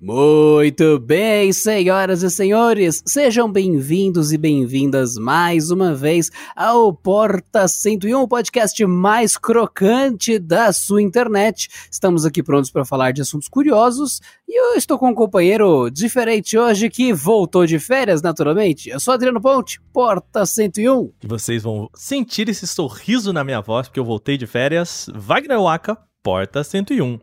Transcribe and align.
Muito 0.00 1.00
bem, 1.00 1.52
senhoras 1.52 2.22
e 2.22 2.30
senhores, 2.30 3.02
sejam 3.04 3.50
bem-vindos 3.50 4.32
e 4.32 4.38
bem-vindas 4.38 5.16
mais 5.16 5.72
uma 5.72 5.92
vez 5.92 6.30
ao 6.54 6.92
Porta 6.92 7.66
101, 7.66 8.28
podcast 8.28 8.86
mais 8.86 9.36
crocante 9.36 10.38
da 10.38 10.72
sua 10.72 11.02
internet. 11.02 11.68
Estamos 11.90 12.24
aqui 12.24 12.44
prontos 12.44 12.70
para 12.70 12.84
falar 12.84 13.10
de 13.10 13.22
assuntos 13.22 13.48
curiosos 13.48 14.20
e 14.48 14.56
eu 14.56 14.76
estou 14.76 14.96
com 15.00 15.10
um 15.10 15.14
companheiro 15.14 15.90
diferente 15.90 16.56
hoje 16.56 16.88
que 16.88 17.12
voltou 17.12 17.66
de 17.66 17.80
férias, 17.80 18.22
naturalmente. 18.22 18.88
Eu 18.90 19.00
sou 19.00 19.14
Adriano 19.14 19.40
Ponte, 19.40 19.80
Porta 19.92 20.46
101. 20.46 21.10
E 21.24 21.26
vocês 21.26 21.64
vão 21.64 21.90
sentir 21.92 22.48
esse 22.48 22.68
sorriso 22.68 23.32
na 23.32 23.42
minha 23.42 23.60
voz 23.60 23.88
porque 23.88 23.98
eu 23.98 24.04
voltei 24.04 24.38
de 24.38 24.46
férias. 24.46 25.10
Wagner 25.12 25.60
Waka, 25.60 25.98
Porta 26.22 26.62
101. 26.62 27.18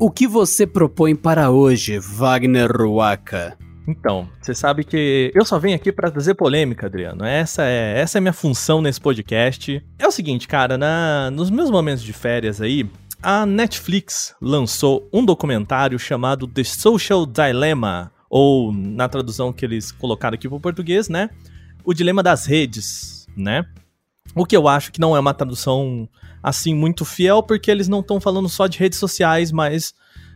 O 0.00 0.10
que 0.10 0.26
você 0.26 0.66
propõe 0.66 1.14
para 1.14 1.50
hoje, 1.50 1.98
Wagner 1.98 2.74
Ruaka? 2.74 3.58
Então, 3.86 4.26
você 4.40 4.54
sabe 4.54 4.82
que 4.82 5.30
eu 5.34 5.44
só 5.44 5.58
venho 5.58 5.76
aqui 5.76 5.92
para 5.92 6.10
trazer 6.10 6.32
polêmica, 6.32 6.86
Adriano. 6.86 7.22
Essa 7.22 7.64
é 7.66 8.00
essa 8.00 8.16
é 8.16 8.20
minha 8.20 8.32
função 8.32 8.80
nesse 8.80 8.98
podcast. 8.98 9.84
É 9.98 10.08
o 10.08 10.10
seguinte, 10.10 10.48
cara, 10.48 10.78
na, 10.78 11.30
nos 11.30 11.50
meus 11.50 11.70
momentos 11.70 12.02
de 12.02 12.14
férias 12.14 12.62
aí, 12.62 12.88
a 13.22 13.44
Netflix 13.44 14.34
lançou 14.40 15.06
um 15.12 15.22
documentário 15.22 15.98
chamado 15.98 16.48
The 16.48 16.64
Social 16.64 17.26
Dilemma, 17.26 18.10
ou 18.30 18.72
na 18.72 19.06
tradução 19.06 19.52
que 19.52 19.66
eles 19.66 19.92
colocaram 19.92 20.34
aqui 20.34 20.48
para 20.48 20.56
o 20.56 20.60
português, 20.60 21.10
né? 21.10 21.28
O 21.84 21.92
Dilema 21.92 22.22
das 22.22 22.46
Redes, 22.46 23.26
né? 23.36 23.66
O 24.34 24.46
que 24.46 24.56
eu 24.56 24.66
acho 24.66 24.92
que 24.92 25.00
não 25.00 25.14
é 25.14 25.20
uma 25.20 25.34
tradução 25.34 26.08
assim 26.42 26.74
muito 26.74 27.04
fiel, 27.04 27.42
porque 27.42 27.70
eles 27.70 27.88
não 27.88 28.00
estão 28.00 28.20
falando 28.20 28.48
só 28.48 28.66
de 28.66 28.78
redes 28.78 28.98
sociais, 28.98 29.52
mas 29.52 29.94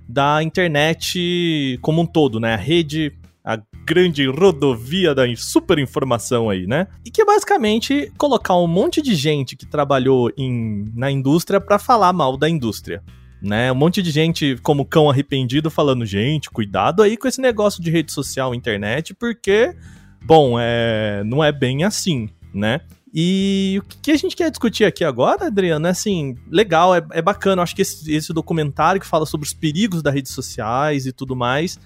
da 0.09 0.43
internet 0.43 1.79
como 1.81 2.03
um 2.03 2.07
todo, 2.07 2.39
né? 2.39 2.55
A 2.55 2.59
rede, 2.59 3.13
a 3.45 3.59
grande 3.87 4.27
rodovia 4.27 5.15
da 5.15 5.25
super 5.37 5.79
informação 5.79 6.49
aí, 6.51 6.67
né? 6.67 6.87
E 7.05 7.11
que 7.11 7.23
é 7.23 7.25
basicamente 7.25 8.13
colocar 8.17 8.57
um 8.57 8.67
monte 8.67 9.01
de 9.01 9.15
gente 9.15 9.57
que 9.57 9.67
trabalhou 9.67 10.31
em, 10.37 10.91
na 10.95 11.11
indústria 11.11 11.61
para 11.61 11.79
falar 11.79 12.13
mal 12.13 12.37
da 12.37 12.49
indústria. 12.49 13.03
Né, 13.43 13.71
um 13.71 13.75
monte 13.75 14.01
de 14.01 14.11
gente 14.11 14.57
como 14.63 14.87
cão 14.87 15.11
arrependido 15.11 15.71
falando, 15.71 16.07
gente, 16.07 16.49
cuidado 16.49 17.03
aí 17.03 17.15
com 17.15 17.29
esse 17.29 17.43
negócio 17.43 17.83
de 17.83 17.91
rede 17.91 18.11
social, 18.11 18.55
internet, 18.55 19.13
porque, 19.13 19.77
bom, 20.25 20.59
é, 20.59 21.23
não 21.27 21.45
é 21.45 21.53
bem 21.53 21.85
assim, 21.85 22.31
né? 22.55 22.81
E 23.17 23.81
o 23.81 23.85
que 24.03 24.11
a 24.11 24.17
gente 24.17 24.35
quer 24.35 24.51
discutir 24.51 24.85
aqui 24.85 25.05
agora, 25.05 25.47
Adriano, 25.47 25.87
é 25.87 25.91
assim, 25.91 26.37
legal, 26.51 26.93
é, 26.93 27.07
é 27.13 27.23
bacana. 27.23 27.63
Acho 27.63 27.77
que 27.77 27.83
esse, 27.83 28.13
esse 28.13 28.33
documentário 28.33 29.01
que 29.01 29.07
fala 29.07 29.25
sobre 29.25 29.47
os 29.47 29.53
perigos 29.53 30.03
das 30.03 30.13
redes 30.13 30.33
sociais 30.33 31.07
e 31.07 31.13
tudo 31.13 31.37
mais, 31.37 31.79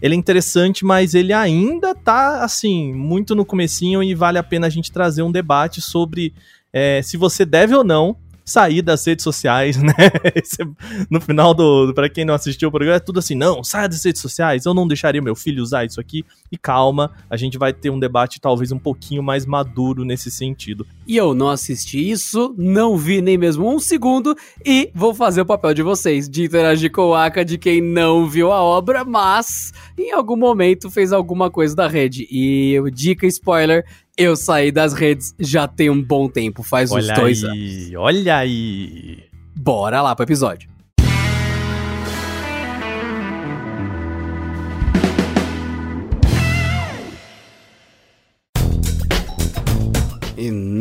ele 0.00 0.14
é 0.14 0.18
interessante, 0.18 0.84
mas 0.84 1.12
ele 1.12 1.32
ainda 1.32 1.92
tá, 1.92 2.44
assim, 2.44 2.94
muito 2.94 3.34
no 3.34 3.44
comecinho 3.44 4.00
e 4.00 4.14
vale 4.14 4.38
a 4.38 4.44
pena 4.44 4.68
a 4.68 4.70
gente 4.70 4.92
trazer 4.92 5.22
um 5.22 5.32
debate 5.32 5.82
sobre 5.82 6.32
é, 6.72 7.02
se 7.02 7.16
você 7.16 7.44
deve 7.44 7.74
ou 7.74 7.82
não 7.82 8.16
sair 8.46 8.80
das 8.80 9.04
redes 9.04 9.24
sociais, 9.24 9.76
né? 9.82 9.92
Esse, 10.34 10.58
no 11.10 11.20
final 11.20 11.52
do, 11.52 11.92
para 11.92 12.08
quem 12.08 12.24
não 12.24 12.34
assistiu 12.34 12.68
o 12.68 12.72
programa, 12.72 12.96
é 12.96 13.00
tudo 13.00 13.18
assim, 13.18 13.34
não, 13.34 13.64
saia 13.64 13.88
das 13.88 14.04
redes 14.04 14.22
sociais, 14.22 14.64
eu 14.64 14.72
não 14.72 14.86
deixaria 14.86 15.20
meu 15.20 15.34
filho 15.34 15.62
usar 15.62 15.84
isso 15.84 16.00
aqui. 16.00 16.24
E 16.50 16.56
calma, 16.56 17.10
a 17.28 17.36
gente 17.36 17.58
vai 17.58 17.72
ter 17.72 17.90
um 17.90 17.98
debate 17.98 18.40
talvez 18.40 18.70
um 18.70 18.78
pouquinho 18.78 19.22
mais 19.22 19.44
maduro 19.44 20.04
nesse 20.04 20.30
sentido. 20.30 20.86
E 21.06 21.16
eu 21.16 21.34
não 21.34 21.48
assisti 21.48 22.08
isso, 22.08 22.54
não 22.56 22.96
vi 22.96 23.20
nem 23.20 23.36
mesmo 23.36 23.68
um 23.68 23.80
segundo 23.80 24.36
e 24.64 24.90
vou 24.94 25.12
fazer 25.12 25.40
o 25.40 25.46
papel 25.46 25.74
de 25.74 25.82
vocês, 25.82 26.28
de 26.28 26.44
interagir 26.44 26.92
com 26.92 27.08
o 27.08 27.14
Aka 27.14 27.44
de 27.44 27.58
quem 27.58 27.80
não 27.80 28.28
viu 28.28 28.52
a 28.52 28.62
obra, 28.62 29.04
mas 29.04 29.72
em 29.98 30.12
algum 30.12 30.36
momento 30.36 30.90
fez 30.90 31.12
alguma 31.12 31.50
coisa 31.50 31.74
da 31.74 31.88
rede. 31.88 32.26
E 32.30 32.80
dica 32.92 33.26
spoiler, 33.26 33.84
eu 34.16 34.34
saí 34.34 34.72
das 34.72 34.92
redes 34.92 35.34
já 35.38 35.68
tem 35.68 35.90
um 35.90 36.02
bom 36.02 36.28
tempo, 36.28 36.62
faz 36.62 36.90
olha 36.90 37.12
uns 37.12 37.18
dois 37.18 37.44
aí, 37.44 37.50
anos. 37.50 37.94
Olha 37.96 38.36
aí! 38.38 39.24
Bora 39.54 40.00
lá 40.02 40.14
pro 40.14 40.24
episódio. 40.24 40.75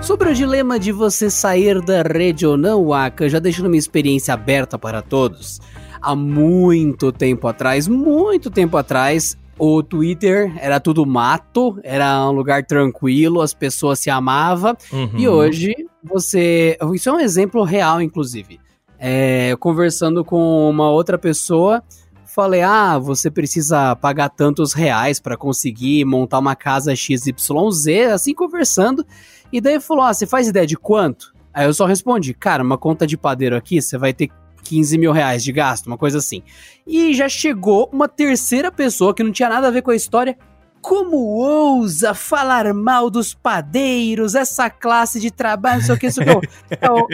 Sobre 0.05 0.28
o 0.28 0.34
dilema 0.34 0.78
de 0.78 0.93
você 0.93 1.31
sair 1.31 1.81
da 1.81 2.03
rede 2.03 2.47
ou 2.47 2.59
não, 2.59 2.93
Aka, 2.93 3.26
já 3.26 3.38
deixando 3.38 3.71
minha 3.71 3.78
experiência 3.78 4.34
aberta 4.34 4.78
para 4.78 5.00
todos. 5.00 5.62
Há 5.99 6.15
muito 6.15 7.11
tempo 7.11 7.49
atrás, 7.49 7.88
muito 7.88 8.50
tempo 8.50 8.76
atrás, 8.76 9.34
o 9.59 9.82
Twitter 9.82 10.53
era 10.59 10.81
tudo 10.81 11.06
mato, 11.06 11.78
era 11.82 12.28
um 12.28 12.32
lugar 12.32 12.65
tranquilo, 12.65 13.41
as 13.41 13.54
pessoas 13.54 13.98
se 14.00 14.10
amavam. 14.10 14.76
Uhum. 14.92 15.10
E 15.16 15.28
hoje 15.28 15.75
você. 16.02 16.76
Isso 16.94 17.08
é 17.08 17.12
um 17.12 17.20
exemplo 17.20 17.62
real, 17.62 18.00
inclusive. 18.00 18.61
É, 18.99 19.55
conversando 19.61 20.25
com 20.25 20.69
uma 20.69 20.90
outra 20.90 21.19
pessoa, 21.19 21.82
falei: 22.26 22.62
Ah, 22.62 22.99
você 22.99 23.31
precisa 23.31 23.94
pagar 23.96 24.29
tantos 24.29 24.73
reais 24.73 25.20
para 25.20 25.37
conseguir 25.37 26.05
montar 26.05 26.38
uma 26.38 26.56
casa 26.56 26.94
XYZ, 26.94 28.12
assim 28.12 28.34
conversando. 28.34 29.06
E 29.52 29.61
daí 29.61 29.81
falou: 29.81 30.05
Ah, 30.05 30.12
você 30.12 30.26
faz 30.26 30.49
ideia 30.49 30.67
de 30.67 30.76
quanto? 30.76 31.32
Aí 31.52 31.67
eu 31.67 31.73
só 31.73 31.87
respondi: 31.87 32.34
Cara, 32.34 32.62
uma 32.62 32.76
conta 32.76 33.06
de 33.06 33.17
padeiro 33.17 33.56
aqui, 33.56 33.81
você 33.81 33.96
vai 33.96 34.12
ter 34.12 34.31
15 34.64 34.99
mil 34.99 35.12
reais 35.12 35.44
de 35.44 35.52
gasto, 35.52 35.87
uma 35.87 35.99
coisa 35.99 36.19
assim. 36.19 36.43
E 36.87 37.14
já 37.14 37.28
chegou 37.28 37.88
uma 37.93 38.08
terceira 38.08 38.72
pessoa 38.72 39.14
que 39.14 39.22
não 39.22 39.31
tinha 39.31 39.49
nada 39.49 39.69
a 39.69 39.70
ver 39.70 39.82
com 39.82 39.90
a 39.90 39.96
história. 39.96 40.37
como 40.82 41.16
ousa 41.16 42.12
falar 42.12 42.75
mal 42.75 43.08
dos 43.08 43.32
padeiros, 43.32 44.34
essa 44.34 44.69
classe 44.69 45.19
de 45.19 45.31
trabalho, 45.31 45.78
não 45.78 45.87
sei 45.87 45.94
o 45.94 45.99
que, 45.99 46.06
isso 46.08 46.20
que. 46.20 46.28
Eu, 46.28 47.08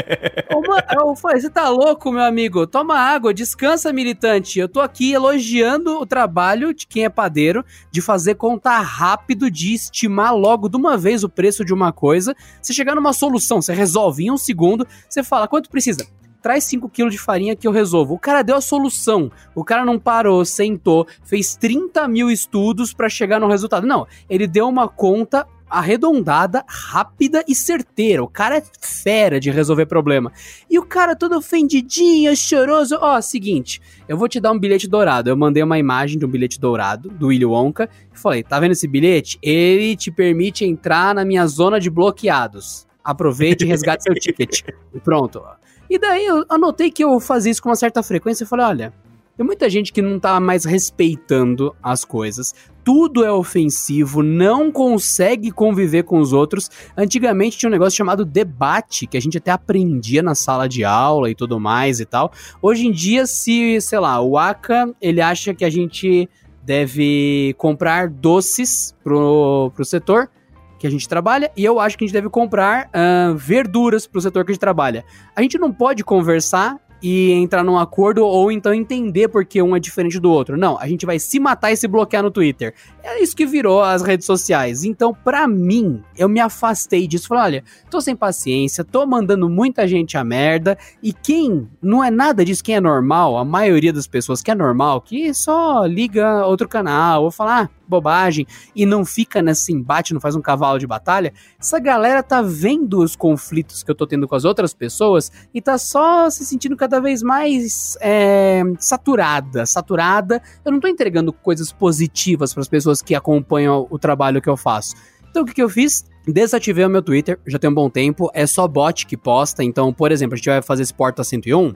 eu, 0.99 1.15
falei, 1.15 1.41
você 1.41 1.49
tá 1.49 1.69
louco, 1.69 2.11
meu 2.11 2.25
amigo? 2.25 2.67
Toma 2.67 2.99
água, 2.99 3.33
descansa, 3.33 3.93
militante. 3.93 4.59
Eu 4.59 4.69
tô 4.69 4.81
aqui 4.81 5.13
elogiando 5.13 6.01
o 6.01 6.05
trabalho 6.05 6.75
de 6.75 6.85
quem 6.85 7.05
é 7.05 7.09
padeiro, 7.09 7.65
de 7.93 8.01
fazer 8.01 8.35
conta 8.35 8.77
rápido, 8.81 9.49
de 9.49 9.73
estimar 9.73 10.35
logo 10.35 10.69
de 10.69 10.77
uma 10.77 10.99
vez 10.99 11.23
o 11.23 11.29
preço 11.29 11.65
de 11.65 11.73
uma 11.73 11.93
coisa. 11.93 12.35
Você 12.61 12.73
chegar 12.73 12.97
numa 12.97 13.13
solução, 13.13 13.63
você 13.63 13.73
resolve 13.73 14.25
em 14.25 14.33
um 14.33 14.37
segundo, 14.37 14.85
você 15.09 15.23
fala 15.23 15.47
quanto 15.47 15.71
precisa 15.71 16.05
traz 16.41 16.65
5 16.65 16.89
quilos 16.89 17.13
de 17.13 17.19
farinha 17.19 17.57
que 17.57 17.67
eu 17.67 17.73
resolvo. 17.73 18.15
O 18.15 18.19
cara 18.19 18.43
deu 18.43 18.57
a 18.57 18.61
solução. 18.61 19.31
O 19.55 19.65
cara 19.65 19.85
não 19.85 19.99
parou, 19.99 20.45
sentou, 20.45 21.07
fez 21.25 21.57
30 21.57 22.07
mil 22.09 22.31
estudos 22.31 22.93
para 22.93 23.09
chegar 23.09 23.41
no 23.41 23.49
resultado. 23.49 23.87
Não, 23.87 24.07
ele 24.29 24.47
deu 24.47 24.69
uma 24.69 24.89
conta 24.89 25.47
arredondada, 25.71 26.65
rápida 26.67 27.45
e 27.47 27.55
certeira. 27.55 28.23
O 28.25 28.29
cara 28.29 28.59
é 28.59 28.63
fera 28.81 29.39
de 29.39 29.51
resolver 29.51 29.87
problema. 29.87 30.33
E 30.69 30.79
o 30.79 30.85
cara 30.85 31.15
todo 31.15 31.37
ofendidinho, 31.37 32.37
choroso. 32.37 32.99
Ó, 33.01 33.17
oh, 33.17 33.23
seguinte, 33.23 33.81
eu 34.09 34.19
vou 34.19 34.29
te 34.29 34.41
dar 34.41 34.51
um 34.51 34.59
bilhete 34.59 34.89
dourado. 34.89 35.31
Eu 35.31 35.37
mandei 35.37 35.63
uma 35.63 35.79
imagem 35.79 36.19
de 36.19 36.27
um 36.27 36.29
bilhete 36.29 36.59
dourado 36.59 37.09
do 37.09 37.29
Willy 37.29 37.47
Wonka 37.47 37.89
e 38.13 38.19
falei: 38.19 38.43
tá 38.43 38.59
vendo 38.59 38.73
esse 38.73 38.89
bilhete? 38.89 39.39
Ele 39.41 39.95
te 39.97 40.11
permite 40.11 40.65
entrar 40.65 41.15
na 41.15 41.25
minha 41.25 41.47
zona 41.47 41.79
de 41.79 41.89
bloqueados. 41.89 42.87
Aproveite 43.03 43.65
e 43.65 43.69
resgate 43.69 44.03
seu 44.03 44.15
ticket. 44.15 44.63
E 44.93 45.01
pronto. 45.01 45.43
E 45.91 45.99
daí 45.99 46.25
eu 46.25 46.45
anotei 46.49 46.89
que 46.89 47.03
eu 47.03 47.19
fazia 47.19 47.51
isso 47.51 47.61
com 47.61 47.69
uma 47.69 47.75
certa 47.75 48.01
frequência 48.01 48.45
e 48.45 48.47
falei: 48.47 48.65
olha, 48.65 48.93
tem 49.37 49.45
muita 49.45 49.69
gente 49.69 49.93
que 49.93 50.01
não 50.01 50.21
tá 50.21 50.39
mais 50.39 50.65
respeitando 50.65 51.75
as 51.83 52.05
coisas. 52.05 52.55
Tudo 52.85 53.25
é 53.25 53.33
ofensivo, 53.33 54.23
não 54.23 54.71
consegue 54.71 55.51
conviver 55.51 56.05
com 56.05 56.21
os 56.21 56.33
outros. 56.33 56.71
Antigamente 56.97 57.59
tinha 57.59 57.69
um 57.69 57.73
negócio 57.73 57.97
chamado 57.97 58.25
debate, 58.25 59.07
que 59.07 59.17
a 59.17 59.21
gente 59.21 59.39
até 59.39 59.51
aprendia 59.51 60.23
na 60.23 60.35
sala 60.37 60.69
de 60.69 60.85
aula 60.85 61.29
e 61.29 61.35
tudo 61.35 61.59
mais 61.59 61.99
e 61.99 62.05
tal. 62.05 62.33
Hoje 62.63 62.87
em 62.87 62.93
dia, 62.93 63.27
se, 63.27 63.81
sei 63.81 63.99
lá, 63.99 64.21
o 64.21 64.39
Aka, 64.39 64.95
ele 65.01 65.21
acha 65.21 65.53
que 65.53 65.65
a 65.65 65.71
gente 65.71 66.29
deve 66.63 67.55
comprar 67.59 68.09
doces 68.09 68.95
pro, 69.03 69.73
pro 69.75 69.85
setor, 69.85 70.31
que 70.81 70.87
a 70.87 70.91
gente 70.91 71.07
trabalha 71.07 71.53
e 71.55 71.63
eu 71.63 71.79
acho 71.79 71.97
que 71.97 72.05
a 72.05 72.07
gente 72.07 72.15
deve 72.15 72.31
comprar 72.31 72.87
uh, 72.87 73.37
verduras 73.37 74.07
para 74.07 74.19
o 74.19 74.23
setor 74.23 74.47
que 74.47 74.51
a 74.51 74.55
gente 74.55 74.61
trabalha. 74.61 75.05
A 75.37 75.43
gente 75.43 75.59
não 75.59 75.71
pode 75.71 76.03
conversar 76.03 76.79
e 77.03 77.33
entrar 77.33 77.65
num 77.65 77.79
acordo 77.79 78.25
ou 78.25 78.53
então 78.53 78.75
entender 78.75 79.29
porque 79.29 79.63
um 79.63 79.75
é 79.75 79.81
diferente 79.81 80.19
do 80.19 80.31
outro. 80.31 80.57
Não, 80.57 80.79
a 80.79 80.87
gente 80.87 81.07
vai 81.07 81.19
se 81.19 81.41
matar 81.41 81.73
e 81.73 81.77
se 81.77 81.89
bloquear 81.89 82.23
no 82.23 82.31
Twitter. 82.31 82.75
É 83.03 83.23
isso 83.23 83.35
que 83.35 83.47
virou 83.47 83.83
as 83.83 84.03
redes 84.03 84.27
sociais. 84.27 84.85
Então, 84.85 85.15
para 85.15 85.47
mim, 85.49 86.03
eu 86.17 86.29
me 86.29 86.41
afastei 86.41 87.07
disso. 87.07 87.29
Falei, 87.29 87.45
olha, 87.45 87.65
tô 87.91 88.01
sem 88.01 88.15
paciência, 88.15 88.85
tô 88.85 89.07
mandando 89.07 89.49
muita 89.49 89.87
gente 89.89 90.17
a 90.17 90.25
merda 90.25 90.77
e 91.03 91.13
quem 91.13 91.69
não 91.83 92.05
é 92.05 92.11
nada 92.11 92.45
disso, 92.45 92.63
quem 92.63 92.77
é 92.77 92.81
normal, 92.81 93.39
a 93.39 93.45
maioria 93.45 93.93
das 93.93 94.07
pessoas 94.07 94.43
que 94.43 94.51
é 94.51 94.55
normal, 94.55 95.01
que 95.01 95.33
só 95.33 95.85
liga 95.87 96.47
outro 96.47 96.69
canal 96.69 97.25
ou 97.25 97.31
falar, 97.31 97.65
ah, 97.65 97.81
bobagem 97.91 98.47
e 98.75 98.87
não 98.87 99.05
fica 99.05 99.43
nesse 99.43 99.73
embate, 99.73 100.15
não 100.15 100.21
faz 100.21 100.37
um 100.37 100.41
cavalo 100.41 100.79
de 100.79 100.87
batalha, 100.87 101.33
essa 101.59 101.79
galera 101.79 102.23
tá 102.23 102.41
vendo 102.41 103.03
os 103.03 103.17
conflitos 103.17 103.83
que 103.83 103.91
eu 103.91 103.95
tô 103.95 104.07
tendo 104.07 104.29
com 104.29 104.37
as 104.37 104.45
outras 104.45 104.73
pessoas 104.73 105.31
e 105.53 105.61
tá 105.61 105.77
só 105.77 106.31
se 106.31 106.47
sentindo 106.47 106.77
cada 106.77 106.90
vez 106.99 107.23
mais 107.23 107.97
é, 108.01 108.63
saturada, 108.79 109.67
saturada. 109.67 110.43
Eu 110.65 110.73
não 110.73 110.81
tô 110.81 110.89
entregando 110.89 111.33
coisas 111.33 111.71
positivas 111.71 112.55
para 112.55 112.63
as 112.63 112.69
pessoas 112.69 113.03
que 113.03 113.15
acompanham 113.15 113.87
o 113.91 113.99
trabalho 113.99 114.41
que 114.41 114.49
eu 114.49 114.57
faço. 114.57 114.95
Então 115.31 115.43
o 115.43 115.47
que, 115.47 115.55
que 115.55 115.63
eu 115.63 115.69
fiz? 115.69 116.05
Desativei 116.27 116.85
o 116.85 116.91
meu 116.91 117.03
Twitter, 117.03 117.39
já 117.47 117.59
tem 117.59 117.71
um 117.71 117.75
bom 117.75 117.89
tempo, 117.89 118.31
é 118.35 118.47
só 118.47 118.67
bot 118.67 119.07
que 119.07 119.17
posta. 119.17 119.63
Então, 119.63 119.93
por 119.93 120.11
exemplo, 120.11 120.35
a 120.35 120.37
gente 120.37 120.49
vai 120.49 120.63
fazer 120.63 120.83
esse 120.83 120.95
Porta 120.95 121.23
101 121.23 121.75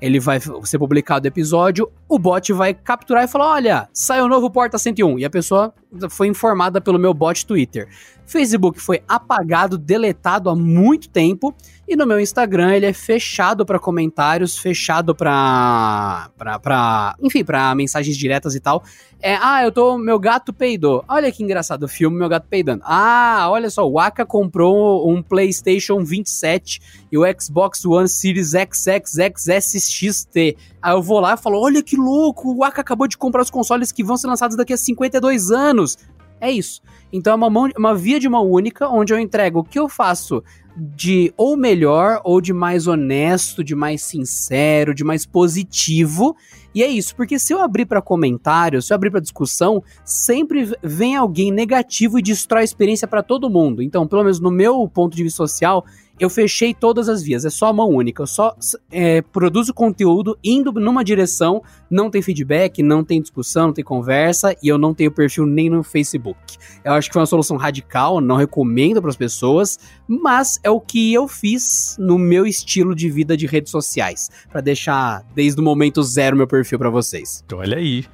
ele 0.00 0.20
vai 0.20 0.38
ser 0.40 0.78
publicado 0.78 1.26
o 1.26 1.28
episódio, 1.28 1.90
o 2.08 2.18
bot 2.18 2.52
vai 2.52 2.74
capturar 2.74 3.24
e 3.24 3.28
falar: 3.28 3.52
olha, 3.52 3.88
saiu 3.92 4.24
o 4.24 4.28
novo 4.28 4.50
Porta 4.50 4.78
101. 4.78 5.18
E 5.18 5.24
a 5.24 5.30
pessoa 5.30 5.72
foi 6.10 6.28
informada 6.28 6.80
pelo 6.80 6.98
meu 6.98 7.14
bot 7.14 7.46
Twitter. 7.46 7.88
Facebook 8.26 8.80
foi 8.80 9.02
apagado, 9.06 9.78
deletado 9.78 10.50
há 10.50 10.56
muito 10.56 11.08
tempo. 11.08 11.54
E 11.88 11.94
no 11.94 12.04
meu 12.04 12.18
Instagram 12.18 12.74
ele 12.74 12.86
é 12.86 12.92
fechado 12.92 13.64
para 13.64 13.78
comentários, 13.78 14.58
fechado 14.58 15.14
para 15.14 16.28
para 16.36 17.14
enfim, 17.22 17.44
para 17.44 17.72
mensagens 17.76 18.16
diretas 18.16 18.56
e 18.56 18.60
tal. 18.60 18.82
É, 19.22 19.38
ah, 19.40 19.62
eu 19.62 19.70
tô 19.70 19.96
meu 19.96 20.18
gato 20.18 20.52
peidou. 20.52 21.04
Olha 21.08 21.30
que 21.30 21.42
engraçado 21.42 21.84
o 21.84 21.88
filme 21.88 22.18
Meu 22.18 22.28
Gato 22.28 22.46
Peidando. 22.48 22.82
Ah, 22.84 23.46
olha 23.48 23.70
só, 23.70 23.88
o 23.88 23.98
Aka 23.98 24.26
comprou 24.26 25.10
um 25.10 25.22
PlayStation 25.22 26.04
27 26.04 27.06
e 27.10 27.16
o 27.16 27.22
Xbox 27.40 27.84
One 27.84 28.08
Series 28.08 28.50
XXXSXT. 28.50 30.56
Aí 30.86 30.92
eu 30.92 31.02
vou 31.02 31.18
lá 31.18 31.34
e 31.34 31.36
falo: 31.36 31.60
"Olha 31.60 31.82
que 31.82 31.96
louco, 31.96 32.54
o 32.54 32.62
Aka 32.62 32.80
acabou 32.80 33.08
de 33.08 33.18
comprar 33.18 33.42
os 33.42 33.50
consoles 33.50 33.90
que 33.90 34.04
vão 34.04 34.16
ser 34.16 34.28
lançados 34.28 34.56
daqui 34.56 34.72
a 34.72 34.76
52 34.76 35.50
anos". 35.50 35.98
É 36.40 36.48
isso. 36.48 36.80
Então 37.12 37.32
é 37.32 37.36
uma, 37.36 37.50
mão, 37.50 37.68
uma 37.76 37.92
via 37.92 38.20
de 38.20 38.28
mão 38.28 38.48
única 38.48 38.88
onde 38.88 39.12
eu 39.12 39.18
entrego 39.18 39.58
o 39.58 39.64
que 39.64 39.80
eu 39.80 39.88
faço 39.88 40.44
de 40.76 41.32
ou 41.36 41.56
melhor, 41.56 42.20
ou 42.22 42.40
de 42.40 42.52
mais 42.52 42.86
honesto, 42.86 43.64
de 43.64 43.74
mais 43.74 44.00
sincero, 44.02 44.94
de 44.94 45.02
mais 45.02 45.26
positivo. 45.26 46.36
E 46.72 46.84
é 46.84 46.86
isso, 46.86 47.16
porque 47.16 47.36
se 47.36 47.52
eu 47.52 47.60
abrir 47.60 47.86
para 47.86 48.00
comentário, 48.00 48.80
se 48.80 48.92
eu 48.92 48.94
abrir 48.94 49.10
para 49.10 49.18
discussão, 49.18 49.82
sempre 50.04 50.70
vem 50.82 51.16
alguém 51.16 51.50
negativo 51.50 52.16
e 52.18 52.22
destrói 52.22 52.60
a 52.60 52.64
experiência 52.64 53.08
para 53.08 53.24
todo 53.24 53.50
mundo. 53.50 53.82
Então, 53.82 54.06
pelo 54.06 54.22
menos 54.22 54.38
no 54.38 54.52
meu 54.52 54.86
ponto 54.86 55.16
de 55.16 55.22
vista 55.24 55.38
social, 55.38 55.84
eu 56.18 56.30
fechei 56.30 56.72
todas 56.72 57.08
as 57.08 57.22
vias, 57.22 57.44
é 57.44 57.50
só 57.50 57.72
mão 57.72 57.88
única. 57.88 58.22
Eu 58.22 58.26
só 58.26 58.56
é, 58.90 59.20
produzo 59.20 59.74
conteúdo 59.74 60.38
indo 60.42 60.72
numa 60.72 61.04
direção, 61.04 61.62
não 61.90 62.10
tem 62.10 62.22
feedback, 62.22 62.82
não 62.82 63.04
tem 63.04 63.20
discussão, 63.20 63.68
não 63.68 63.74
tem 63.74 63.84
conversa 63.84 64.56
e 64.62 64.68
eu 64.68 64.78
não 64.78 64.94
tenho 64.94 65.10
perfil 65.10 65.46
nem 65.46 65.68
no 65.68 65.82
Facebook. 65.82 66.38
Eu 66.84 66.92
acho 66.92 67.08
que 67.08 67.12
foi 67.12 67.20
uma 67.20 67.26
solução 67.26 67.56
radical, 67.56 68.20
não 68.20 68.36
recomendo 68.36 69.00
para 69.00 69.10
as 69.10 69.16
pessoas, 69.16 69.78
mas 70.08 70.58
é 70.62 70.70
o 70.70 70.80
que 70.80 71.12
eu 71.12 71.28
fiz 71.28 71.96
no 71.98 72.18
meu 72.18 72.46
estilo 72.46 72.94
de 72.94 73.10
vida 73.10 73.36
de 73.36 73.46
redes 73.46 73.70
sociais, 73.70 74.30
para 74.50 74.60
deixar 74.60 75.24
desde 75.34 75.60
o 75.60 75.64
momento 75.64 76.02
zero 76.02 76.36
meu 76.36 76.46
perfil 76.46 76.78
para 76.78 76.90
vocês. 76.90 77.44
Olha 77.52 77.76
aí. 77.76 78.04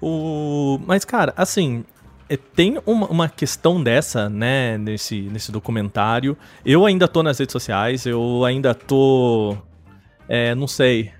O... 0.00 0.78
Mas, 0.86 1.04
cara, 1.04 1.32
assim, 1.36 1.84
tem 2.54 2.80
uma, 2.86 3.06
uma, 3.06 3.28
questão 3.28 3.82
dessa, 3.82 4.28
né, 4.28 4.78
nesse, 4.78 5.22
nesse 5.22 5.52
documentário. 5.52 6.36
Eu 6.64 6.86
ainda 6.86 7.06
tô 7.06 7.22
nas 7.22 7.38
redes 7.38 7.52
sociais, 7.52 8.06
eu 8.06 8.44
ainda 8.44 8.74
tô. 8.74 9.56
É, 10.28 10.54
não 10.54 10.66
sei. 10.66 11.12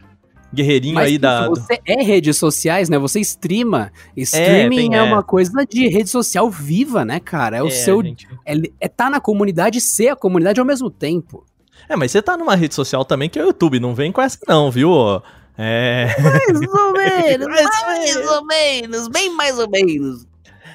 Guerreirinho 0.55 0.95
Mas 0.95 1.09
aí 1.09 1.19
da. 1.19 1.49
Você 1.49 1.81
é 1.85 2.03
redes 2.03 2.37
sociais, 2.37 2.89
né? 2.89 2.99
Você 2.99 3.21
streama. 3.21 3.93
Streaming 4.17 4.95
é, 4.95 4.99
é, 4.99 5.03
uma 5.03 5.23
coisa 5.23 5.67
de 5.69 5.89
rede 5.89 6.09
social 6.09 6.49
viva, 6.49 7.05
né, 7.05 7.19
cara? 7.19 7.57
É 7.59 7.63
o 7.63 7.67
é, 7.67 7.71
seu. 7.71 8.03
Gente... 8.03 8.29
É, 8.47 8.55
é 8.81 8.89
tá 8.89 9.11
na 9.11 9.21
comunidade 9.21 9.79
e 9.79 9.81
ser 9.81 10.09
a 10.09 10.17
comunidade 10.17 10.61
ao 10.61 10.67
mesmo 10.67 10.91
tempo. 10.91 11.45
É, 11.89 11.97
mas 11.97 12.13
você 12.13 12.23
tá 12.23 12.37
numa 12.37 12.55
rede 12.55 12.75
social 12.75 13.05
também 13.05 13.29
que 13.29 13.39
é 13.39 13.43
o 13.43 13.47
YouTube, 13.49 13.81
não 13.81 13.95
vem 13.95 14.13
com 14.13 14.23
essa, 14.23 14.39
não, 14.49 14.71
viu? 14.71 14.91
É. 15.59 16.07
Mais 16.21 16.73
ou 16.73 16.93
menos, 16.93 17.47
mais 17.85 18.17
ou 18.17 18.47
menos, 18.47 19.09
bem 19.09 19.35
mais 19.35 19.59
ou 19.59 19.69
menos. 19.69 20.27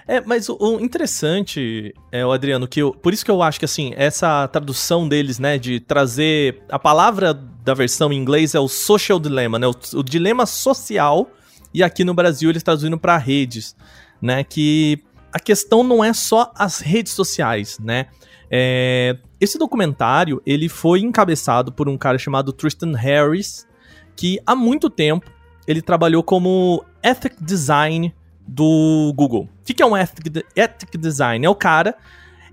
É, 0.10 0.20
mas 0.22 0.50
o, 0.50 0.58
o, 0.60 0.80
interessante, 0.80 1.94
é, 2.12 2.25
o 2.25 2.32
Adriano, 2.32 2.68
que 2.68 2.82
eu, 2.82 2.92
por 2.92 3.13
isso 3.13 3.24
que 3.24 3.30
eu 3.30 3.44
acho 3.44 3.60
que 3.60 3.66
assim, 3.66 3.94
essa 3.96 4.48
tradução 4.48 5.08
deles, 5.08 5.38
né, 5.38 5.60
de 5.60 5.80
trazer 5.80 6.63
a 6.68 6.80
palavra 6.80 7.32
da 7.32 7.75
versão 7.75 8.12
em 8.12 8.18
inglês 8.18 8.56
é 8.56 8.60
o 8.60 8.68
social 8.68 9.20
dilemma, 9.20 9.60
né, 9.60 9.68
o, 9.68 9.75
o 9.94 10.01
dilema 10.01 10.48
social, 10.48 11.30
e 11.72 11.84
aqui 11.84 12.04
no 12.04 12.16
Brasil 12.16 12.50
eles 12.50 12.63
traduzindo 12.63 12.98
para 12.98 13.16
redes, 13.18 13.75
né, 14.20 14.44
que 14.44 15.00
a 15.32 15.39
questão 15.39 15.84
não 15.84 16.04
é 16.04 16.12
só 16.12 16.51
as 16.56 16.80
redes 16.80 17.13
sociais, 17.13 17.78
né? 17.78 18.08
É, 18.50 19.16
esse 19.39 19.60
documentário 19.60 20.42
ele 20.44 20.68
foi 20.68 21.01
encabeçado 21.01 21.72
por 21.72 21.88
um 21.88 21.96
cara 21.96 22.18
chamado 22.18 22.51
Tristan 22.51 22.96
Harris, 22.96 23.68
que 24.16 24.39
há 24.44 24.56
muito 24.56 24.89
tempo 24.89 25.30
ele 25.68 25.84
trabalhou 25.84 26.24
como 26.24 26.84
ethic 27.04 27.36
design 27.39 28.12
do 28.48 29.13
Google. 29.16 29.48
O 29.71 29.75
que 29.75 29.83
é 29.83 29.85
um 29.85 29.95
ethic, 29.95 30.45
ethic 30.55 30.97
design? 30.97 31.45
É 31.45 31.49
o 31.49 31.55
cara 31.55 31.95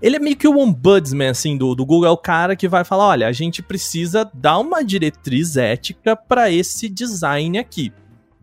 ele 0.01 0.15
é 0.15 0.19
meio 0.19 0.35
que 0.35 0.47
o 0.47 0.59
ombudsman, 0.59 1.29
assim, 1.29 1.57
do, 1.57 1.73
do 1.73 1.85
Google. 1.85 2.07
É 2.07 2.11
o 2.11 2.17
cara 2.17 2.55
que 2.55 2.67
vai 2.67 2.83
falar: 2.83 3.07
olha, 3.07 3.27
a 3.27 3.31
gente 3.31 3.61
precisa 3.61 4.29
dar 4.33 4.59
uma 4.59 4.83
diretriz 4.83 5.57
ética 5.57 6.15
para 6.15 6.51
esse 6.51 6.87
design 6.87 7.57
aqui, 7.57 7.91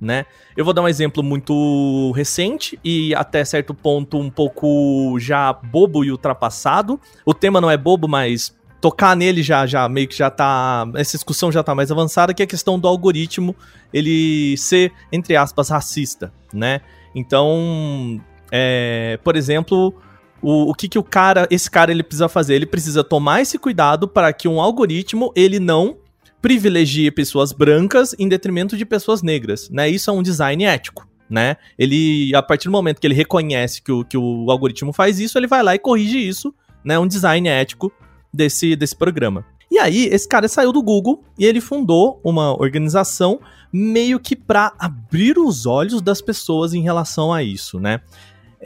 né? 0.01 0.27
Eu 0.57 0.65
vou 0.65 0.75
dar 0.75 0.83
um 0.83 0.89
exemplo 0.89 1.23
muito 1.23 2.13
recente 2.13 2.79
e 2.83 3.15
até 3.15 3.45
certo 3.45 3.73
ponto 3.73 4.19
um 4.19 4.31
pouco 4.31 5.17
já 5.19 5.53
bobo 5.53 6.05
e 6.05 6.11
ultrapassado. 6.11 7.01
O 7.25 7.33
tema 7.33 7.61
não 7.61 7.71
é 7.71 7.77
bobo, 7.77 8.09
mas 8.09 8.55
tocar 8.81 9.17
nele 9.17 9.43
já, 9.43 9.65
já 9.67 9.89
meio 9.89 10.09
que 10.09 10.17
já 10.17 10.31
tá. 10.31 10.87
Essa 10.97 11.17
discussão 11.17 11.53
já 11.53 11.63
tá 11.63 11.75
mais 11.75 11.91
avançada, 11.91 12.35
que 12.35 12.43
é 12.43 12.45
a 12.45 12.49
questão 12.49 12.79
do 12.79 12.89
algoritmo 12.89 13.55
ele 13.93 14.57
ser, 14.57 14.93
entre 15.13 15.37
aspas, 15.37 15.69
racista, 15.69 16.33
né? 16.53 16.81
Então, 17.15 18.21
é, 18.57 19.19
por 19.25 19.35
exemplo, 19.35 19.93
o, 20.41 20.71
o 20.71 20.75
que, 20.75 20.89
que 20.89 20.97
o 20.99 21.03
cara, 21.03 21.45
esse 21.51 21.69
cara, 21.69 21.91
ele 21.91 22.05
precisa 22.05 22.29
fazer? 22.29 22.55
Ele 22.55 22.67
precisa 22.67 23.03
tomar 23.03 23.41
esse 23.41 23.59
cuidado 23.59 24.07
para 24.07 24.33
que 24.33 24.47
um 24.47 24.61
algoritmo 24.61 25.33
ele 25.35 25.59
não 25.59 25.97
privilegie 26.41 27.11
pessoas 27.11 27.51
brancas 27.51 28.15
em 28.17 28.29
detrimento 28.29 28.77
de 28.77 28.87
pessoas 28.87 29.23
negras, 29.23 29.69
né? 29.71 29.89
Isso 29.89 30.09
é 30.09 30.13
um 30.13 30.23
design 30.23 30.63
ético, 30.63 31.05
né? 31.29 31.57
Ele, 31.77 32.33
a 32.33 32.43
partir 32.43 32.69
do 32.69 32.71
momento 32.71 33.01
que 33.01 33.07
ele 33.09 33.15
reconhece 33.15 33.83
que 33.83 33.91
o, 33.91 34.05
que 34.05 34.17
o 34.17 34.49
algoritmo 34.49 34.93
faz 34.93 35.19
isso, 35.19 35.37
ele 35.37 35.49
vai 35.49 35.61
lá 35.61 35.75
e 35.75 35.79
corrige 35.81 36.19
isso, 36.19 36.55
né? 36.85 36.97
Um 36.97 37.09
design 37.09 37.49
ético 37.49 37.93
desse, 38.33 38.77
desse 38.77 38.95
programa. 38.95 39.45
E 39.69 39.81
aí, 39.81 40.05
esse 40.13 40.29
cara 40.29 40.47
saiu 40.47 40.71
do 40.71 40.81
Google 40.81 41.25
e 41.37 41.45
ele 41.45 41.61
fundou 41.61 42.21
uma 42.23 42.53
organização 42.53 43.41
meio 43.73 44.21
que 44.21 44.37
para 44.37 44.73
abrir 44.79 45.37
os 45.37 45.67
olhos 45.67 46.01
das 46.01 46.21
pessoas 46.21 46.73
em 46.73 46.83
relação 46.83 47.33
a 47.33 47.43
isso, 47.43 47.81
né? 47.81 48.01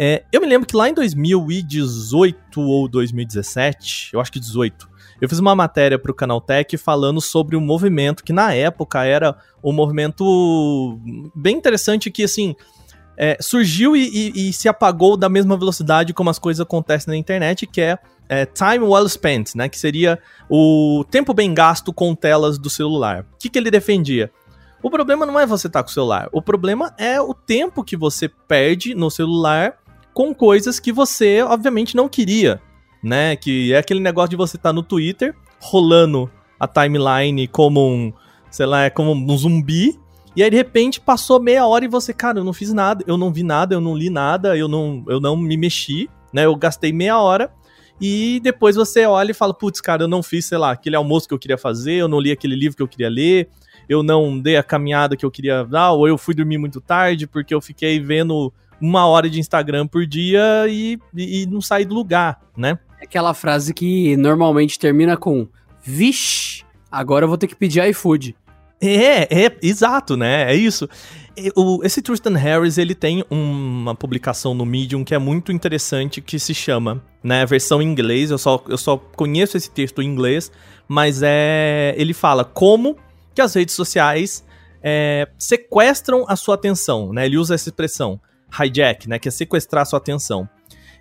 É, 0.00 0.22
eu 0.30 0.40
me 0.40 0.46
lembro 0.46 0.64
que 0.64 0.76
lá 0.76 0.88
em 0.88 0.94
2018 0.94 2.60
ou 2.60 2.88
2017, 2.88 4.10
eu 4.12 4.20
acho 4.20 4.30
que 4.30 4.38
18, 4.38 4.88
eu 5.20 5.28
fiz 5.28 5.40
uma 5.40 5.56
matéria 5.56 5.98
para 5.98 6.12
o 6.12 6.14
Canaltech 6.14 6.76
falando 6.76 7.20
sobre 7.20 7.56
um 7.56 7.60
movimento 7.60 8.22
que 8.22 8.32
na 8.32 8.54
época 8.54 9.04
era 9.04 9.36
um 9.60 9.72
movimento 9.72 11.00
bem 11.34 11.56
interessante 11.56 12.12
que 12.12 12.22
assim 12.22 12.54
é, 13.16 13.38
surgiu 13.40 13.96
e, 13.96 14.08
e, 14.08 14.48
e, 14.48 14.52
se 14.52 14.68
apagou 14.68 15.16
da 15.16 15.28
mesma 15.28 15.56
velocidade 15.56 16.14
como 16.14 16.30
as 16.30 16.38
coisas 16.38 16.60
acontecem 16.60 17.12
na 17.12 17.16
internet, 17.16 17.66
que 17.66 17.80
é, 17.80 17.98
é, 18.28 18.46
time 18.46 18.84
well 18.84 19.08
spent, 19.08 19.56
né? 19.56 19.68
Que 19.68 19.76
seria 19.76 20.20
o 20.48 21.04
tempo 21.10 21.34
bem 21.34 21.52
gasto 21.52 21.92
com 21.92 22.14
telas 22.14 22.56
do 22.56 22.70
celular. 22.70 23.26
O 23.34 23.38
que, 23.40 23.48
que 23.48 23.58
ele 23.58 23.72
defendia? 23.72 24.30
O 24.80 24.88
problema 24.88 25.26
não 25.26 25.40
é 25.40 25.44
você 25.44 25.66
estar 25.66 25.80
tá 25.80 25.82
com 25.82 25.90
o 25.90 25.92
celular, 25.92 26.28
o 26.30 26.40
problema 26.40 26.94
é 26.96 27.20
o 27.20 27.34
tempo 27.34 27.82
que 27.82 27.96
você 27.96 28.28
perde 28.28 28.94
no 28.94 29.10
celular 29.10 29.76
com 30.18 30.34
coisas 30.34 30.80
que 30.80 30.90
você, 30.90 31.42
obviamente, 31.42 31.94
não 31.94 32.08
queria, 32.08 32.60
né? 33.00 33.36
Que 33.36 33.72
é 33.72 33.78
aquele 33.78 34.00
negócio 34.00 34.30
de 34.30 34.34
você 34.34 34.56
estar 34.56 34.70
tá 34.70 34.72
no 34.72 34.82
Twitter, 34.82 35.32
rolando 35.60 36.28
a 36.58 36.66
timeline 36.66 37.46
como 37.46 37.88
um, 37.88 38.12
sei 38.50 38.66
lá, 38.66 38.82
é 38.82 38.90
como 38.90 39.12
um 39.12 39.38
zumbi, 39.38 39.96
e 40.34 40.42
aí 40.42 40.50
de 40.50 40.56
repente 40.56 41.00
passou 41.00 41.40
meia 41.40 41.64
hora 41.64 41.84
e 41.84 41.88
você, 41.88 42.12
cara, 42.12 42.40
eu 42.40 42.44
não 42.44 42.52
fiz 42.52 42.72
nada, 42.72 43.04
eu 43.06 43.16
não 43.16 43.32
vi 43.32 43.44
nada, 43.44 43.76
eu 43.76 43.80
não 43.80 43.96
li 43.96 44.10
nada, 44.10 44.56
eu 44.56 44.66
não, 44.66 45.04
eu 45.06 45.20
não 45.20 45.36
me 45.36 45.56
mexi, 45.56 46.10
né? 46.32 46.46
Eu 46.46 46.56
gastei 46.56 46.92
meia 46.92 47.16
hora. 47.20 47.52
E 48.00 48.40
depois 48.42 48.74
você 48.74 49.06
olha 49.06 49.30
e 49.30 49.34
fala, 49.34 49.54
putz, 49.54 49.80
cara, 49.80 50.02
eu 50.02 50.08
não 50.08 50.20
fiz, 50.20 50.46
sei 50.46 50.58
lá, 50.58 50.72
aquele 50.72 50.96
almoço 50.96 51.28
que 51.28 51.34
eu 51.34 51.38
queria 51.38 51.56
fazer, 51.56 51.92
eu 51.92 52.08
não 52.08 52.18
li 52.18 52.32
aquele 52.32 52.56
livro 52.56 52.76
que 52.76 52.82
eu 52.82 52.88
queria 52.88 53.08
ler, 53.08 53.50
eu 53.88 54.02
não 54.02 54.36
dei 54.36 54.56
a 54.56 54.64
caminhada 54.64 55.16
que 55.16 55.24
eu 55.24 55.30
queria 55.30 55.62
dar, 55.62 55.92
ou 55.92 56.08
eu 56.08 56.18
fui 56.18 56.34
dormir 56.34 56.58
muito 56.58 56.80
tarde 56.80 57.28
porque 57.28 57.54
eu 57.54 57.60
fiquei 57.60 58.00
vendo 58.00 58.52
uma 58.80 59.06
hora 59.06 59.28
de 59.28 59.40
Instagram 59.40 59.86
por 59.86 60.06
dia 60.06 60.66
e, 60.68 60.98
e, 61.14 61.42
e 61.42 61.46
não 61.46 61.60
sair 61.60 61.84
do 61.84 61.94
lugar, 61.94 62.40
né? 62.56 62.78
É 63.00 63.04
aquela 63.04 63.34
frase 63.34 63.72
que 63.72 64.16
normalmente 64.16 64.78
termina 64.78 65.16
com 65.16 65.46
Vixe, 65.82 66.64
agora 66.90 67.24
eu 67.24 67.28
vou 67.28 67.38
ter 67.38 67.46
que 67.46 67.56
pedir 67.56 67.82
iFood. 67.90 68.36
É, 68.80 69.46
é, 69.46 69.58
exato, 69.62 70.16
né? 70.16 70.52
É 70.52 70.54
isso. 70.54 70.88
O, 71.54 71.80
esse 71.84 72.00
Tristan 72.02 72.36
Harris, 72.36 72.78
ele 72.78 72.94
tem 72.94 73.24
uma 73.30 73.94
publicação 73.94 74.54
no 74.54 74.64
Medium 74.64 75.04
que 75.04 75.14
é 75.14 75.18
muito 75.18 75.52
interessante, 75.52 76.20
que 76.20 76.38
se 76.38 76.54
chama, 76.54 77.02
né, 77.22 77.46
versão 77.46 77.80
em 77.80 77.86
inglês, 77.86 78.30
eu 78.30 78.38
só, 78.38 78.62
eu 78.68 78.78
só 78.78 78.96
conheço 78.96 79.56
esse 79.56 79.70
texto 79.70 80.02
em 80.02 80.06
inglês, 80.06 80.50
mas 80.86 81.20
é, 81.22 81.94
ele 81.96 82.12
fala 82.12 82.44
como 82.44 82.96
que 83.34 83.40
as 83.40 83.54
redes 83.54 83.74
sociais 83.74 84.44
é, 84.82 85.28
sequestram 85.38 86.24
a 86.28 86.34
sua 86.34 86.54
atenção, 86.56 87.12
né? 87.12 87.26
Ele 87.26 87.36
usa 87.36 87.54
essa 87.54 87.68
expressão 87.68 88.20
hijack, 88.60 89.08
né, 89.08 89.18
que 89.18 89.28
é 89.28 89.30
sequestrar 89.30 89.86
sua 89.86 89.98
atenção. 89.98 90.48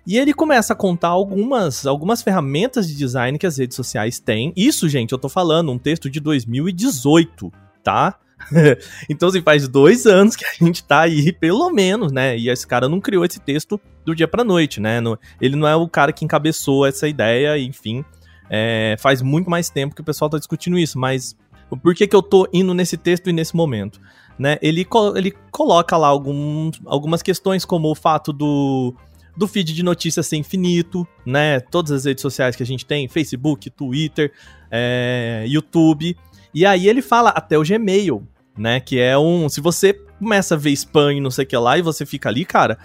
E 0.06 0.16
ele 0.16 0.32
começa 0.32 0.72
a 0.72 0.76
contar 0.76 1.08
algumas, 1.08 1.86
algumas 1.86 2.22
ferramentas 2.22 2.88
de 2.88 2.94
design 2.94 3.38
que 3.38 3.46
as 3.46 3.58
redes 3.58 3.76
sociais 3.76 4.18
têm. 4.18 4.52
Isso, 4.56 4.88
gente, 4.88 5.12
eu 5.12 5.18
tô 5.18 5.28
falando, 5.28 5.70
um 5.70 5.78
texto 5.78 6.08
de 6.08 6.18
2018, 6.18 7.52
tá? 7.82 8.18
então, 9.10 9.28
assim, 9.28 9.42
faz 9.42 9.68
dois 9.68 10.06
anos 10.06 10.34
que 10.34 10.46
a 10.46 10.64
gente 10.64 10.82
tá 10.82 11.00
aí, 11.00 11.32
pelo 11.32 11.70
menos, 11.70 12.10
né? 12.10 12.38
E 12.38 12.48
esse 12.48 12.66
cara 12.66 12.88
não 12.88 13.00
criou 13.00 13.24
esse 13.24 13.40
texto 13.40 13.78
do 14.04 14.14
dia 14.14 14.26
pra 14.26 14.44
noite, 14.44 14.80
né? 14.80 14.98
Ele 15.40 15.56
não 15.56 15.68
é 15.68 15.76
o 15.76 15.88
cara 15.88 16.12
que 16.12 16.24
encabeçou 16.24 16.86
essa 16.86 17.06
ideia, 17.06 17.58
enfim. 17.58 18.04
É, 18.48 18.96
faz 18.98 19.20
muito 19.20 19.50
mais 19.50 19.68
tempo 19.68 19.94
que 19.94 20.00
o 20.00 20.04
pessoal 20.04 20.30
tá 20.30 20.38
discutindo 20.38 20.78
isso, 20.78 20.98
mas 20.98 21.36
por 21.82 21.94
que, 21.94 22.06
que 22.06 22.16
eu 22.16 22.22
tô 22.22 22.48
indo 22.50 22.72
nesse 22.72 22.96
texto 22.96 23.28
e 23.28 23.32
nesse 23.32 23.54
momento? 23.54 24.00
Né? 24.38 24.56
Ele, 24.62 24.86
ele 25.16 25.32
coloca 25.50 25.96
lá 25.96 26.08
algum, 26.08 26.70
algumas 26.86 27.22
questões, 27.22 27.64
como 27.64 27.90
o 27.90 27.94
fato 27.94 28.32
do, 28.32 28.94
do 29.36 29.48
feed 29.48 29.74
de 29.74 29.82
notícias 29.82 30.26
ser 30.26 30.36
infinito, 30.36 31.06
né? 31.26 31.60
Todas 31.60 31.90
as 31.90 32.04
redes 32.04 32.22
sociais 32.22 32.54
que 32.54 32.62
a 32.62 32.66
gente 32.66 32.86
tem, 32.86 33.08
Facebook, 33.08 33.68
Twitter, 33.70 34.32
é, 34.70 35.44
YouTube. 35.48 36.16
E 36.54 36.64
aí 36.64 36.88
ele 36.88 37.02
fala 37.02 37.30
até 37.30 37.58
o 37.58 37.62
Gmail, 37.62 38.26
né? 38.56 38.80
Que 38.80 38.98
é 38.98 39.18
um. 39.18 39.48
Se 39.48 39.60
você 39.60 39.92
começa 40.18 40.54
a 40.54 40.58
ver 40.58 40.70
spam 40.70 41.14
e 41.14 41.20
não 41.20 41.30
sei 41.30 41.44
o 41.44 41.48
que 41.48 41.56
lá, 41.56 41.76
e 41.76 41.82
você 41.82 42.06
fica 42.06 42.28
ali, 42.28 42.44
cara. 42.44 42.78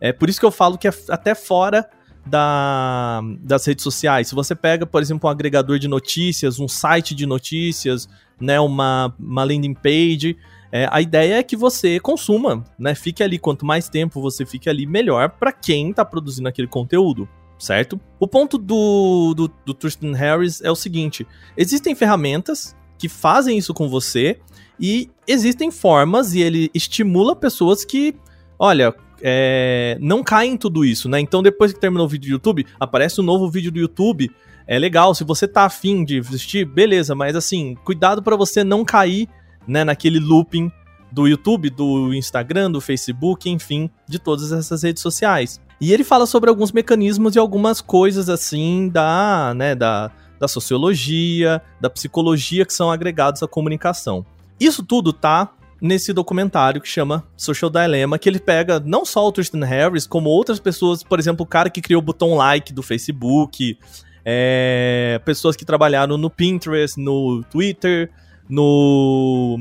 É 0.00 0.12
por 0.12 0.28
isso 0.28 0.38
que 0.38 0.46
eu 0.46 0.52
falo 0.52 0.78
que 0.78 0.86
é 0.86 0.92
até 1.08 1.34
fora 1.34 1.88
da, 2.24 3.20
das 3.40 3.66
redes 3.66 3.82
sociais. 3.82 4.28
Se 4.28 4.34
você 4.34 4.54
pega, 4.54 4.86
por 4.86 5.02
exemplo, 5.02 5.28
um 5.28 5.32
agregador 5.32 5.78
de 5.78 5.88
notícias, 5.88 6.60
um 6.60 6.68
site 6.68 7.14
de 7.14 7.26
notícias, 7.26 8.08
né? 8.40 8.60
Uma, 8.60 9.14
uma 9.18 9.42
landing 9.42 9.74
page 9.74 10.36
é, 10.70 10.86
a 10.90 11.00
ideia 11.00 11.38
é 11.38 11.42
que 11.42 11.56
você 11.56 11.98
consuma, 11.98 12.64
né? 12.78 12.94
Fique 12.94 13.22
ali, 13.22 13.38
quanto 13.38 13.64
mais 13.64 13.88
tempo 13.88 14.20
você 14.20 14.44
fique 14.44 14.68
ali, 14.68 14.86
melhor 14.86 15.30
para 15.30 15.52
quem 15.52 15.92
tá 15.92 16.04
produzindo 16.04 16.48
aquele 16.48 16.68
conteúdo, 16.68 17.28
certo? 17.58 17.98
O 18.20 18.28
ponto 18.28 18.58
do, 18.58 19.34
do, 19.34 19.50
do 19.64 19.74
Tristan 19.74 20.14
Harris 20.14 20.60
é 20.60 20.70
o 20.70 20.76
seguinte: 20.76 21.26
existem 21.56 21.94
ferramentas 21.94 22.76
que 22.98 23.08
fazem 23.08 23.56
isso 23.56 23.72
com 23.72 23.88
você 23.88 24.38
e 24.78 25.10
existem 25.26 25.70
formas 25.70 26.34
e 26.34 26.40
ele 26.40 26.70
estimula 26.74 27.34
pessoas 27.34 27.84
que, 27.84 28.14
olha, 28.58 28.94
é, 29.22 29.96
não 30.00 30.22
caem 30.22 30.52
em 30.52 30.56
tudo 30.56 30.84
isso, 30.84 31.08
né? 31.08 31.18
Então 31.18 31.42
depois 31.42 31.72
que 31.72 31.80
terminou 31.80 32.06
o 32.06 32.08
vídeo 32.08 32.28
do 32.28 32.32
YouTube, 32.32 32.66
aparece 32.78 33.20
um 33.20 33.24
novo 33.24 33.48
vídeo 33.48 33.72
do 33.72 33.78
YouTube. 33.78 34.30
É 34.66 34.78
legal, 34.78 35.14
se 35.14 35.24
você 35.24 35.48
tá 35.48 35.64
afim 35.64 36.04
de 36.04 36.18
assistir, 36.18 36.66
beleza, 36.66 37.14
mas 37.14 37.34
assim, 37.34 37.74
cuidado 37.84 38.22
para 38.22 38.36
você 38.36 38.62
não 38.62 38.84
cair 38.84 39.26
né, 39.68 39.84
naquele 39.84 40.18
looping 40.18 40.72
do 41.12 41.28
YouTube, 41.28 41.70
do 41.70 42.12
Instagram, 42.14 42.70
do 42.70 42.80
Facebook, 42.80 43.48
enfim, 43.48 43.90
de 44.06 44.18
todas 44.18 44.52
essas 44.52 44.82
redes 44.82 45.02
sociais. 45.02 45.60
E 45.80 45.92
ele 45.92 46.02
fala 46.02 46.26
sobre 46.26 46.50
alguns 46.50 46.72
mecanismos 46.72 47.36
e 47.36 47.38
algumas 47.38 47.80
coisas 47.80 48.28
assim 48.28 48.88
da, 48.88 49.54
né, 49.54 49.74
da, 49.74 50.10
da 50.40 50.48
sociologia, 50.48 51.62
da 51.80 51.88
psicologia 51.88 52.64
que 52.64 52.72
são 52.72 52.90
agregados 52.90 53.42
à 53.42 53.48
comunicação. 53.48 54.26
Isso 54.58 54.82
tudo 54.82 55.12
tá 55.12 55.52
nesse 55.80 56.12
documentário 56.12 56.80
que 56.80 56.88
chama 56.88 57.24
Social 57.36 57.70
Dilemma, 57.70 58.18
que 58.18 58.28
ele 58.28 58.40
pega 58.40 58.80
não 58.80 59.04
só 59.04 59.26
o 59.26 59.30
Tristan 59.30 59.64
Harris, 59.64 60.06
como 60.06 60.28
outras 60.28 60.58
pessoas, 60.58 61.04
por 61.04 61.18
exemplo, 61.20 61.44
o 61.44 61.46
cara 61.46 61.70
que 61.70 61.80
criou 61.80 62.00
o 62.00 62.04
botão 62.04 62.34
like 62.34 62.72
do 62.72 62.82
Facebook, 62.82 63.78
é, 64.24 65.20
pessoas 65.24 65.54
que 65.54 65.64
trabalharam 65.64 66.18
no 66.18 66.28
Pinterest, 66.28 67.00
no 67.00 67.44
Twitter, 67.44 68.10
no, 68.48 69.58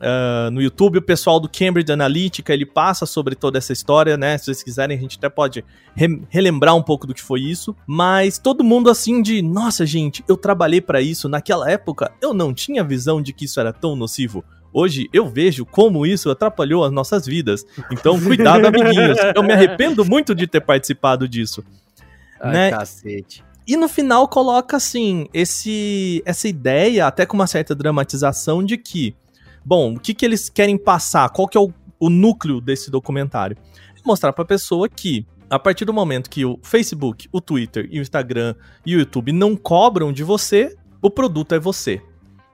uh, 0.00 0.50
no 0.50 0.60
YouTube, 0.62 0.98
o 0.98 1.02
pessoal 1.02 1.38
do 1.38 1.48
Cambridge 1.48 1.92
Analytica, 1.92 2.52
ele 2.52 2.64
passa 2.64 3.04
sobre 3.06 3.34
toda 3.34 3.58
essa 3.58 3.72
história, 3.72 4.16
né? 4.16 4.38
Se 4.38 4.46
vocês 4.46 4.62
quiserem, 4.62 4.96
a 4.96 5.00
gente 5.00 5.18
até 5.18 5.28
pode 5.28 5.64
re 5.94 6.22
relembrar 6.28 6.74
um 6.74 6.82
pouco 6.82 7.06
do 7.06 7.14
que 7.14 7.22
foi 7.22 7.40
isso. 7.40 7.76
Mas 7.86 8.38
todo 8.38 8.64
mundo 8.64 8.90
assim 8.90 9.22
de, 9.22 9.42
nossa, 9.42 9.84
gente, 9.84 10.24
eu 10.26 10.36
trabalhei 10.36 10.80
para 10.80 11.00
isso. 11.00 11.28
Naquela 11.28 11.70
época, 11.70 12.10
eu 12.20 12.32
não 12.32 12.54
tinha 12.54 12.82
visão 12.82 13.20
de 13.20 13.32
que 13.32 13.44
isso 13.44 13.60
era 13.60 13.72
tão 13.72 13.94
nocivo. 13.94 14.44
Hoje 14.72 15.08
eu 15.12 15.28
vejo 15.28 15.66
como 15.66 16.06
isso 16.06 16.30
atrapalhou 16.30 16.84
as 16.84 16.92
nossas 16.92 17.26
vidas. 17.26 17.66
Então, 17.90 18.18
cuidado, 18.22 18.66
amiguinhos. 18.66 19.18
Eu 19.34 19.42
me 19.42 19.52
arrependo 19.52 20.04
muito 20.04 20.34
de 20.34 20.46
ter 20.46 20.60
participado 20.60 21.28
disso. 21.28 21.64
Ai, 22.40 22.52
né? 22.52 22.70
cacete. 22.70 23.44
E 23.66 23.76
no 23.76 23.88
final 23.88 24.26
coloca 24.28 24.76
assim, 24.76 25.26
esse 25.32 26.22
essa 26.24 26.48
ideia, 26.48 27.06
até 27.06 27.24
com 27.24 27.36
uma 27.36 27.46
certa 27.46 27.74
dramatização 27.74 28.64
de 28.64 28.76
que, 28.76 29.14
bom, 29.64 29.94
o 29.94 30.00
que, 30.00 30.14
que 30.14 30.24
eles 30.24 30.48
querem 30.48 30.76
passar? 30.76 31.28
Qual 31.30 31.46
que 31.46 31.56
é 31.56 31.60
o, 31.60 31.72
o 31.98 32.10
núcleo 32.10 32.60
desse 32.60 32.90
documentário? 32.90 33.56
É 33.96 34.00
mostrar 34.04 34.32
para 34.32 34.42
a 34.42 34.46
pessoa 34.46 34.88
que 34.88 35.26
a 35.48 35.58
partir 35.58 35.84
do 35.84 35.92
momento 35.92 36.30
que 36.30 36.44
o 36.44 36.58
Facebook, 36.62 37.28
o 37.32 37.40
Twitter 37.40 37.88
e 37.90 37.98
o 37.98 38.02
Instagram 38.02 38.54
e 38.86 38.94
o 38.94 39.00
YouTube 39.00 39.32
não 39.32 39.56
cobram 39.56 40.12
de 40.12 40.22
você, 40.22 40.76
o 41.02 41.10
produto 41.10 41.54
é 41.54 41.58
você, 41.58 42.00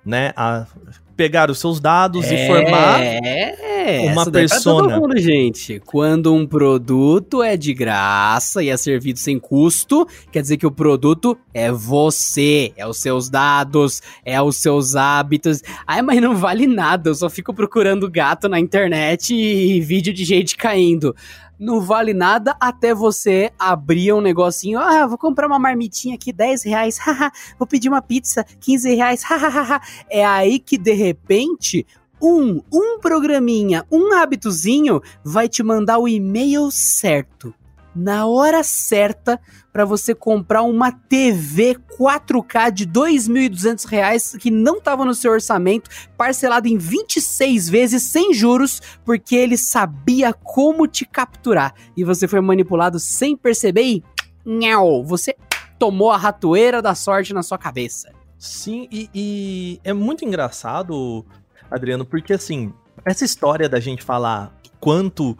né? 0.05 0.33
A, 0.35 0.67
pegar 1.17 1.51
os 1.51 1.59
seus 1.59 1.81
dados 1.81 2.25
é, 2.27 2.35
e 2.35 2.47
formar 2.47 3.01
é, 3.03 4.13
uma 4.13 4.31
persona. 4.31 4.89
Todo 4.89 5.01
mundo, 5.01 5.19
gente. 5.19 5.81
Quando 5.85 6.35
um 6.35 6.47
produto 6.47 7.43
é 7.43 7.57
de 7.57 7.73
graça 7.73 8.63
e 8.63 8.69
é 8.69 8.77
servido 8.77 9.19
sem 9.19 9.39
custo, 9.39 10.07
quer 10.31 10.43
dizer 10.43 10.57
que 10.57 10.67
o 10.67 10.71
produto 10.71 11.37
é 11.55 11.73
você, 11.73 12.73
é 12.77 12.87
os 12.87 12.99
seus 12.99 13.31
dados, 13.31 14.03
é 14.25 14.41
os 14.41 14.57
seus 14.57 14.95
hábitos. 14.95 15.63
Ai, 15.87 16.03
mas 16.03 16.21
não 16.21 16.37
vale 16.37 16.67
nada, 16.67 17.11
eu 17.11 17.15
só 17.15 17.31
fico 17.31 17.55
procurando 17.55 18.11
gato 18.11 18.49
na 18.49 18.61
internet 18.61 19.35
e 19.35 19.81
vídeo 19.81 20.13
de 20.13 20.25
gente 20.25 20.57
caindo. 20.57 21.15
Não 21.59 21.81
vale 21.81 22.13
nada 22.13 22.57
até 22.61 22.95
você 22.95 23.51
abrir 23.59 24.13
um 24.13 24.21
negocinho. 24.21 24.79
Ah, 24.79 25.07
vou 25.07 25.19
comprar 25.19 25.47
uma 25.47 25.59
marmitinha 25.59 26.15
aqui, 26.15 26.33
10 26.33 26.63
reais. 26.65 26.99
vou 27.59 27.67
pedir 27.67 27.89
uma 27.89 28.03
pizza, 28.03 28.45
15 28.61 28.95
reais. 28.95 29.23
é 30.11 30.25
aí 30.25 30.59
que 30.59 30.77
de 30.77 30.93
repente 30.93 31.87
um, 32.21 32.63
um 32.73 32.99
programinha, 32.99 33.85
um 33.91 34.13
hábitozinho 34.13 35.03
vai 35.25 35.49
te 35.49 35.63
mandar 35.63 35.99
o 35.99 36.09
e-mail 36.09 36.71
certo 36.71 37.55
na 37.97 38.27
hora 38.27 38.63
certa 38.63 39.41
para 39.73 39.87
você 39.87 40.15
comprar 40.15 40.63
uma 40.63 40.93
TV 40.93 41.77
4K 41.99 42.71
de 42.71 42.85
R$ 42.85 42.91
2.200 42.91 44.39
que 44.39 44.51
não 44.51 44.77
estava 44.77 45.05
no 45.05 45.15
seu 45.15 45.33
orçamento, 45.33 45.89
parcelado 46.17 46.69
em 46.69 46.77
26 46.77 47.69
vezes 47.69 48.03
sem 48.03 48.35
juros, 48.35 48.81
porque 49.05 49.35
ele 49.35 49.57
sabia 49.57 50.33
como 50.33 50.87
te 50.87 51.07
capturar. 51.07 51.75
E 51.97 52.05
você 52.05 52.29
foi 52.29 52.41
manipulado 52.41 53.01
sem 53.01 53.37
perceber 53.37 53.83
e 53.83 54.05
nhau, 54.45 55.03
você 55.03 55.35
tomou 55.79 56.11
a 56.11 56.17
ratoeira 56.17 56.83
da 56.83 56.95
sorte 56.95 57.33
na 57.33 57.43
sua 57.43 57.59
cabeça. 57.59 58.13
Sim, 58.39 58.87
e, 58.93 59.09
e 59.15 59.81
é 59.83 59.93
muito 59.93 60.25
engraçado, 60.25 61.25
Adriano, 61.71 62.05
porque 62.05 62.35
assim, 62.35 62.73
essa 63.05 63.25
história 63.25 63.69
da 63.69 63.81
gente 63.81 64.03
falar 64.03 64.55
quanto 64.79 65.37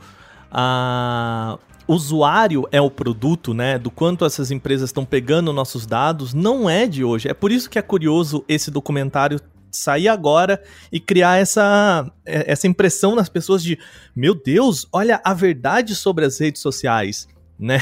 a 0.51 1.59
usuário 1.89 2.67
é 2.73 2.81
o 2.81 2.91
produto, 2.91 3.55
né? 3.55 3.79
Do 3.79 3.91
quanto 3.91 4.25
essas 4.25 4.51
empresas 4.51 4.91
estão 4.91 5.05
pegando 5.05 5.53
nossos 5.53 5.87
dados, 5.87 6.35
não 6.35 6.69
é 6.69 6.87
de 6.87 7.05
hoje. 7.05 7.29
É 7.29 7.35
por 7.35 7.53
isso 7.53 7.71
que 7.71 7.79
é 7.79 7.83
curioso 7.83 8.45
esse 8.49 8.71
documentário 8.71 9.41
sair 9.71 10.09
agora 10.09 10.63
e 10.91 10.99
criar 10.99 11.37
essa, 11.37 12.11
é, 12.25 12.51
essa 12.51 12.67
impressão 12.67 13.15
nas 13.15 13.29
pessoas 13.29 13.63
de 13.63 13.79
meu 14.15 14.35
Deus, 14.35 14.89
olha 14.93 15.21
a 15.23 15.35
verdade 15.35 15.95
sobre 15.95 16.25
as 16.25 16.39
redes 16.41 16.63
sociais, 16.63 17.29
né? 17.59 17.79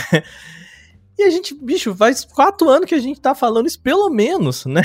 E 1.16 1.22
a 1.22 1.30
gente, 1.30 1.54
bicho, 1.54 1.94
faz 1.94 2.24
quatro 2.24 2.68
anos 2.68 2.86
que 2.86 2.94
a 2.94 2.98
gente 2.98 3.20
tá 3.20 3.34
falando 3.34 3.66
isso, 3.66 3.80
pelo 3.80 4.10
menos, 4.10 4.66
né? 4.66 4.82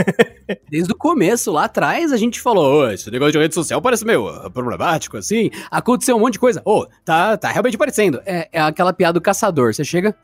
Desde 0.70 0.92
o 0.92 0.96
começo, 0.96 1.50
lá 1.50 1.64
atrás, 1.64 2.12
a 2.12 2.16
gente 2.18 2.40
falou, 2.40 2.90
esse 2.90 3.10
negócio 3.10 3.32
de 3.32 3.38
rede 3.38 3.54
social 3.54 3.80
parece 3.80 4.04
meio 4.04 4.28
uh, 4.28 4.50
problemático, 4.50 5.16
assim. 5.16 5.50
Aconteceu 5.70 6.16
um 6.16 6.20
monte 6.20 6.34
de 6.34 6.38
coisa. 6.38 6.60
Ô, 6.64 6.80
oh, 6.80 6.86
tá, 7.04 7.38
tá 7.38 7.50
realmente 7.50 7.78
parecendo. 7.78 8.20
É, 8.26 8.48
é 8.52 8.60
aquela 8.60 8.92
piada 8.92 9.14
do 9.14 9.20
caçador. 9.20 9.72
Você 9.72 9.82
chega, 9.82 10.14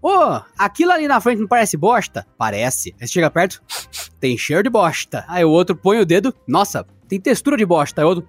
Ô, 0.00 0.10
oh, 0.10 0.40
aquilo 0.56 0.92
ali 0.92 1.08
na 1.08 1.20
frente 1.20 1.40
não 1.40 1.48
parece 1.48 1.76
bosta? 1.76 2.26
Parece. 2.36 2.94
Aí 3.00 3.06
você 3.06 3.12
chega 3.14 3.30
perto, 3.30 3.60
tem 4.20 4.38
cheiro 4.38 4.62
de 4.62 4.70
bosta. 4.70 5.24
Aí 5.28 5.44
o 5.44 5.50
outro 5.50 5.76
põe 5.76 6.00
o 6.00 6.06
dedo, 6.06 6.34
nossa, 6.46 6.86
tem 7.08 7.20
textura 7.20 7.56
de 7.56 7.66
bosta. 7.66 8.00
Aí 8.00 8.04
o 8.04 8.08
outro, 8.08 8.28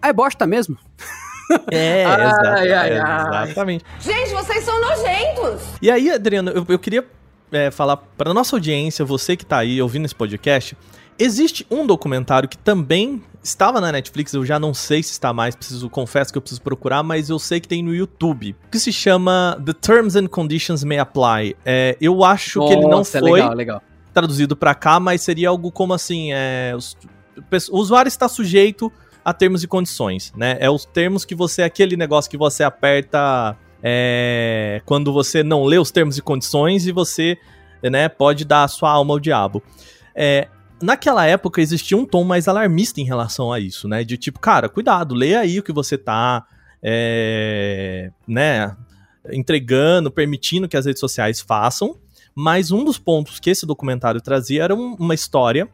ah, 0.00 0.08
é 0.08 0.12
bosta 0.12 0.46
mesmo. 0.46 0.78
É, 1.72 2.04
ai, 2.04 2.72
ai, 2.72 2.98
ai. 2.98 3.44
exatamente. 3.44 3.84
Gente, 4.00 4.30
vocês 4.32 4.64
são 4.64 4.80
nojentos! 4.80 5.62
E 5.82 5.90
aí, 5.90 6.10
Adriano, 6.10 6.50
eu, 6.50 6.64
eu 6.68 6.78
queria 6.78 7.04
é, 7.52 7.70
falar 7.70 7.96
para 7.96 8.32
nossa 8.32 8.56
audiência, 8.56 9.04
você 9.04 9.36
que 9.36 9.44
tá 9.44 9.58
aí 9.58 9.80
ouvindo 9.80 10.04
esse 10.04 10.14
podcast, 10.14 10.76
existe 11.18 11.66
um 11.70 11.86
documentário 11.86 12.48
que 12.48 12.56
também 12.56 13.22
estava 13.42 13.80
na 13.80 13.90
Netflix, 13.92 14.32
eu 14.32 14.44
já 14.44 14.58
não 14.58 14.72
sei 14.74 15.02
se 15.02 15.12
está 15.12 15.32
mais, 15.32 15.54
preciso, 15.54 15.88
confesso 15.88 16.32
que 16.32 16.38
eu 16.38 16.42
preciso 16.42 16.62
procurar, 16.62 17.02
mas 17.02 17.30
eu 17.30 17.38
sei 17.38 17.60
que 17.60 17.68
tem 17.68 17.82
no 17.82 17.94
YouTube, 17.94 18.54
que 18.70 18.78
se 18.78 18.92
chama 18.92 19.60
The 19.64 19.72
Terms 19.72 20.16
and 20.16 20.26
Conditions 20.26 20.84
May 20.84 20.98
Apply. 20.98 21.56
É, 21.64 21.96
eu 22.00 22.22
acho 22.24 22.60
Nossa, 22.60 22.72
que 22.72 22.78
ele 22.78 22.88
não 22.88 23.04
foi 23.04 23.32
legal, 23.32 23.54
legal. 23.54 23.82
traduzido 24.12 24.56
para 24.56 24.74
cá, 24.74 25.00
mas 25.00 25.22
seria 25.22 25.48
algo 25.48 25.70
como 25.72 25.94
assim, 25.94 26.32
é, 26.32 26.74
o 27.70 27.78
usuário 27.78 28.08
está 28.08 28.28
sujeito 28.28 28.92
a 29.30 29.34
termos 29.34 29.62
e 29.62 29.68
condições, 29.68 30.32
né? 30.36 30.56
É 30.60 30.70
os 30.70 30.84
termos 30.84 31.24
que 31.24 31.34
você, 31.34 31.62
aquele 31.62 31.96
negócio 31.96 32.30
que 32.30 32.36
você 32.36 32.62
aperta 32.62 33.56
é, 33.82 34.82
quando 34.84 35.12
você 35.12 35.42
não 35.42 35.64
lê 35.64 35.78
os 35.78 35.90
termos 35.90 36.18
e 36.18 36.22
condições 36.22 36.86
e 36.86 36.92
você, 36.92 37.38
né, 37.82 38.08
pode 38.08 38.44
dar 38.44 38.64
a 38.64 38.68
sua 38.68 38.90
alma 38.90 39.14
ao 39.14 39.20
diabo. 39.20 39.62
É, 40.14 40.48
naquela 40.82 41.26
época 41.26 41.60
existia 41.60 41.96
um 41.96 42.04
tom 42.04 42.24
mais 42.24 42.48
alarmista 42.48 43.00
em 43.00 43.04
relação 43.04 43.52
a 43.52 43.58
isso, 43.58 43.88
né? 43.88 44.04
De 44.04 44.16
tipo, 44.16 44.38
cara, 44.38 44.68
cuidado, 44.68 45.14
lê 45.14 45.34
aí 45.34 45.58
o 45.58 45.62
que 45.62 45.72
você 45.72 45.96
tá, 45.96 46.44
é, 46.82 48.10
né, 48.26 48.76
entregando, 49.32 50.10
permitindo 50.10 50.68
que 50.68 50.76
as 50.76 50.86
redes 50.86 51.00
sociais 51.00 51.40
façam. 51.40 51.96
Mas 52.34 52.70
um 52.70 52.84
dos 52.84 52.98
pontos 52.98 53.40
que 53.40 53.50
esse 53.50 53.66
documentário 53.66 54.20
trazia 54.20 54.64
era 54.64 54.74
um, 54.74 54.94
uma 54.94 55.14
história 55.14 55.68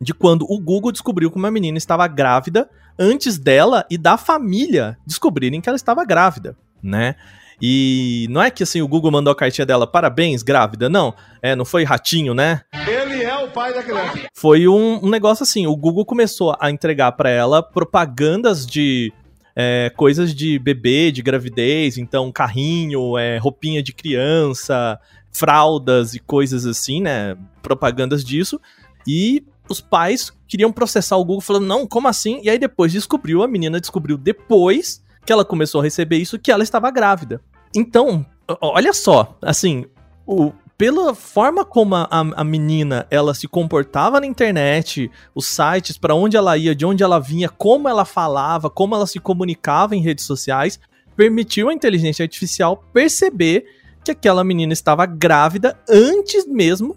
de 0.00 0.12
quando 0.12 0.44
o 0.48 0.58
Google 0.60 0.92
descobriu 0.92 1.30
que 1.30 1.36
uma 1.36 1.50
menina 1.50 1.78
estava 1.78 2.06
grávida 2.06 2.68
antes 2.98 3.38
dela 3.38 3.84
e 3.90 3.96
da 3.96 4.16
família 4.16 4.98
descobrirem 5.06 5.60
que 5.60 5.68
ela 5.68 5.76
estava 5.76 6.04
grávida, 6.04 6.56
né? 6.82 7.16
E 7.60 8.26
não 8.28 8.42
é 8.42 8.50
que 8.50 8.62
assim 8.62 8.82
o 8.82 8.88
Google 8.88 9.10
mandou 9.10 9.32
a 9.32 9.36
cartinha 9.36 9.64
dela, 9.64 9.86
parabéns, 9.86 10.42
grávida, 10.42 10.88
não. 10.88 11.14
É, 11.40 11.56
não 11.56 11.64
foi 11.64 11.84
ratinho, 11.84 12.34
né? 12.34 12.60
Ele 12.86 13.22
é 13.22 13.36
o 13.38 13.50
pai 13.50 13.72
da 13.72 13.82
criança. 13.82 14.28
Foi 14.34 14.68
um, 14.68 15.04
um 15.04 15.08
negócio 15.08 15.42
assim, 15.42 15.66
o 15.66 15.76
Google 15.76 16.04
começou 16.04 16.54
a 16.60 16.70
entregar 16.70 17.12
para 17.12 17.30
ela 17.30 17.62
propagandas 17.62 18.66
de 18.66 19.10
é, 19.54 19.90
coisas 19.96 20.34
de 20.34 20.58
bebê, 20.58 21.10
de 21.10 21.22
gravidez, 21.22 21.96
então 21.96 22.30
carrinho, 22.30 23.16
é, 23.16 23.38
roupinha 23.38 23.82
de 23.82 23.94
criança, 23.94 25.00
fraldas 25.32 26.14
e 26.14 26.18
coisas 26.18 26.66
assim, 26.66 27.00
né? 27.00 27.36
Propagandas 27.62 28.22
disso. 28.22 28.60
E 29.06 29.42
os 29.68 29.80
pais 29.80 30.32
queriam 30.48 30.72
processar 30.72 31.16
o 31.16 31.24
Google 31.24 31.40
falando, 31.40 31.66
não, 31.66 31.86
como 31.86 32.08
assim? 32.08 32.40
E 32.42 32.50
aí 32.50 32.58
depois 32.58 32.92
descobriu, 32.92 33.42
a 33.42 33.48
menina 33.48 33.80
descobriu 33.80 34.16
depois 34.16 35.02
que 35.24 35.32
ela 35.32 35.44
começou 35.44 35.80
a 35.80 35.84
receber 35.84 36.18
isso, 36.18 36.38
que 36.38 36.52
ela 36.52 36.62
estava 36.62 36.90
grávida. 36.90 37.40
Então, 37.74 38.24
olha 38.60 38.92
só, 38.92 39.36
assim, 39.42 39.84
o, 40.26 40.52
pela 40.78 41.14
forma 41.14 41.64
como 41.64 41.94
a, 41.94 42.08
a 42.10 42.44
menina 42.44 43.06
ela 43.10 43.34
se 43.34 43.48
comportava 43.48 44.20
na 44.20 44.26
internet, 44.26 45.10
os 45.34 45.46
sites, 45.46 45.98
para 45.98 46.14
onde 46.14 46.36
ela 46.36 46.56
ia, 46.56 46.74
de 46.74 46.86
onde 46.86 47.02
ela 47.02 47.18
vinha, 47.18 47.48
como 47.48 47.88
ela 47.88 48.04
falava, 48.04 48.70
como 48.70 48.94
ela 48.94 49.06
se 49.06 49.18
comunicava 49.18 49.96
em 49.96 50.02
redes 50.02 50.24
sociais, 50.24 50.78
permitiu 51.16 51.68
a 51.68 51.74
inteligência 51.74 52.22
artificial 52.22 52.84
perceber 52.92 53.64
que 54.04 54.10
aquela 54.10 54.44
menina 54.44 54.72
estava 54.72 55.06
grávida 55.06 55.76
antes 55.88 56.46
mesmo 56.46 56.96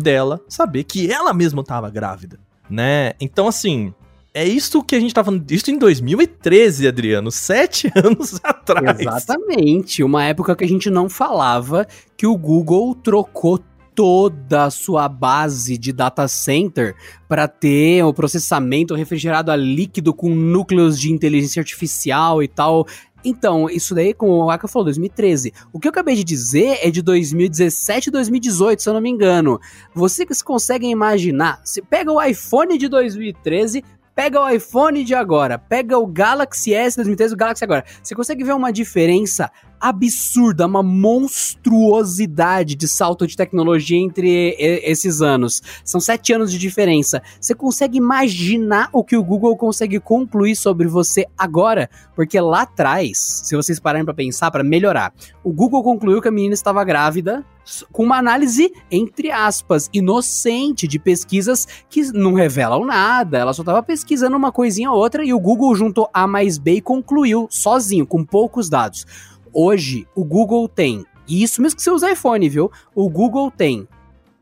dela 0.00 0.40
saber 0.48 0.84
que 0.84 1.10
ela 1.10 1.32
mesma 1.32 1.62
estava 1.62 1.90
grávida, 1.90 2.38
né? 2.68 3.12
Então, 3.20 3.48
assim, 3.48 3.92
é 4.34 4.46
isso 4.46 4.82
que 4.82 4.94
a 4.94 5.00
gente 5.00 5.14
tá 5.14 5.24
falando, 5.24 5.50
isso 5.50 5.70
em 5.70 5.78
2013, 5.78 6.86
Adriano, 6.86 7.30
sete 7.30 7.90
anos 7.96 8.38
atrás. 8.42 9.00
Exatamente, 9.00 10.02
uma 10.02 10.24
época 10.24 10.54
que 10.54 10.64
a 10.64 10.68
gente 10.68 10.90
não 10.90 11.08
falava 11.08 11.86
que 12.16 12.26
o 12.26 12.36
Google 12.36 12.94
trocou 12.94 13.58
toda 13.98 14.62
a 14.62 14.70
sua 14.70 15.08
base 15.08 15.76
de 15.76 15.92
data 15.92 16.28
center 16.28 16.94
para 17.28 17.48
ter 17.48 18.04
o 18.04 18.14
processamento 18.14 18.94
refrigerado 18.94 19.50
a 19.50 19.56
líquido 19.56 20.14
com 20.14 20.32
núcleos 20.32 21.00
de 21.00 21.10
inteligência 21.10 21.58
artificial 21.58 22.40
e 22.40 22.46
tal. 22.46 22.86
Então, 23.24 23.68
isso 23.68 23.94
daí, 23.94 24.14
como 24.14 24.32
o 24.44 24.50
Aka 24.50 24.68
falou, 24.68 24.84
2013. 24.84 25.52
O 25.72 25.80
que 25.80 25.88
eu 25.88 25.90
acabei 25.90 26.14
de 26.14 26.24
dizer 26.24 26.78
é 26.82 26.90
de 26.90 27.02
2017 27.02 28.08
e 28.08 28.10
2018, 28.10 28.82
se 28.82 28.88
eu 28.88 28.94
não 28.94 29.00
me 29.00 29.10
engano. 29.10 29.60
Vocês 29.94 30.40
conseguem 30.42 30.90
imaginar? 30.90 31.60
Se 31.64 31.82
pega 31.82 32.12
o 32.12 32.22
iPhone 32.22 32.78
de 32.78 32.88
2013, 32.88 33.82
pega 34.14 34.40
o 34.40 34.48
iPhone 34.48 35.04
de 35.04 35.14
agora, 35.14 35.58
pega 35.58 35.96
o 35.96 36.06
Galaxy 36.06 36.74
S 36.74 36.96
2013 36.96 37.32
e 37.32 37.34
o 37.34 37.38
Galaxy 37.38 37.64
agora. 37.64 37.84
Você 38.02 38.14
consegue 38.14 38.42
ver 38.42 38.54
uma 38.54 38.72
diferença 38.72 39.50
absurda, 39.80 40.66
uma 40.66 40.82
monstruosidade 40.82 42.74
de 42.74 42.88
salto 42.88 43.26
de 43.26 43.36
tecnologia 43.36 43.98
entre 43.98 44.56
esses 44.58 45.20
anos. 45.20 45.62
São 45.84 46.00
sete 46.00 46.32
anos 46.32 46.50
de 46.50 46.58
diferença. 46.58 47.22
Você 47.40 47.54
consegue 47.54 47.98
imaginar 47.98 48.88
o 48.92 49.04
que 49.04 49.16
o 49.16 49.24
Google 49.24 49.56
consegue 49.56 50.00
concluir 50.00 50.56
sobre 50.56 50.86
você 50.86 51.26
agora? 51.36 51.88
Porque 52.14 52.40
lá 52.40 52.62
atrás, 52.62 53.42
se 53.44 53.56
vocês 53.56 53.78
pararem 53.78 54.04
para 54.04 54.14
pensar, 54.14 54.50
para 54.50 54.64
melhorar, 54.64 55.12
o 55.42 55.52
Google 55.52 55.82
concluiu 55.82 56.20
que 56.20 56.28
a 56.28 56.32
menina 56.32 56.54
estava 56.54 56.84
grávida 56.84 57.44
com 57.92 58.02
uma 58.02 58.16
análise, 58.16 58.72
entre 58.90 59.30
aspas, 59.30 59.88
inocente 59.92 60.88
de 60.88 60.98
pesquisas 60.98 61.66
que 61.88 62.12
não 62.12 62.32
revelam 62.32 62.84
nada. 62.84 63.38
Ela 63.38 63.52
só 63.52 63.62
estava 63.62 63.82
pesquisando 63.82 64.36
uma 64.36 64.52
coisinha 64.52 64.90
ou 64.90 64.98
outra 64.98 65.24
e 65.24 65.32
o 65.32 65.40
Google 65.40 65.74
juntou 65.74 66.08
A 66.12 66.26
mais 66.26 66.58
B 66.58 66.74
e 66.74 66.80
concluiu 66.80 67.46
sozinho, 67.50 68.06
com 68.06 68.24
poucos 68.24 68.68
dados. 68.68 69.06
Hoje, 69.52 70.06
o 70.14 70.24
Google 70.24 70.68
tem, 70.68 71.04
e 71.26 71.42
isso 71.42 71.60
mesmo 71.60 71.76
que 71.76 71.82
você 71.82 71.90
usa 71.90 72.12
iPhone, 72.12 72.48
viu? 72.48 72.70
O 72.94 73.08
Google 73.08 73.50
tem 73.50 73.86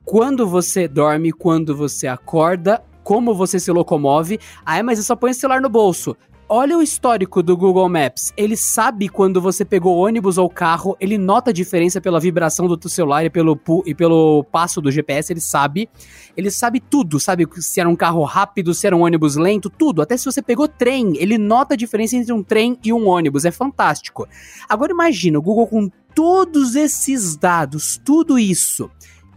quando 0.04 0.46
você 0.46 0.86
dorme, 0.86 1.32
quando 1.32 1.76
você 1.76 2.06
acorda, 2.06 2.82
como 3.02 3.34
você 3.34 3.58
se 3.58 3.70
locomove. 3.72 4.38
Ah, 4.64 4.82
mas 4.82 4.98
eu 4.98 5.04
só 5.04 5.16
põe 5.16 5.32
o 5.32 5.34
celular 5.34 5.60
no 5.60 5.68
bolso. 5.68 6.16
Olha 6.48 6.78
o 6.78 6.82
histórico 6.82 7.42
do 7.42 7.56
Google 7.56 7.88
Maps. 7.88 8.32
Ele 8.36 8.56
sabe 8.56 9.08
quando 9.08 9.40
você 9.40 9.64
pegou 9.64 9.96
ônibus 9.96 10.38
ou 10.38 10.48
carro, 10.48 10.96
ele 11.00 11.18
nota 11.18 11.50
a 11.50 11.52
diferença 11.52 12.00
pela 12.00 12.20
vibração 12.20 12.68
do 12.68 12.76
teu 12.76 12.88
celular 12.88 13.24
e 13.24 13.30
pelo, 13.30 13.58
e 13.84 13.92
pelo 13.92 14.44
passo 14.44 14.80
do 14.80 14.88
GPS, 14.88 15.32
ele 15.32 15.40
sabe. 15.40 15.90
Ele 16.36 16.48
sabe 16.48 16.78
tudo, 16.78 17.18
sabe 17.18 17.48
se 17.56 17.80
era 17.80 17.88
um 17.88 17.96
carro 17.96 18.22
rápido, 18.22 18.72
se 18.74 18.86
era 18.86 18.96
um 18.96 19.02
ônibus 19.02 19.34
lento, 19.34 19.68
tudo. 19.68 20.00
Até 20.00 20.16
se 20.16 20.24
você 20.24 20.40
pegou 20.40 20.68
trem, 20.68 21.14
ele 21.16 21.36
nota 21.36 21.74
a 21.74 21.76
diferença 21.76 22.14
entre 22.14 22.32
um 22.32 22.44
trem 22.44 22.78
e 22.84 22.92
um 22.92 23.08
ônibus. 23.08 23.44
É 23.44 23.50
fantástico. 23.50 24.28
Agora 24.68 24.92
imagina 24.92 25.40
o 25.40 25.42
Google 25.42 25.66
com 25.66 25.90
todos 26.14 26.76
esses 26.76 27.36
dados, 27.36 28.00
tudo 28.04 28.38
isso. 28.38 28.88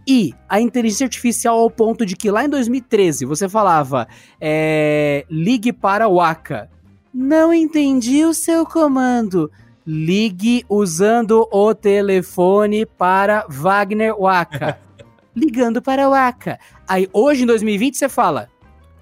E 0.06 0.32
a 0.48 0.60
inteligência 0.60 1.06
artificial 1.06 1.58
ao 1.58 1.70
ponto 1.70 2.06
de 2.06 2.14
que 2.14 2.30
lá 2.30 2.44
em 2.44 2.48
2013 2.48 3.24
você 3.26 3.48
falava 3.48 4.06
é, 4.40 5.26
ligue 5.28 5.72
para 5.72 6.06
o 6.06 6.14
Waka 6.14 6.70
não 7.12 7.52
entendi 7.52 8.24
o 8.24 8.32
seu 8.32 8.64
comando. 8.64 9.50
Ligue 9.86 10.64
usando 10.68 11.48
o 11.50 11.74
telefone 11.74 12.86
para 12.86 13.46
Wagner 13.48 14.14
Waka. 14.16 14.78
Ligando 15.34 15.82
para 15.82 16.06
o 16.06 16.10
Waka. 16.10 16.58
Aí 16.88 17.08
hoje 17.12 17.42
em 17.42 17.46
2020 17.46 17.96
você 17.96 18.08
fala: 18.08 18.48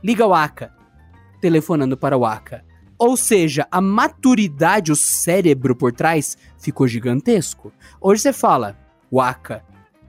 liga 0.02 0.26
o 0.26 0.30
Waka. 0.30 0.72
Telefonando 1.40 1.96
para 1.96 2.16
o 2.16 2.20
Waka. 2.20 2.64
Ou 2.98 3.16
seja, 3.16 3.66
a 3.70 3.80
maturidade, 3.80 4.90
o 4.90 4.96
cérebro 4.96 5.76
por 5.76 5.92
trás 5.92 6.36
ficou 6.58 6.88
gigantesco. 6.88 7.72
Hoje 8.00 8.22
você 8.22 8.32
fala: 8.32 8.76
Waka, 9.12 9.62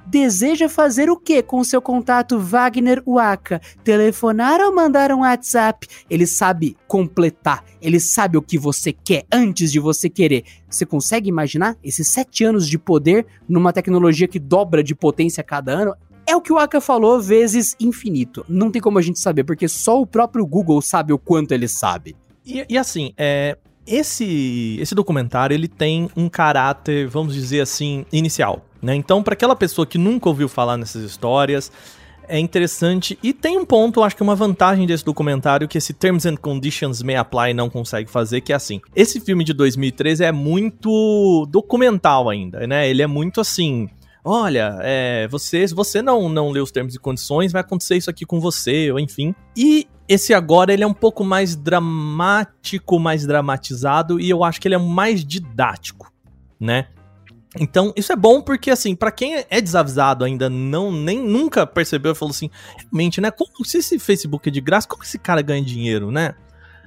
Deseja 0.10 0.68
fazer 0.68 1.08
o 1.08 1.16
que 1.16 1.44
com 1.44 1.64
seu 1.64 1.80
contato 1.80 2.40
Wagner 2.40 3.00
Waka? 3.06 3.62
Telefonar 3.84 4.60
ou 4.60 4.74
mandar 4.74 5.12
um 5.12 5.20
WhatsApp? 5.20 5.88
Ele 6.10 6.26
sabe 6.26 6.76
completar, 6.88 7.64
ele 7.80 8.00
sabe 8.00 8.36
o 8.36 8.42
que 8.42 8.58
você 8.58 8.92
quer 8.92 9.26
antes 9.32 9.72
de 9.72 9.80
você 9.80 10.10
querer. 10.10 10.46
Você 10.68 10.84
consegue 10.84 11.30
imaginar 11.30 11.78
esses 11.84 12.08
sete 12.08 12.44
anos 12.44 12.68
de 12.68 12.80
poder 12.80 13.28
numa 13.48 13.72
tecnologia 13.72 14.28
que 14.28 14.40
dobra 14.40 14.84
de 14.84 14.96
potência 14.96 15.44
cada 15.44 15.74
ano? 15.74 15.94
É 16.26 16.36
o 16.36 16.42
que 16.42 16.52
o 16.52 16.58
Aka 16.58 16.82
falou 16.82 17.22
vezes 17.22 17.76
infinito. 17.80 18.44
Não 18.50 18.72
tem 18.72 18.82
como 18.82 18.98
a 18.98 19.04
gente 19.04 19.20
saber, 19.20 19.44
porque 19.44 19.68
só 19.68 20.02
o 20.02 20.08
próprio 20.08 20.44
Google 20.44 20.82
sabe 20.82 21.14
o 21.14 21.20
quanto 21.20 21.52
ele 21.52 21.68
sabe. 21.68 22.16
E, 22.44 22.66
e 22.68 22.80
assim, 22.80 23.14
é, 23.16 23.56
esse, 23.86 24.78
esse 24.82 24.96
documentário 24.96 25.54
ele 25.54 25.68
tem 25.68 26.10
um 26.18 26.28
caráter, 26.28 27.08
vamos 27.08 27.36
dizer 27.36 27.62
assim, 27.62 28.08
inicial. 28.12 28.66
Né? 28.82 28.96
Então, 28.96 29.22
para 29.22 29.34
aquela 29.34 29.56
pessoa 29.56 29.86
que 29.86 29.98
nunca 29.98 30.30
ouviu 30.30 30.48
falar 30.48 30.78
nessas 30.78 31.04
histórias, 31.04 31.72
é 32.30 32.40
interessante. 32.40 33.18
E 33.22 33.34
tem 33.34 33.58
um 33.58 33.66
ponto, 33.66 34.04
acho 34.04 34.16
que 34.16 34.24
uma 34.24 34.36
vantagem 34.36 34.86
desse 34.86 35.04
documentário 35.04 35.68
que 35.68 35.78
esse 35.78 35.94
Terms 35.94 36.26
and 36.26 36.38
Conditions 36.38 37.02
May 37.02 37.16
Apply 37.16 37.54
não 37.54 37.70
consegue 37.70 38.10
fazer, 38.10 38.42
que 38.42 38.54
é 38.54 38.56
assim. 38.56 38.80
Esse 38.96 39.20
filme 39.20 39.44
de 39.44 39.52
2013 39.52 40.24
é 40.24 40.32
muito 40.32 41.48
documental 41.50 42.30
ainda, 42.30 42.66
né? 42.68 42.88
Ele 42.88 43.02
é 43.02 43.08
muito 43.08 43.42
assim. 43.42 43.90
Olha, 44.24 44.78
é, 44.82 45.28
você, 45.28 45.66
você 45.68 46.02
não, 46.02 46.30
não 46.30 46.52
lê 46.52 46.60
os 46.60 46.72
termos 46.72 46.94
e 46.94 47.00
condições, 47.00 47.52
vai 47.52 47.62
acontecer 47.62 47.98
isso 47.98 48.10
aqui 48.10 48.26
com 48.26 48.40
você, 48.40 48.92
ou 48.92 49.00
enfim. 49.00 49.34
E 49.58 49.88
esse 50.08 50.34
agora 50.34 50.72
ele 50.72 50.84
é 50.84 50.88
um 50.88 50.94
pouco 50.94 51.24
mais 51.24 51.56
dramático, 51.56 53.00
mais 53.00 53.26
dramatizado, 53.26 54.20
e 54.20 54.30
eu 54.30 54.44
acho 54.44 54.62
que 54.62 54.68
ele 54.68 54.76
é 54.76 54.80
mais 54.80 55.26
didático, 55.26 56.12
né? 56.60 56.88
Então, 57.58 57.92
isso 57.96 58.14
é 58.14 58.16
bom 58.16 58.42
porque, 58.42 58.70
assim, 58.70 58.96
para 58.96 59.12
quem 59.12 59.44
é 59.50 59.60
desavisado 59.60 60.24
ainda, 60.24 60.50
não 60.50 60.92
nem 60.92 61.20
nunca 61.20 61.66
percebeu, 61.66 62.14
falou 62.14 62.32
assim, 62.32 62.50
realmente, 62.78 63.20
né? 63.20 63.32
Como, 63.32 63.66
se 63.66 63.80
esse 63.80 63.98
Facebook 63.98 64.48
é 64.50 64.52
de 64.52 64.62
graça, 64.62 64.88
como 64.88 65.04
esse 65.04 65.18
cara 65.18 65.42
ganha 65.42 65.64
dinheiro, 65.64 66.12
né? 66.12 66.36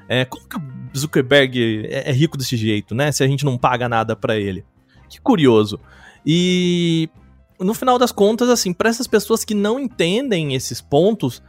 É, 0.08 0.24
como 0.24 0.46
que 0.46 0.56
o 0.56 0.98
Zuckerberg 0.98 1.86
é, 1.88 2.10
é 2.10 2.12
rico 2.12 2.36
desse 2.38 2.56
jeito, 2.56 2.94
né? 2.94 3.10
Se 3.10 3.24
a 3.24 3.26
gente 3.26 3.44
não 3.44 3.58
paga 3.58 3.88
nada 3.88 4.14
para 4.14 4.36
ele. 4.36 4.64
Que 5.08 5.20
curioso. 5.20 5.80
E 6.24 7.08
no 7.58 7.74
final 7.74 7.98
das 7.98 8.12
contas, 8.12 8.48
assim, 8.48 8.72
para 8.72 8.88
essas 8.88 9.06
pessoas 9.06 9.44
que 9.44 9.54
não 9.54 9.80
entendem 9.80 10.54
esses 10.54 10.80
pontos, 10.80 11.42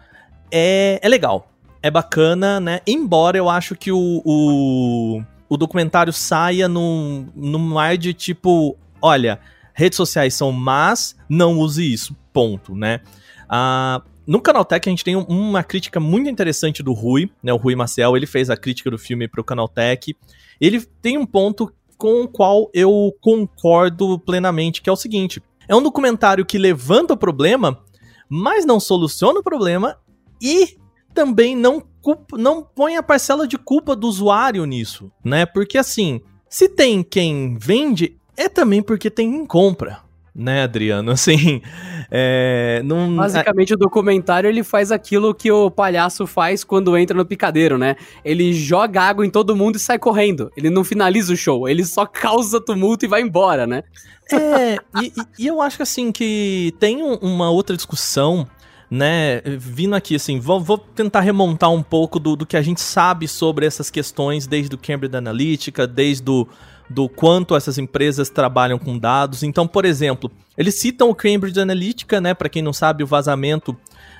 é, 0.52 1.00
é 1.02 1.08
legal. 1.08 1.52
É 1.82 1.92
bacana, 1.92 2.60
né? 2.60 2.80
Embora 2.88 3.38
eu 3.38 3.50
acho 3.50 3.76
que 3.76 3.92
o, 3.92 4.22
o, 4.26 5.22
o 5.50 5.58
documentário 5.58 6.14
saia 6.14 6.68
num, 6.68 7.28
num 7.36 7.78
ar 7.78 7.98
de 7.98 8.14
tipo, 8.14 8.78
olha, 9.04 9.42
redes 9.74 9.98
sociais 9.98 10.34
são 10.34 10.50
más, 10.54 11.16
não 11.28 11.60
use 11.60 11.94
isso, 11.94 12.16
ponto, 12.32 12.74
né? 12.74 13.02
Ah, 13.50 14.02
no 14.26 14.42
Canaltech 14.42 14.88
a 14.88 14.92
gente 14.92 15.04
tem 15.04 15.18
uma 15.18 15.62
crítica 15.62 16.00
muito 16.00 16.30
interessante 16.30 16.82
do 16.82 16.94
Rui, 16.94 17.30
né? 17.44 17.52
O 17.52 17.58
Rui 17.58 17.76
Maciel, 17.76 18.16
ele 18.16 18.26
fez 18.26 18.50
a 18.50 18.56
crítica 18.56 18.90
do 18.90 18.98
filme 18.98 19.28
pro 19.28 19.44
Canaltech. 19.44 20.16
Ele 20.62 20.80
tem 21.02 21.18
um 21.18 21.26
ponto 21.26 21.72
com 21.98 22.22
o 22.22 22.28
qual 22.28 22.72
eu 22.74 23.14
concordo 23.20 24.18
plenamente, 24.18 24.82
que 24.82 24.90
é 24.90 24.94
o 24.94 24.98
seguinte: 24.98 25.44
é 25.68 25.76
um 25.76 25.84
documentário 25.84 26.46
que 26.46 26.58
levanta 26.58 27.14
o 27.14 27.18
problema, 27.18 27.84
mas 28.30 28.66
não 28.66 28.80
soluciona 28.80 29.42
o 29.42 29.44
problema 29.44 29.98
e 30.42 30.78
também 31.14 31.56
não 31.56 31.84
culpa, 32.02 32.38
não 32.38 32.64
põe 32.64 32.96
a 32.96 33.04
parcela 33.04 33.46
de 33.46 33.58
culpa 33.58 33.96
do 33.96 34.08
usuário 34.08 34.64
nisso, 34.66 35.12
né? 35.24 35.46
Porque 35.46 35.78
assim, 35.78 36.22
se 36.50 36.70
tem 36.70 37.04
quem 37.04 37.58
vende, 37.60 38.18
é 38.38 38.50
também 38.50 38.82
porque 38.82 39.10
tem 39.10 39.46
compra, 39.46 40.00
né, 40.36 40.64
Adriano? 40.64 41.12
Assim, 41.14 41.62
é, 42.10 42.82
não, 42.84 43.16
Basicamente, 43.16 43.74
o 43.74 43.78
documentário 43.78 44.50
ele 44.50 44.64
faz 44.64 44.92
aquilo 44.92 45.34
que 45.34 45.52
o 45.52 45.70
palhaço 45.70 46.26
faz 46.26 46.64
quando 46.64 46.98
entra 46.98 47.16
no 47.16 47.26
picadeiro, 47.26 47.78
né? 47.78 47.96
Ele 48.24 48.54
joga 48.54 49.02
água 49.02 49.26
em 49.26 49.30
todo 49.30 49.56
mundo 49.56 49.76
e 49.76 49.80
sai 49.80 50.00
correndo. 50.00 50.52
Ele 50.56 50.70
não 50.70 50.84
finaliza 50.84 51.34
o 51.34 51.38
show, 51.38 51.68
ele 51.68 51.86
só 51.86 52.06
causa 52.06 52.60
tumulto 52.60 53.06
e 53.06 53.08
vai 53.08 53.22
embora, 53.22 53.68
né? 53.68 53.84
É, 54.32 54.78
e, 55.02 55.14
e, 55.38 55.48
eu 55.48 55.62
acho 55.62 55.78
que 55.78 55.84
assim, 55.84 56.12
que 56.12 56.74
tem 56.80 57.04
uma 57.04 57.50
outra 57.50 57.76
discussão 57.76 58.48
né, 58.90 59.42
vindo 59.58 59.96
aqui, 59.96 60.16
assim, 60.16 60.40
vou, 60.40 60.62
vou, 60.62 60.78
tentar 60.78 61.22
remontar 61.22 61.72
um 61.72 61.82
pouco 61.82 62.20
do, 62.20 62.36
do 62.36 62.46
que 62.46 62.56
a 62.56 62.62
gente 62.62 62.80
sabe 62.80 63.28
sobre 63.28 63.66
essas 63.66 63.90
questões 63.90 64.46
desde 64.46 64.76
o 64.76 64.78
Cambridge 64.78 65.18
Analytica, 65.18 65.88
desde 65.88 66.30
o 66.30 66.48
do 66.90 67.08
quanto 67.10 67.56
essas 67.56 67.78
empresas 67.78 68.30
trabalham 68.30 68.78
com 68.78 68.98
dados. 68.98 69.44
Então, 69.44 69.68
por 69.68 69.86
exemplo, 69.86 70.32
eles 70.58 70.76
citam 70.76 71.10
o 71.10 71.16
Cambridge 71.16 71.60
Analytica, 71.60 72.22
né? 72.22 72.34
Para 72.34 72.50
quem 72.50 72.62
não 72.62 72.74
sabe, 72.74 73.04
o 73.04 73.08
vazamento 73.08 73.76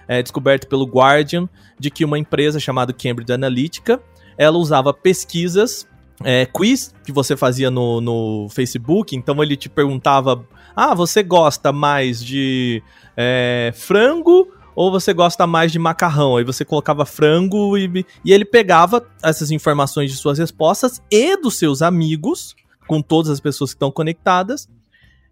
é, 0.08 0.22
descoberto 0.22 0.68
pelo 0.68 0.86
Guardian 0.86 1.48
de 1.80 1.90
que 1.90 2.06
uma 2.06 2.18
empresa 2.18 2.60
chamada 2.60 2.94
Cambridge 2.94 3.32
Analytica 3.32 4.02
ela 4.38 4.58
usava 4.58 4.94
pesquisas, 4.94 5.88
é, 6.24 6.46
quiz 6.46 6.94
que 7.06 7.12
você 7.12 7.36
fazia 7.36 7.70
no, 7.70 8.02
no 8.02 8.48
Facebook. 8.50 9.16
Então 9.16 9.42
ele 9.44 9.56
te 9.56 9.70
perguntava: 9.70 10.46
ah, 10.76 10.94
você 10.96 11.22
gosta 11.22 11.72
mais 11.72 12.24
de 12.24 12.82
é, 13.16 13.72
frango 13.76 14.48
ou 14.76 14.92
você 14.92 15.14
gosta 15.14 15.46
mais 15.46 15.72
de 15.72 15.80
macarrão? 15.80 16.38
Aí 16.38 16.44
você 16.44 16.66
colocava 16.66 17.06
frango 17.06 17.78
e, 17.78 18.06
e 18.24 18.34
ele 18.34 18.46
pegava 18.46 19.06
essas 19.22 19.52
informações 19.52 20.12
de 20.12 20.18
suas 20.18 20.38
respostas 20.38 21.02
e 21.12 21.38
dos 21.38 21.58
seus 21.58 21.82
amigos, 21.82 22.56
com 22.88 23.02
todas 23.02 23.32
as 23.32 23.40
pessoas 23.40 23.72
que 23.72 23.76
estão 23.76 23.92
conectadas, 23.92 24.68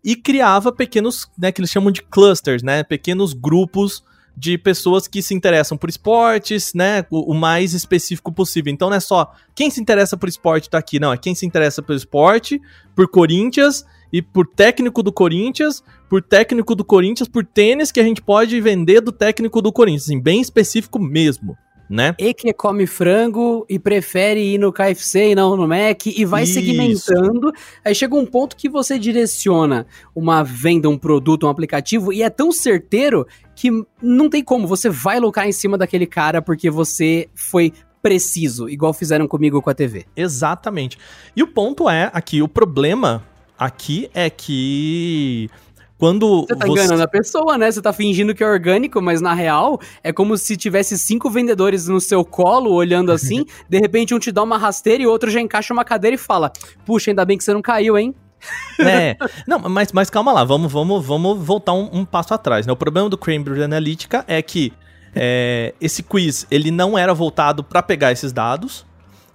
e 0.03 0.15
criava 0.15 0.71
pequenos, 0.71 1.29
né, 1.37 1.51
que 1.51 1.61
eles 1.61 1.69
chamam 1.69 1.91
de 1.91 2.01
clusters, 2.01 2.63
né, 2.63 2.83
pequenos 2.83 3.33
grupos 3.33 4.03
de 4.35 4.57
pessoas 4.57 5.07
que 5.07 5.21
se 5.21 5.33
interessam 5.33 5.77
por 5.77 5.89
esportes, 5.89 6.73
né, 6.73 7.05
o, 7.11 7.31
o, 7.31 7.35
mais 7.35 7.73
específico 7.73 8.31
possível. 8.31 8.73
Então 8.73 8.89
não 8.89 8.97
é 8.97 8.99
só 8.99 9.33
quem 9.53 9.69
se 9.69 9.81
interessa 9.81 10.17
por 10.17 10.29
esporte 10.29 10.69
tá 10.69 10.77
aqui, 10.77 10.99
não, 10.99 11.13
é 11.13 11.17
quem 11.17 11.35
se 11.35 11.45
interessa 11.45 11.81
por 11.81 11.95
esporte, 11.95 12.59
por 12.95 13.07
Corinthians 13.09 13.85
e 14.11 14.21
por 14.21 14.45
técnico 14.45 15.01
do 15.01 15.11
Corinthians, 15.11 15.83
por 16.09 16.21
técnico 16.21 16.75
do 16.75 16.83
Corinthians, 16.83 17.29
por 17.29 17.45
tênis 17.45 17.91
que 17.91 17.99
a 17.99 18.03
gente 18.03 18.21
pode 18.21 18.59
vender 18.59 19.01
do 19.01 19.11
técnico 19.11 19.61
do 19.61 19.71
Corinthians, 19.71 20.03
assim, 20.03 20.19
bem 20.19 20.41
específico 20.41 20.99
mesmo. 20.99 21.57
Né? 21.89 22.15
E 22.17 22.33
que 22.33 22.53
come 22.53 22.87
frango 22.87 23.65
e 23.67 23.77
prefere 23.77 24.39
ir 24.39 24.57
no 24.57 24.71
KFC 24.71 25.31
e 25.31 25.35
não 25.35 25.57
no 25.57 25.67
Mac 25.67 26.05
e 26.05 26.23
vai 26.23 26.43
Isso. 26.43 26.53
segmentando. 26.53 27.51
Aí 27.83 27.93
chega 27.93 28.15
um 28.15 28.25
ponto 28.25 28.55
que 28.55 28.69
você 28.69 28.97
direciona 28.97 29.85
uma 30.15 30.41
venda, 30.41 30.87
um 30.87 30.97
produto, 30.97 31.45
um 31.45 31.49
aplicativo 31.49 32.13
e 32.13 32.23
é 32.23 32.29
tão 32.29 32.49
certeiro 32.49 33.27
que 33.53 33.69
não 34.01 34.29
tem 34.29 34.41
como. 34.41 34.69
Você 34.69 34.89
vai 34.89 35.19
lucrar 35.19 35.45
em 35.49 35.51
cima 35.51 35.77
daquele 35.77 36.07
cara 36.07 36.41
porque 36.41 36.69
você 36.69 37.27
foi 37.35 37.73
preciso, 38.01 38.69
igual 38.69 38.93
fizeram 38.93 39.27
comigo 39.27 39.61
com 39.61 39.69
a 39.69 39.73
TV. 39.73 40.05
Exatamente. 40.15 40.97
E 41.35 41.43
o 41.43 41.47
ponto 41.47 41.89
é 41.89 42.09
aqui, 42.13 42.41
o 42.41 42.47
problema 42.47 43.21
aqui 43.61 44.09
é 44.11 44.27
que 44.27 45.47
quando 45.95 46.41
você 46.41 46.55
tá 46.55 46.65
você... 46.65 46.71
enganando 46.71 47.03
a 47.03 47.07
pessoa, 47.07 47.59
né? 47.59 47.71
Você 47.71 47.79
tá 47.79 47.93
fingindo 47.93 48.33
que 48.33 48.43
é 48.43 48.47
orgânico, 48.47 48.99
mas 48.99 49.21
na 49.21 49.35
real 49.35 49.79
é 50.03 50.11
como 50.11 50.35
se 50.35 50.57
tivesse 50.57 50.97
cinco 50.97 51.29
vendedores 51.29 51.87
no 51.87 52.01
seu 52.01 52.25
colo 52.25 52.71
olhando 52.71 53.11
assim, 53.11 53.45
de 53.69 53.77
repente 53.77 54.15
um 54.15 54.19
te 54.19 54.31
dá 54.31 54.41
uma 54.41 54.57
rasteira 54.57 55.03
e 55.03 55.05
o 55.05 55.11
outro 55.11 55.29
já 55.29 55.39
encaixa 55.39 55.71
uma 55.71 55.85
cadeira 55.85 56.15
e 56.15 56.17
fala: 56.17 56.51
"Puxa, 56.83 57.11
ainda 57.11 57.23
bem 57.23 57.37
que 57.37 57.43
você 57.43 57.53
não 57.53 57.61
caiu, 57.61 57.97
hein?" 57.97 58.15
É, 58.79 59.15
não, 59.45 59.59
mas, 59.59 59.91
mas 59.91 60.09
calma 60.09 60.31
lá, 60.31 60.43
vamos, 60.43 60.71
vamos, 60.71 61.05
vamos 61.05 61.37
voltar 61.37 61.73
um, 61.73 61.87
um 61.93 62.03
passo 62.03 62.33
atrás, 62.33 62.65
né? 62.65 62.73
O 62.73 62.75
problema 62.75 63.07
do 63.07 63.15
Cambridge 63.15 63.61
Analytica 63.61 64.25
é 64.27 64.41
que 64.41 64.73
é, 65.13 65.75
esse 65.79 66.01
quiz 66.01 66.47
ele 66.49 66.71
não 66.71 66.97
era 66.97 67.13
voltado 67.13 67.63
para 67.63 67.83
pegar 67.83 68.11
esses 68.11 68.33
dados, 68.33 68.83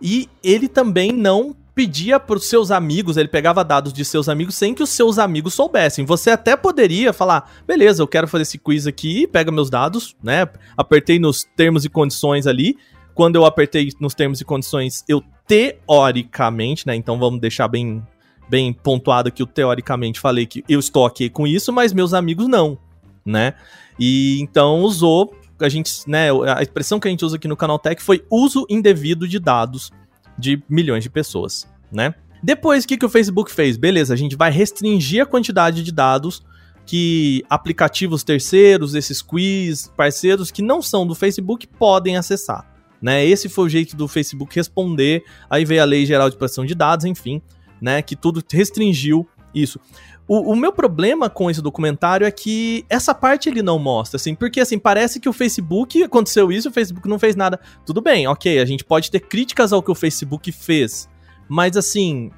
E 0.03 0.29
ele 0.43 0.67
também 0.67 1.13
não 1.13 1.55
pedia 1.77 2.19
para 2.19 2.39
os 2.39 2.49
seus 2.49 2.71
amigos, 2.71 3.19
ele 3.19 3.29
pegava 3.29 3.63
dados 3.63 3.93
de 3.93 4.03
seus 4.03 4.31
amigos 4.31 4.55
sem 4.55 4.75
que 4.75 4.83
os 4.83 4.89
seus 4.89 5.19
amigos 5.19 5.53
soubessem. 5.53 6.07
Você 6.07 6.31
até 6.31 6.57
poderia 6.57 7.13
falar, 7.13 7.53
beleza, 7.67 8.03
eu 8.03 8.09
quero 8.09 8.27
fazer 8.27 8.45
esse 8.45 8.57
quiz 8.57 8.87
aqui, 8.87 9.27
pega 9.27 9.53
meus 9.53 9.69
dados, 9.69 10.17
né? 10.23 10.49
Apertei 10.75 11.19
nos 11.19 11.45
termos 11.55 11.85
e 11.85 11.91
condições 11.91 12.47
ali. 12.47 12.79
Quando 13.15 13.37
eu 13.37 13.45
apertei 13.45 13.93
nos 14.01 14.15
termos 14.15 14.41
e 14.41 14.45
condições, 14.45 15.05
eu 15.07 15.23
teoricamente, 15.47 16.87
né? 16.87 16.97
Então 16.97 17.19
vamos 17.19 17.41
deixar 17.41 17.69
bem 17.69 18.03
bem 18.49 18.73
pontuado 18.73 19.31
que 19.31 19.43
eu 19.43 19.47
teoricamente 19.47 20.19
falei 20.19 20.47
que 20.47 20.65
eu 20.67 20.81
estou 20.81 21.05
aqui 21.05 21.29
com 21.29 21.47
isso, 21.47 21.73
mas 21.75 21.93
meus 21.93 22.15
amigos 22.15 22.49
não, 22.49 22.79
né? 23.23 23.53
E 24.01 24.41
então 24.41 24.81
usou 24.81 25.37
a 25.61 25.69
gente, 25.69 25.91
né, 26.07 26.29
a 26.55 26.63
expressão 26.63 27.01
que 27.01 27.09
a 27.09 27.11
gente 27.11 27.25
usa 27.25 27.37
aqui 27.37 27.49
no 27.49 27.57
Canaltech 27.57 28.03
foi 28.03 28.25
uso 28.31 28.67
indevido 28.69 29.27
de 29.27 29.39
dados 29.39 29.91
de 30.39 30.63
milhões 30.69 31.03
de 31.03 31.11
pessoas, 31.11 31.69
né? 31.91 32.15
Depois, 32.43 32.85
o 32.85 32.89
que, 32.89 32.97
que 32.97 33.07
o 33.07 33.09
Facebook 33.09 33.51
fez? 33.51 33.77
Beleza, 33.77 34.15
a 34.15 34.17
gente 34.17 34.37
vai 34.37 34.51
restringir 34.51 35.23
a 35.23 35.27
quantidade 35.27 35.83
de 35.83 35.91
dados 35.91 36.43
que 36.85 37.45
aplicativos 37.51 38.23
terceiros, 38.23 38.95
esses 38.95 39.21
quiz, 39.21 39.91
parceiros 39.97 40.51
que 40.51 40.63
não 40.63 40.81
são 40.81 41.07
do 41.07 41.15
Facebook 41.15 41.67
podem 41.67 42.17
acessar. 42.17 42.65
Né? 43.03 43.27
Esse 43.27 43.49
foi 43.49 43.67
o 43.67 43.69
jeito 43.69 43.97
do 43.97 44.07
Facebook 44.07 44.55
responder. 44.55 45.25
Aí 45.51 45.65
veio 45.65 45.83
a 45.83 45.85
Lei 45.85 46.07
Geral 46.07 46.31
de 46.31 46.37
Proteção 46.37 46.65
de 46.65 46.75
Dados, 46.75 47.05
enfim, 47.05 47.43
né? 47.81 48.01
Que 48.01 48.17
tudo 48.17 48.43
restringiu 48.51 49.29
isso. 49.55 49.81
O, 50.29 50.53
o, 50.53 50.57
meu 50.57 50.73
problema 50.73 51.31
com 51.31 51.49
esse 51.49 51.63
documentário 51.63 52.27
é 52.27 52.31
que 52.33 52.85
essa 52.91 53.15
parte 53.15 53.49
ele 53.49 53.63
não 53.63 53.79
mostra, 53.79 54.17
assim, 54.17 54.35
porque 54.35 54.61
assim, 54.61 54.77
parece 54.77 55.21
que 55.21 55.29
o 55.29 55.33
Facebook 55.33 56.03
aconteceu 56.03 56.51
isso, 56.51 56.69
o 56.69 56.73
Facebook 56.73 57.09
não 57.09 57.19
fez 57.19 57.37
nada. 57.37 57.61
Tudo 57.85 58.01
bem, 58.01 58.27
ok, 58.27 58.59
a 58.59 58.65
gente 58.65 58.83
pode 58.83 59.09
ter 59.09 59.21
críticas 59.21 59.73
ao 59.73 59.83
que 59.83 59.91
o 59.91 59.95
Facebook 59.95 60.51
fez, 60.51 61.09
mas 61.49 61.77
assim, 61.77 62.33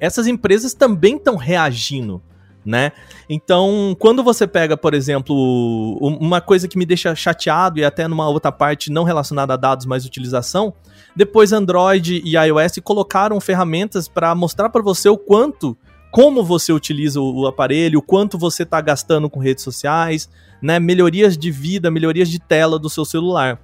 essas 0.00 0.26
empresas 0.26 0.72
também 0.72 1.16
estão 1.16 1.36
reagindo, 1.36 2.22
né? 2.64 2.92
Então, 3.28 3.94
quando 3.98 4.24
você 4.24 4.46
pega, 4.46 4.74
por 4.74 4.94
exemplo, 4.94 5.98
uma 6.00 6.40
coisa 6.40 6.66
que 6.66 6.78
me 6.78 6.86
deixa 6.86 7.14
chateado 7.14 7.78
e 7.78 7.84
até 7.84 8.08
numa 8.08 8.26
outra 8.28 8.50
parte 8.50 8.90
não 8.90 9.04
relacionada 9.04 9.52
a 9.52 9.56
dados, 9.58 9.84
mas 9.84 10.06
utilização, 10.06 10.72
depois 11.14 11.52
Android 11.52 12.22
e 12.24 12.34
iOS 12.34 12.78
colocaram 12.82 13.38
ferramentas 13.42 14.08
para 14.08 14.34
mostrar 14.34 14.70
para 14.70 14.82
você 14.82 15.10
o 15.10 15.18
quanto 15.18 15.76
como 16.16 16.42
você 16.42 16.72
utiliza 16.72 17.20
o, 17.20 17.42
o 17.42 17.46
aparelho, 17.46 17.98
o 17.98 18.02
quanto 18.02 18.38
você 18.38 18.62
está 18.62 18.80
gastando 18.80 19.28
com 19.28 19.38
redes 19.38 19.62
sociais, 19.62 20.30
né? 20.62 20.80
Melhorias 20.80 21.36
de 21.36 21.50
vida, 21.50 21.90
melhorias 21.90 22.30
de 22.30 22.38
tela 22.38 22.78
do 22.78 22.88
seu 22.88 23.04
celular. 23.04 23.60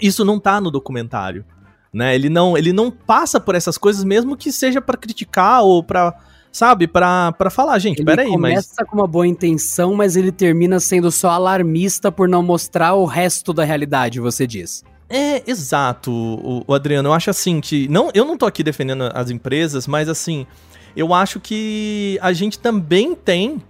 Isso 0.00 0.24
não 0.24 0.38
tá 0.38 0.60
no 0.60 0.70
documentário, 0.70 1.44
né? 1.92 2.14
Ele 2.14 2.28
não, 2.28 2.56
ele 2.56 2.72
não 2.72 2.88
passa 2.88 3.40
por 3.40 3.56
essas 3.56 3.76
coisas 3.76 4.04
mesmo 4.04 4.36
que 4.36 4.52
seja 4.52 4.80
para 4.80 4.96
criticar 4.96 5.64
ou 5.64 5.82
para 5.82 6.16
sabe, 6.52 6.86
para 6.86 7.50
falar, 7.50 7.76
gente, 7.80 7.98
ele 7.98 8.06
peraí, 8.06 8.28
mas... 8.28 8.34
Ele 8.36 8.62
começa 8.62 8.84
com 8.84 8.96
uma 8.98 9.06
boa 9.08 9.26
intenção, 9.26 9.92
mas 9.96 10.14
ele 10.14 10.30
termina 10.30 10.78
sendo 10.78 11.10
só 11.10 11.30
alarmista 11.30 12.12
por 12.12 12.28
não 12.28 12.44
mostrar 12.44 12.94
o 12.94 13.06
resto 13.06 13.52
da 13.52 13.64
realidade, 13.64 14.20
você 14.20 14.46
diz. 14.46 14.84
É, 15.08 15.42
exato, 15.50 16.12
o, 16.12 16.62
o 16.64 16.74
Adriano, 16.74 17.08
eu 17.08 17.12
acho 17.12 17.28
assim 17.28 17.60
que, 17.60 17.88
não, 17.88 18.08
eu 18.14 18.24
não 18.24 18.36
tô 18.36 18.46
aqui 18.46 18.62
defendendo 18.62 19.10
as 19.12 19.30
empresas, 19.30 19.88
mas 19.88 20.08
assim, 20.08 20.46
eu 20.96 21.12
acho 21.14 21.40
que 21.40 22.18
a 22.20 22.32
gente 22.32 22.58
também 22.58 23.14
tem 23.14 23.62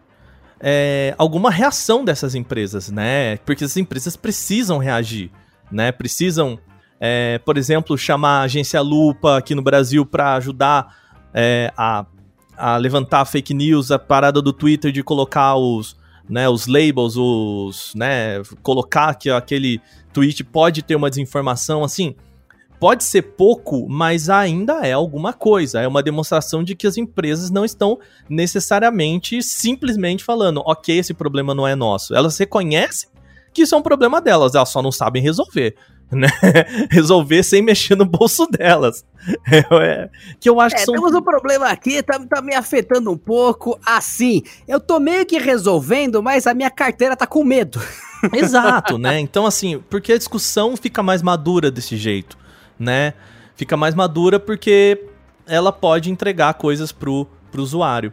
é, 0.60 1.14
alguma 1.18 1.50
reação 1.50 2.04
dessas 2.04 2.34
empresas, 2.34 2.90
né? 2.90 3.36
Porque 3.38 3.64
as 3.64 3.76
empresas 3.76 4.16
precisam 4.16 4.78
reagir, 4.78 5.30
né? 5.70 5.90
Precisam, 5.90 6.58
é, 7.00 7.38
por 7.38 7.56
exemplo, 7.56 7.98
chamar 7.98 8.40
a 8.40 8.42
agência 8.42 8.80
Lupa 8.80 9.38
aqui 9.38 9.54
no 9.54 9.62
Brasil 9.62 10.06
para 10.06 10.34
ajudar 10.34 10.96
é, 11.34 11.72
a, 11.76 12.06
a 12.56 12.76
levantar 12.76 13.24
fake 13.24 13.54
news, 13.54 13.90
a 13.90 13.98
parada 13.98 14.40
do 14.40 14.52
Twitter 14.52 14.92
de 14.92 15.02
colocar 15.02 15.56
os, 15.56 15.96
né, 16.28 16.48
os 16.48 16.66
labels, 16.66 17.16
os, 17.16 17.92
né, 17.94 18.42
colocar 18.62 19.14
que 19.14 19.30
aquele 19.30 19.80
tweet 20.12 20.44
pode 20.44 20.82
ter 20.82 20.94
uma 20.94 21.10
desinformação, 21.10 21.82
assim 21.82 22.14
pode 22.82 23.04
ser 23.04 23.22
pouco, 23.22 23.86
mas 23.88 24.28
ainda 24.28 24.84
é 24.84 24.90
alguma 24.90 25.32
coisa. 25.32 25.80
É 25.80 25.86
uma 25.86 26.02
demonstração 26.02 26.64
de 26.64 26.74
que 26.74 26.84
as 26.84 26.96
empresas 26.96 27.48
não 27.48 27.64
estão 27.64 27.96
necessariamente 28.28 29.40
simplesmente 29.40 30.24
falando, 30.24 30.60
ok, 30.66 30.98
esse 30.98 31.14
problema 31.14 31.54
não 31.54 31.64
é 31.64 31.76
nosso. 31.76 32.12
Elas 32.12 32.36
reconhecem 32.36 33.08
que 33.54 33.62
isso 33.62 33.76
é 33.76 33.78
um 33.78 33.82
problema 33.82 34.20
delas, 34.20 34.56
elas 34.56 34.70
só 34.70 34.82
não 34.82 34.90
sabem 34.90 35.22
resolver. 35.22 35.76
Né? 36.12 36.28
resolver 36.90 37.42
sem 37.42 37.62
mexer 37.62 37.94
no 37.94 38.04
bolso 38.04 38.46
delas. 38.46 39.02
É, 39.80 40.10
que 40.38 40.46
eu 40.46 40.60
acho 40.60 40.74
é, 40.74 40.78
que 40.80 40.84
são... 40.84 40.94
Temos 40.94 41.14
um 41.14 41.22
problema 41.22 41.68
aqui, 41.68 42.02
tá, 42.02 42.18
tá 42.28 42.42
me 42.42 42.54
afetando 42.54 43.10
um 43.10 43.16
pouco. 43.16 43.78
Assim, 43.86 44.42
eu 44.68 44.78
tô 44.78 45.00
meio 45.00 45.24
que 45.24 45.38
resolvendo, 45.38 46.22
mas 46.22 46.46
a 46.46 46.52
minha 46.52 46.70
carteira 46.70 47.16
tá 47.16 47.26
com 47.26 47.42
medo. 47.42 47.80
Exato, 48.34 48.98
né? 48.98 49.18
Então, 49.20 49.46
assim, 49.46 49.82
porque 49.88 50.12
a 50.12 50.18
discussão 50.18 50.76
fica 50.76 51.02
mais 51.02 51.22
madura 51.22 51.70
desse 51.70 51.96
jeito 51.96 52.41
né? 52.82 53.14
Fica 53.54 53.76
mais 53.76 53.94
madura 53.94 54.40
porque 54.40 55.06
ela 55.46 55.72
pode 55.72 56.10
entregar 56.10 56.54
coisas 56.54 56.90
pro, 56.90 57.26
pro 57.50 57.62
usuário. 57.62 58.12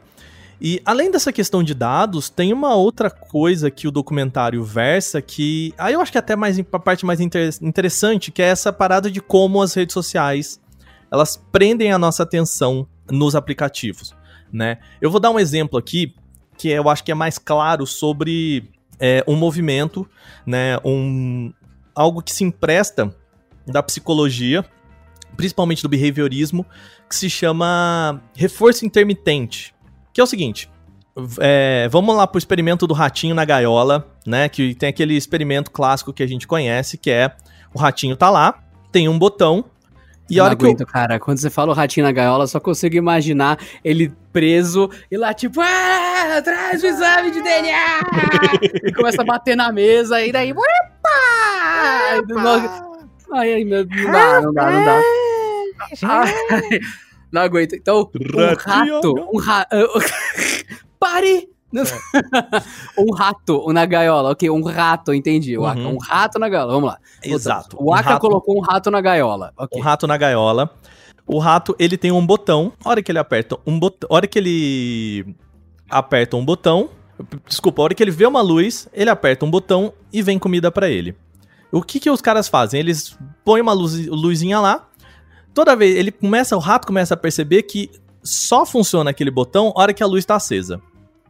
E 0.61 0.81
além 0.85 1.09
dessa 1.09 1.31
questão 1.31 1.63
de 1.63 1.73
dados, 1.73 2.29
tem 2.29 2.51
uma 2.51 2.75
outra 2.75 3.09
coisa 3.09 3.71
que 3.71 3.87
o 3.87 3.91
documentário 3.91 4.61
versa 4.63 5.21
que. 5.21 5.73
Aí 5.77 5.93
eu 5.93 6.01
acho 6.01 6.11
que 6.11 6.17
é 6.17 6.19
até 6.19 6.35
mais 6.35 6.59
a 6.59 6.79
parte 6.79 7.05
mais 7.05 7.19
inter 7.21 7.49
interessante, 7.61 8.29
que 8.31 8.41
é 8.41 8.45
essa 8.45 8.71
parada 8.71 9.09
de 9.09 9.21
como 9.21 9.61
as 9.61 9.73
redes 9.73 9.93
sociais 9.93 10.59
elas 11.11 11.41
prendem 11.51 11.91
a 11.91 11.97
nossa 11.97 12.21
atenção 12.21 12.87
nos 13.09 13.35
aplicativos. 13.35 14.13
Né? 14.51 14.77
Eu 15.01 15.09
vou 15.09 15.19
dar 15.19 15.31
um 15.31 15.39
exemplo 15.39 15.79
aqui 15.79 16.13
que 16.57 16.67
eu 16.67 16.89
acho 16.89 17.03
que 17.03 17.11
é 17.11 17.15
mais 17.15 17.37
claro 17.39 17.87
sobre 17.87 18.69
é, 18.99 19.23
um 19.27 19.35
movimento, 19.35 20.07
né? 20.45 20.77
Um, 20.83 21.53
algo 21.95 22.21
que 22.21 22.31
se 22.31 22.43
empresta 22.43 23.15
da 23.71 23.83
psicologia, 23.83 24.65
principalmente 25.35 25.81
do 25.81 25.89
behaviorismo, 25.89 26.65
que 27.07 27.15
se 27.15 27.29
chama 27.29 28.21
reforço 28.35 28.85
intermitente. 28.85 29.73
Que 30.13 30.21
é 30.21 30.23
o 30.23 30.27
seguinte: 30.27 30.69
é, 31.39 31.87
vamos 31.89 32.15
lá 32.15 32.27
pro 32.27 32.37
experimento 32.37 32.85
do 32.87 32.93
ratinho 32.93 33.35
na 33.35 33.45
gaiola, 33.45 34.07
né? 34.25 34.49
Que 34.49 34.75
tem 34.75 34.89
aquele 34.89 35.15
experimento 35.15 35.71
clássico 35.71 36.13
que 36.13 36.23
a 36.23 36.27
gente 36.27 36.47
conhece, 36.47 36.97
que 36.97 37.09
é 37.09 37.35
o 37.73 37.79
ratinho 37.79 38.15
tá 38.15 38.29
lá, 38.29 38.59
tem 38.91 39.07
um 39.07 39.17
botão. 39.17 39.65
E 40.29 40.39
a 40.39 40.43
hora 40.43 40.53
aguento, 40.53 40.77
que 40.77 40.83
eu... 40.83 40.87
cara, 40.87 41.19
quando 41.19 41.39
você 41.39 41.49
fala 41.49 41.71
o 41.71 41.75
ratinho 41.75 42.05
na 42.05 42.11
gaiola, 42.11 42.45
só 42.45 42.59
consigo 42.59 42.95
imaginar 42.95 43.57
ele 43.83 44.13
preso 44.31 44.87
e 45.09 45.17
lá, 45.17 45.33
tipo, 45.33 45.59
ah, 45.59 46.39
traz 46.43 46.83
o 46.83 46.85
exame 46.85 47.31
de 47.31 47.41
DNA! 47.41 47.99
e 48.85 48.93
começa 48.93 49.23
a 49.23 49.25
bater 49.25 49.57
na 49.57 49.71
mesa, 49.71 50.21
e 50.23 50.31
daí, 50.31 50.53
Uepa! 50.53 50.89
Ai, 53.33 53.53
ai, 53.53 53.63
meu 53.63 53.85
Deus. 53.85 54.03
Não 54.03 54.11
dá, 54.11 54.41
não 54.41 54.53
dá, 54.53 54.71
não 54.71 54.85
dá. 54.85 55.01
Ai, 56.03 56.79
não 57.31 57.41
aguento. 57.41 57.75
Então, 57.75 58.09
um 58.15 58.55
rato. 58.55 59.29
Um 59.33 59.39
rato. 59.39 59.75
Pare! 60.99 61.49
É. 61.75 61.81
um 62.99 63.13
rato 63.13 63.71
na 63.71 63.85
gaiola, 63.85 64.31
ok, 64.31 64.49
um 64.49 64.63
rato, 64.63 65.13
entendi. 65.13 65.57
Uhum. 65.57 65.95
Um 65.95 65.97
rato 65.97 66.39
na 66.39 66.49
gaiola, 66.49 66.73
vamos 66.73 66.89
lá. 66.89 66.97
Exato. 67.23 67.77
O 67.79 67.93
Aka 67.93 68.09
um 68.09 68.13
rato... 68.13 68.21
colocou 68.21 68.57
um 68.57 68.61
rato 68.61 68.89
na 68.89 69.01
gaiola. 69.01 69.53
Okay. 69.55 69.79
Um 69.79 69.83
rato 69.83 70.07
na 70.07 70.17
gaiola. 70.17 70.71
O 71.27 71.37
rato, 71.37 71.75
ele 71.77 71.95
tem 71.95 72.11
um 72.11 72.25
botão. 72.25 72.73
A 72.83 72.89
hora 72.89 73.03
que 73.03 73.11
ele 73.11 73.19
aperta 73.19 73.55
um 73.65 73.79
botão. 73.79 74.09
A 74.11 74.15
hora 74.15 74.27
que 74.27 74.39
ele 74.39 75.35
aperta 75.87 76.35
um 76.35 76.43
botão. 76.43 76.89
Desculpa, 77.47 77.81
a 77.81 77.85
hora 77.85 77.93
que 77.93 78.01
ele 78.01 78.11
vê 78.11 78.25
uma 78.25 78.41
luz, 78.41 78.87
ele 78.93 79.09
aperta 79.09 79.45
um 79.45 79.51
botão 79.51 79.93
e 80.11 80.23
vem 80.23 80.39
comida 80.39 80.71
para 80.71 80.89
ele. 80.89 81.15
O 81.71 81.81
que 81.81 81.99
que 81.99 82.09
os 82.09 82.21
caras 82.21 82.47
fazem? 82.47 82.79
Eles 82.79 83.17
põem 83.43 83.61
uma 83.61 83.73
luz, 83.73 84.07
luzinha 84.07 84.59
lá. 84.59 84.87
Toda 85.53 85.75
vez 85.75 85.95
ele 85.95 86.11
começa, 86.11 86.55
o 86.55 86.59
rato 86.59 86.87
começa 86.87 87.13
a 87.13 87.17
perceber 87.17 87.63
que 87.63 87.91
só 88.23 88.65
funciona 88.65 89.11
aquele 89.11 89.31
botão 89.31 89.73
a 89.75 89.81
hora 89.81 89.93
que 89.93 90.03
a 90.03 90.07
luz 90.07 90.23
está 90.23 90.35
acesa. 90.35 90.81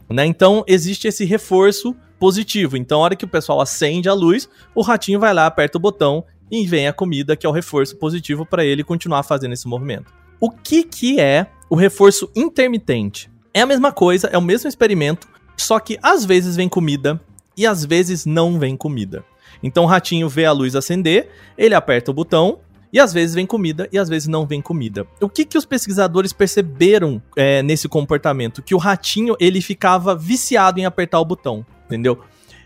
Né? 0.10 0.26
Então 0.26 0.64
existe 0.68 1.08
esse 1.08 1.26
reforço 1.26 1.96
positivo. 2.20 2.76
Então, 2.76 3.00
a 3.00 3.04
hora 3.04 3.16
que 3.16 3.26
o 3.26 3.30
pessoal 3.30 3.62
acende 3.62 4.10
a 4.10 4.14
luz, 4.14 4.50
o 4.76 4.82
ratinho 4.82 5.20
vai 5.20 5.34
lá, 5.34 5.46
aperta 5.46 5.78
o 5.78 5.82
botão 5.82 6.24
e 6.52 6.66
vem 6.68 6.88
a 6.88 6.94
comida, 6.94 7.36
que 7.36 7.46
é 7.46 7.50
o 7.50 7.54
reforço 7.54 7.96
positivo 7.96 8.46
para 8.46 8.66
ele 8.66 8.84
continuar 8.84 9.24
fazendo 9.24 9.54
esse 9.54 9.68
movimento. 9.68 10.14
O 10.40 10.50
que, 10.50 10.84
que 10.84 11.20
é 11.20 11.48
o 11.70 11.76
reforço 11.76 12.30
intermitente? 12.36 13.32
É 13.54 13.62
a 13.62 13.66
mesma 13.66 13.92
coisa, 13.92 14.28
é 14.28 14.38
o 14.38 14.42
mesmo 14.42 14.68
experimento, 14.68 15.28
só 15.58 15.80
que 15.80 15.98
às 16.02 16.26
vezes 16.26 16.56
vem 16.56 16.68
comida 16.68 17.20
e 17.56 17.66
às 17.66 17.86
vezes 17.86 18.26
não 18.26 18.60
vem 18.60 18.76
comida. 18.76 19.24
Então 19.62 19.84
o 19.84 19.88
ratinho 19.88 20.30
vê 20.30 20.46
a 20.46 20.52
luz 20.52 20.76
acender, 20.76 21.30
ele 21.58 21.76
aperta 21.76 22.12
o 22.12 22.14
botão 22.14 22.60
e 22.92 23.00
às 23.00 23.14
vezes 23.14 23.36
vem 23.36 23.46
comida 23.46 23.88
e 23.92 23.98
às 23.98 24.10
vezes 24.10 24.28
não 24.28 24.46
vem 24.46 24.62
comida. 24.62 25.06
O 25.22 25.30
que, 25.30 25.46
que 25.46 25.58
os 25.58 25.66
pesquisadores 25.66 26.34
perceberam 26.34 27.22
é, 27.36 27.62
nesse 27.62 27.88
comportamento? 27.88 28.62
Que 28.62 28.74
o 28.74 28.78
ratinho 28.78 29.36
ele 29.40 29.62
ficava 29.62 30.16
viciado 30.16 30.80
em 30.80 30.86
apertar 30.86 31.20
o 31.20 31.26
botão, 31.26 31.66
entendeu? 31.86 32.20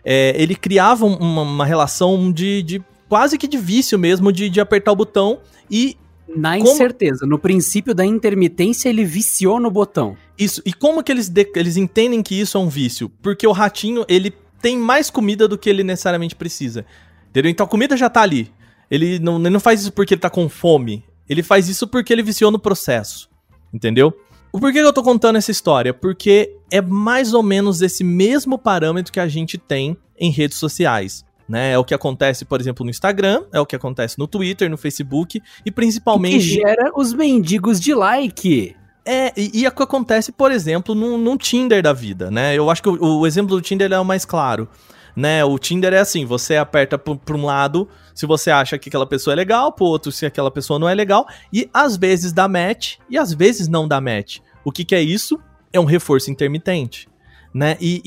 É, 0.03 0.33
ele 0.41 0.55
criava 0.55 1.05
uma, 1.05 1.41
uma 1.41 1.65
relação 1.65 2.31
de, 2.31 2.61
de, 2.63 2.83
quase 3.07 3.37
que 3.37 3.47
de 3.47 3.57
vício 3.57 3.97
mesmo 3.97 4.31
de, 4.31 4.49
de 4.49 4.59
apertar 4.59 4.91
o 4.91 4.95
botão 4.95 5.39
e 5.69 5.97
Na 6.35 6.57
incerteza, 6.57 7.25
no 7.25 7.37
princípio 7.37 7.93
da 7.93 8.05
intermitência, 8.05 8.89
ele 8.89 9.05
viciou 9.05 9.59
no 9.59 9.69
botão. 9.69 10.17
Isso. 10.37 10.61
E 10.65 10.73
como 10.73 11.03
que 11.03 11.11
eles, 11.11 11.29
de, 11.29 11.49
eles 11.55 11.77
entendem 11.77 12.21
que 12.23 12.39
isso 12.39 12.57
é 12.57 12.59
um 12.59 12.69
vício? 12.69 13.09
Porque 13.21 13.45
o 13.45 13.51
ratinho, 13.51 14.05
ele 14.07 14.33
tem 14.63 14.77
mais 14.77 15.09
comida 15.09 15.45
do 15.45 15.57
que 15.57 15.69
ele 15.69 15.83
necessariamente 15.83 16.37
precisa. 16.37 16.85
Entendeu? 17.29 17.51
Então 17.51 17.65
a 17.65 17.69
comida 17.69 17.97
já 17.97 18.09
tá 18.09 18.21
ali. 18.21 18.49
Ele 18.89 19.19
não, 19.19 19.37
ele 19.37 19.49
não 19.49 19.59
faz 19.59 19.81
isso 19.81 19.91
porque 19.91 20.13
ele 20.13 20.21
tá 20.21 20.29
com 20.29 20.47
fome. 20.47 21.03
Ele 21.27 21.43
faz 21.43 21.67
isso 21.67 21.85
porque 21.85 22.13
ele 22.13 22.23
viciou 22.23 22.49
no 22.49 22.57
processo. 22.57 23.29
Entendeu? 23.73 24.17
O 24.53 24.59
porquê 24.59 24.79
que 24.79 24.85
eu 24.85 24.93
tô 24.93 25.03
contando 25.03 25.35
essa 25.35 25.51
história? 25.51 25.93
Porque 25.93 26.55
é 26.71 26.81
mais 26.81 27.33
ou 27.33 27.43
menos 27.43 27.81
esse 27.81 28.05
mesmo 28.05 28.57
parâmetro 28.57 29.11
que 29.11 29.19
a 29.19 29.27
gente 29.27 29.57
tem 29.57 29.97
em 30.17 30.31
redes 30.31 30.57
sociais. 30.57 31.25
Né? 31.49 31.73
É 31.73 31.77
o 31.77 31.83
que 31.83 31.93
acontece, 31.93 32.45
por 32.45 32.61
exemplo, 32.61 32.85
no 32.85 32.89
Instagram, 32.89 33.43
é 33.51 33.59
o 33.59 33.65
que 33.65 33.75
acontece 33.75 34.17
no 34.17 34.27
Twitter, 34.27 34.69
no 34.69 34.77
Facebook 34.77 35.41
e 35.65 35.71
principalmente. 35.71 36.37
Que 36.37 36.61
gera 36.61 36.91
os 36.95 37.13
mendigos 37.13 37.81
de 37.81 37.93
like. 37.93 38.75
É, 39.05 39.33
e, 39.35 39.61
e 39.61 39.65
é 39.65 39.69
o 39.69 39.71
que 39.71 39.83
acontece, 39.83 40.31
por 40.31 40.51
exemplo, 40.51 40.95
num, 40.95 41.17
num 41.17 41.37
Tinder 41.37 41.81
da 41.81 41.93
vida, 41.93 42.31
né? 42.31 42.55
Eu 42.55 42.69
acho 42.69 42.81
que 42.81 42.89
o, 42.89 43.19
o 43.19 43.27
exemplo 43.27 43.55
do 43.55 43.61
Tinder 43.61 43.91
é 43.91 43.99
o 43.99 44.05
mais 44.05 44.25
claro. 44.25 44.67
Né, 45.15 45.45
o 45.45 45.59
Tinder 45.59 45.93
é 45.93 45.99
assim, 45.99 46.25
você 46.25 46.55
aperta 46.55 46.97
para 46.97 47.37
um 47.37 47.45
lado 47.45 47.87
se 48.15 48.25
você 48.25 48.49
acha 48.49 48.79
que 48.79 48.89
aquela 48.89 49.05
pessoa 49.05 49.31
é 49.31 49.35
legal, 49.35 49.71
pro 49.71 49.85
outro 49.85 50.11
se 50.11 50.25
aquela 50.25 50.49
pessoa 50.49 50.79
não 50.79 50.89
é 50.89 50.95
legal, 50.95 51.27
e 51.53 51.69
às 51.71 51.95
vezes 51.95 52.33
dá 52.33 52.47
match 52.47 52.95
e 53.07 53.15
às 53.15 53.31
vezes 53.31 53.67
não 53.67 53.87
dá 53.87 54.01
match. 54.01 54.39
O 54.65 54.71
que, 54.71 54.83
que 54.83 54.95
é 54.95 55.01
isso? 55.03 55.39
É 55.71 55.79
um 55.79 55.85
reforço 55.85 56.31
intermitente 56.31 57.07
né? 57.53 57.77
E, 57.79 58.01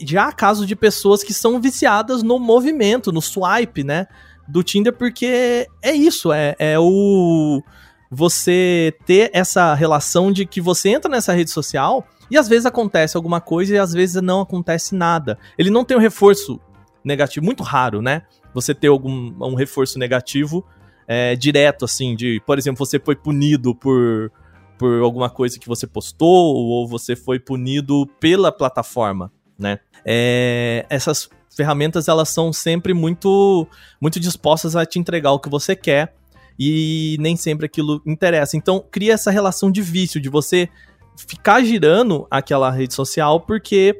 e, 0.00 0.06
já 0.06 0.28
há 0.28 0.32
casos 0.32 0.66
de 0.66 0.76
pessoas 0.76 1.24
que 1.24 1.32
são 1.32 1.60
viciadas 1.60 2.22
no 2.22 2.38
movimento, 2.38 3.10
no 3.10 3.22
swipe, 3.22 3.82
né? 3.82 4.06
Do 4.46 4.62
Tinder, 4.62 4.92
porque 4.92 5.66
é 5.82 5.92
isso, 5.92 6.32
é, 6.32 6.54
é 6.58 6.78
o. 6.78 7.62
Você 8.10 8.92
ter 9.06 9.30
essa 9.32 9.72
relação 9.74 10.32
de 10.32 10.44
que 10.44 10.60
você 10.60 10.88
entra 10.88 11.10
nessa 11.10 11.32
rede 11.32 11.50
social 11.50 12.06
e 12.30 12.36
às 12.36 12.48
vezes 12.48 12.66
acontece 12.66 13.16
alguma 13.16 13.40
coisa 13.40 13.74
e 13.74 13.78
às 13.78 13.92
vezes 13.92 14.20
não 14.20 14.40
acontece 14.40 14.94
nada. 14.94 15.38
Ele 15.56 15.70
não 15.70 15.84
tem 15.84 15.96
um 15.96 16.00
reforço 16.00 16.60
negativo, 17.04 17.44
muito 17.46 17.62
raro, 17.62 18.02
né? 18.02 18.22
Você 18.52 18.74
ter 18.74 18.88
algum 18.88 19.32
um 19.40 19.54
reforço 19.54 19.98
negativo 19.98 20.66
é, 21.06 21.34
direto, 21.36 21.84
assim, 21.84 22.14
de, 22.14 22.42
por 22.44 22.58
exemplo, 22.58 22.84
você 22.84 22.98
foi 22.98 23.16
punido 23.16 23.74
por 23.74 24.32
por 24.78 25.02
alguma 25.02 25.28
coisa 25.28 25.58
que 25.58 25.68
você 25.68 25.86
postou 25.86 26.56
ou 26.56 26.88
você 26.88 27.14
foi 27.14 27.38
punido 27.38 28.06
pela 28.18 28.50
plataforma, 28.50 29.30
né? 29.58 29.78
É, 30.06 30.86
essas 30.88 31.28
ferramentas 31.54 32.08
elas 32.08 32.30
são 32.30 32.50
sempre 32.50 32.94
muito 32.94 33.66
muito 34.00 34.18
dispostas 34.18 34.74
a 34.74 34.86
te 34.86 34.98
entregar 34.98 35.32
o 35.32 35.38
que 35.38 35.50
você 35.50 35.76
quer 35.76 36.14
e 36.62 37.16
nem 37.18 37.36
sempre 37.36 37.64
aquilo 37.64 38.02
interessa. 38.06 38.54
Então 38.54 38.84
cria 38.90 39.14
essa 39.14 39.30
relação 39.30 39.70
de 39.70 39.80
vício 39.80 40.20
de 40.20 40.28
você 40.28 40.68
ficar 41.16 41.64
girando 41.64 42.26
aquela 42.30 42.70
rede 42.70 42.92
social 42.92 43.40
porque 43.40 43.98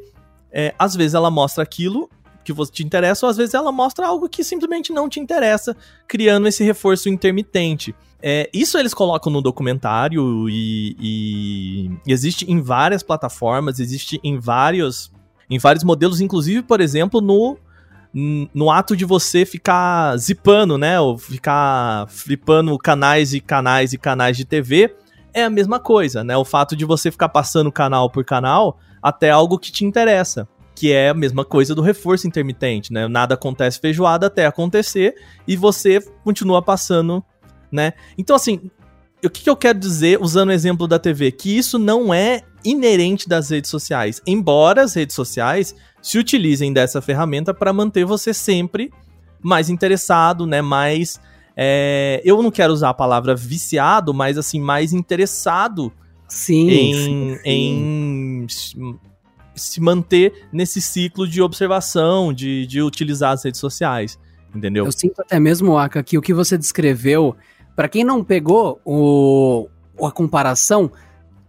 é, 0.52 0.74
às 0.78 0.94
vezes 0.94 1.14
ela 1.14 1.30
mostra 1.30 1.62
aquilo 1.62 2.10
que 2.44 2.52
você 2.52 2.70
te 2.70 2.84
interessa 2.84 3.24
ou 3.24 3.30
às 3.30 3.38
vezes 3.38 3.54
ela 3.54 3.72
mostra 3.72 4.06
algo 4.06 4.28
que 4.28 4.44
simplesmente 4.44 4.92
não 4.92 5.08
te 5.08 5.18
interessa, 5.18 5.74
criando 6.06 6.48
esse 6.48 6.62
reforço 6.62 7.08
intermitente. 7.08 7.94
É, 8.22 8.50
isso 8.52 8.76
eles 8.76 8.92
colocam 8.92 9.32
no 9.32 9.40
documentário 9.40 10.46
e, 10.50 10.94
e, 11.00 11.90
e, 12.06 12.12
existe 12.12 12.44
em 12.50 12.60
várias 12.60 13.02
plataformas, 13.02 13.80
existe 13.80 14.20
em 14.22 14.38
vários, 14.38 15.10
em 15.48 15.58
vários 15.58 15.82
modelos, 15.82 16.20
inclusive, 16.20 16.62
por 16.62 16.82
exemplo, 16.82 17.22
no, 17.22 17.56
no 18.12 18.70
ato 18.70 18.96
de 18.96 19.04
você 19.04 19.44
ficar 19.44 20.16
zipando, 20.16 20.76
né? 20.76 20.98
Ou 21.00 21.16
ficar 21.16 22.06
flipando 22.08 22.76
canais 22.78 23.32
e 23.34 23.40
canais 23.40 23.92
e 23.92 23.98
canais 23.98 24.36
de 24.36 24.44
TV, 24.44 24.94
é 25.32 25.44
a 25.44 25.50
mesma 25.50 25.78
coisa, 25.78 26.24
né? 26.24 26.36
O 26.36 26.44
fato 26.44 26.74
de 26.74 26.84
você 26.84 27.10
ficar 27.10 27.28
passando 27.28 27.70
canal 27.70 28.10
por 28.10 28.24
canal 28.24 28.78
até 29.02 29.30
algo 29.30 29.58
que 29.58 29.70
te 29.70 29.84
interessa. 29.84 30.48
Que 30.74 30.92
é 30.92 31.10
a 31.10 31.14
mesma 31.14 31.44
coisa 31.44 31.74
do 31.74 31.82
reforço 31.82 32.26
intermitente, 32.26 32.92
né? 32.92 33.06
Nada 33.06 33.34
acontece 33.34 33.78
feijoada 33.78 34.26
até 34.26 34.46
acontecer 34.46 35.14
e 35.46 35.56
você 35.56 36.00
continua 36.24 36.62
passando 36.62 37.22
né? 37.70 37.92
Então, 38.18 38.34
assim, 38.34 38.70
o 39.24 39.30
que, 39.30 39.42
que 39.42 39.50
eu 39.50 39.56
quero 39.56 39.78
dizer 39.78 40.20
usando 40.20 40.48
o 40.48 40.52
exemplo 40.52 40.88
da 40.88 40.98
TV? 40.98 41.30
Que 41.30 41.56
isso 41.56 41.78
não 41.78 42.12
é 42.12 42.42
inerente 42.64 43.28
das 43.28 43.50
redes 43.50 43.70
sociais, 43.70 44.20
embora 44.26 44.82
as 44.82 44.94
redes 44.94 45.14
sociais 45.14 45.74
se 46.02 46.18
utilizem 46.18 46.72
dessa 46.72 47.00
ferramenta 47.00 47.52
para 47.52 47.72
manter 47.72 48.04
você 48.04 48.32
sempre 48.32 48.90
mais 49.42 49.68
interessado, 49.70 50.46
né? 50.46 50.60
Mais. 50.62 51.20
É, 51.56 52.20
eu 52.24 52.42
não 52.42 52.50
quero 52.50 52.72
usar 52.72 52.90
a 52.90 52.94
palavra 52.94 53.34
viciado, 53.34 54.14
mas 54.14 54.38
assim, 54.38 54.60
mais 54.60 54.92
interessado 54.92 55.92
sim, 56.28 56.70
em, 56.70 56.94
sim, 56.94 57.38
sim. 57.42 57.42
em 57.44 58.46
se 59.54 59.80
manter 59.80 60.46
nesse 60.52 60.80
ciclo 60.80 61.28
de 61.28 61.42
observação, 61.42 62.32
de, 62.32 62.66
de 62.66 62.80
utilizar 62.80 63.32
as 63.32 63.44
redes 63.44 63.60
sociais. 63.60 64.18
Entendeu? 64.54 64.84
Eu 64.84 64.92
sinto 64.92 65.20
até 65.20 65.38
mesmo, 65.38 65.76
Aka, 65.76 66.02
que 66.02 66.16
o 66.16 66.22
que 66.22 66.32
você 66.32 66.56
descreveu 66.56 67.36
para 67.76 67.88
quem 67.88 68.04
não 68.04 68.24
pegou 68.24 68.80
o, 68.84 69.68
a 70.02 70.10
comparação, 70.10 70.90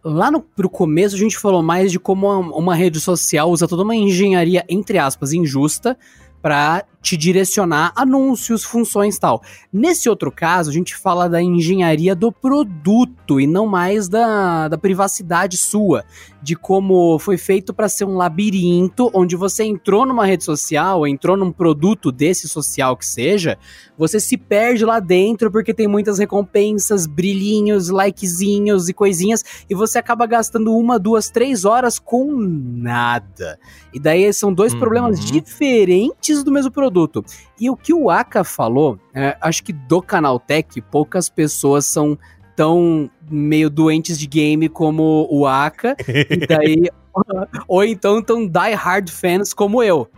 lá 0.03 0.31
no 0.31 0.41
pro 0.41 0.69
começo 0.69 1.15
a 1.15 1.19
gente 1.19 1.37
falou 1.37 1.61
mais 1.61 1.91
de 1.91 1.99
como 1.99 2.27
uma, 2.27 2.55
uma 2.55 2.75
rede 2.75 2.99
social 2.99 3.49
usa 3.49 3.67
toda 3.67 3.83
uma 3.83 3.95
engenharia, 3.95 4.65
entre 4.67 4.97
aspas, 4.97 5.33
injusta 5.33 5.97
para 6.41 6.85
te 7.01 7.17
direcionar 7.17 7.91
anúncios, 7.95 8.63
funções 8.63 9.17
tal. 9.17 9.41
Nesse 9.73 10.07
outro 10.07 10.31
caso, 10.31 10.69
a 10.69 10.73
gente 10.73 10.95
fala 10.95 11.27
da 11.27 11.41
engenharia 11.41 12.15
do 12.15 12.31
produto 12.31 13.41
e 13.41 13.47
não 13.47 13.65
mais 13.65 14.07
da, 14.07 14.67
da 14.67 14.77
privacidade 14.77 15.57
sua, 15.57 16.05
de 16.43 16.55
como 16.55 17.17
foi 17.17 17.37
feito 17.37 17.73
para 17.73 17.89
ser 17.89 18.05
um 18.05 18.15
labirinto 18.15 19.09
onde 19.13 19.35
você 19.35 19.63
entrou 19.63 20.05
numa 20.05 20.25
rede 20.25 20.43
social, 20.43 21.07
entrou 21.07 21.35
num 21.35 21.51
produto 21.51 22.11
desse 22.11 22.47
social 22.47 22.95
que 22.95 23.05
seja, 23.05 23.57
você 23.97 24.19
se 24.19 24.37
perde 24.37 24.85
lá 24.85 24.99
dentro 24.99 25.51
porque 25.51 25.73
tem 25.73 25.87
muitas 25.87 26.19
recompensas, 26.19 27.07
brilhinhos, 27.07 27.89
likezinhos 27.89 28.89
e 28.89 28.93
coisinhas 28.93 29.43
e 29.69 29.73
você 29.73 29.97
acaba 29.97 30.25
gastando 30.25 30.75
uma, 30.75 30.99
duas, 30.99 31.29
três 31.29 31.65
horas 31.65 31.97
com 31.97 32.31
nada. 32.35 33.59
E 33.93 33.99
daí 33.99 34.31
são 34.33 34.53
dois 34.53 34.73
uhum. 34.73 34.79
problemas 34.79 35.19
diferentes 35.19 36.43
do 36.43 36.51
mesmo 36.51 36.71
produto 36.71 36.90
produto. 36.91 37.23
E 37.59 37.69
o 37.69 37.75
que 37.75 37.93
o 37.93 38.09
Aka 38.09 38.43
falou, 38.43 38.99
é, 39.13 39.37
acho 39.41 39.63
que 39.63 39.71
do 39.71 40.01
Canaltech, 40.01 40.81
poucas 40.81 41.29
pessoas 41.29 41.85
são 41.85 42.17
tão 42.55 43.09
meio 43.29 43.69
doentes 43.69 44.19
de 44.19 44.27
game 44.27 44.67
como 44.67 45.27
o 45.31 45.47
Aka, 45.47 45.95
e 46.29 46.45
daí, 46.45 46.89
ou 47.67 47.83
então 47.83 48.21
tão 48.21 48.45
die 48.45 48.73
hard 48.73 49.09
fans 49.09 49.53
como 49.53 49.81
eu 49.81 50.09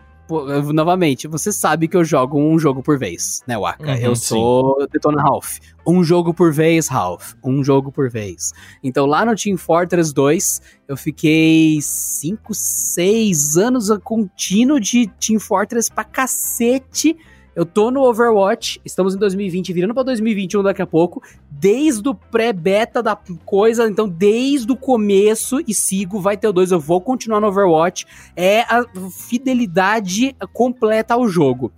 novamente, 0.74 1.28
você 1.28 1.52
sabe 1.52 1.88
que 1.88 1.96
eu 1.96 2.04
jogo 2.04 2.40
um 2.40 2.58
jogo 2.58 2.82
por 2.82 2.98
vez, 2.98 3.42
né, 3.48 3.58
Waka? 3.58 3.92
Uhum, 3.92 3.98
eu 3.98 4.16
sou 4.16 4.78
sim. 4.80 4.88
Detona 4.92 5.22
Ralph. 5.22 5.58
Um 5.86 6.04
jogo 6.04 6.34
por 6.34 6.54
vez, 6.54 6.88
Ralph. 6.88 7.34
Um 7.44 7.64
jogo 7.64 7.92
por 7.92 8.10
vez. 8.10 8.54
Então 8.84 9.06
lá 9.06 9.26
no 9.26 9.36
Team 9.36 9.58
Fortress 9.58 10.14
2, 10.14 10.62
eu 10.88 10.98
fiquei 10.98 11.80
5, 11.82 12.54
6 12.54 13.58
anos 13.58 13.90
contínuo 14.04 14.80
de 14.80 15.08
Team 15.20 15.40
Fortress 15.40 15.92
pra 15.92 16.04
cacete 16.04 17.18
eu 17.56 17.66
tô 17.66 17.92
no 17.92 18.02
Overwatch, 18.02 18.82
estamos 18.84 19.16
em 19.16 19.18
2020, 19.18 19.74
virando 19.74 19.94
para 19.94 20.04
2021 20.04 20.64
daqui 20.64 20.82
a 20.82 20.88
pouco, 20.88 21.22
desde 21.52 22.08
o 22.10 22.16
pré-beta 22.16 23.02
da 23.02 23.16
coisa, 23.46 23.88
então 23.88 24.08
desde 24.08 24.72
o 24.72 24.76
começo 24.76 25.60
e 25.68 25.74
sigo, 25.74 26.20
vai 26.20 26.36
ter 26.36 26.48
o 26.48 26.54
2, 26.54 26.72
eu 26.72 26.80
vou 26.80 27.00
continuar 27.00 27.40
no 27.40 27.48
Overwatch. 27.48 28.06
É 28.36 28.62
a 28.62 28.84
fidelidade 29.12 30.36
completa 30.52 31.14
ao 31.14 31.28
jogo. 31.28 31.72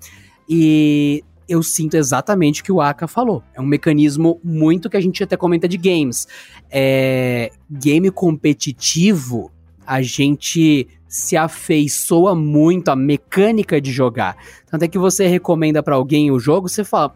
E 0.47 1.23
eu 1.47 1.61
sinto 1.61 1.95
exatamente 1.95 2.61
o 2.61 2.63
que 2.63 2.71
o 2.71 2.81
Aka 2.81 3.07
falou. 3.07 3.43
É 3.53 3.61
um 3.61 3.65
mecanismo 3.65 4.39
muito 4.43 4.89
que 4.89 4.97
a 4.97 5.01
gente 5.01 5.23
até 5.23 5.37
comenta 5.37 5.67
de 5.67 5.77
games. 5.77 6.27
É, 6.69 7.51
game 7.69 8.09
competitivo, 8.11 9.51
a 9.85 10.01
gente 10.01 10.87
se 11.15 11.37
afeiçoa 11.37 12.35
muito 12.35 12.89
à 12.89 12.95
mecânica 12.95 13.79
de 13.79 13.89
jogar. 13.89 14.35
Tanto 14.69 14.83
é 14.83 14.87
que 14.89 14.97
você 14.97 15.27
recomenda 15.27 15.81
para 15.81 15.95
alguém 15.95 16.29
o 16.29 16.37
jogo, 16.37 16.67
você 16.67 16.83
fala, 16.83 17.15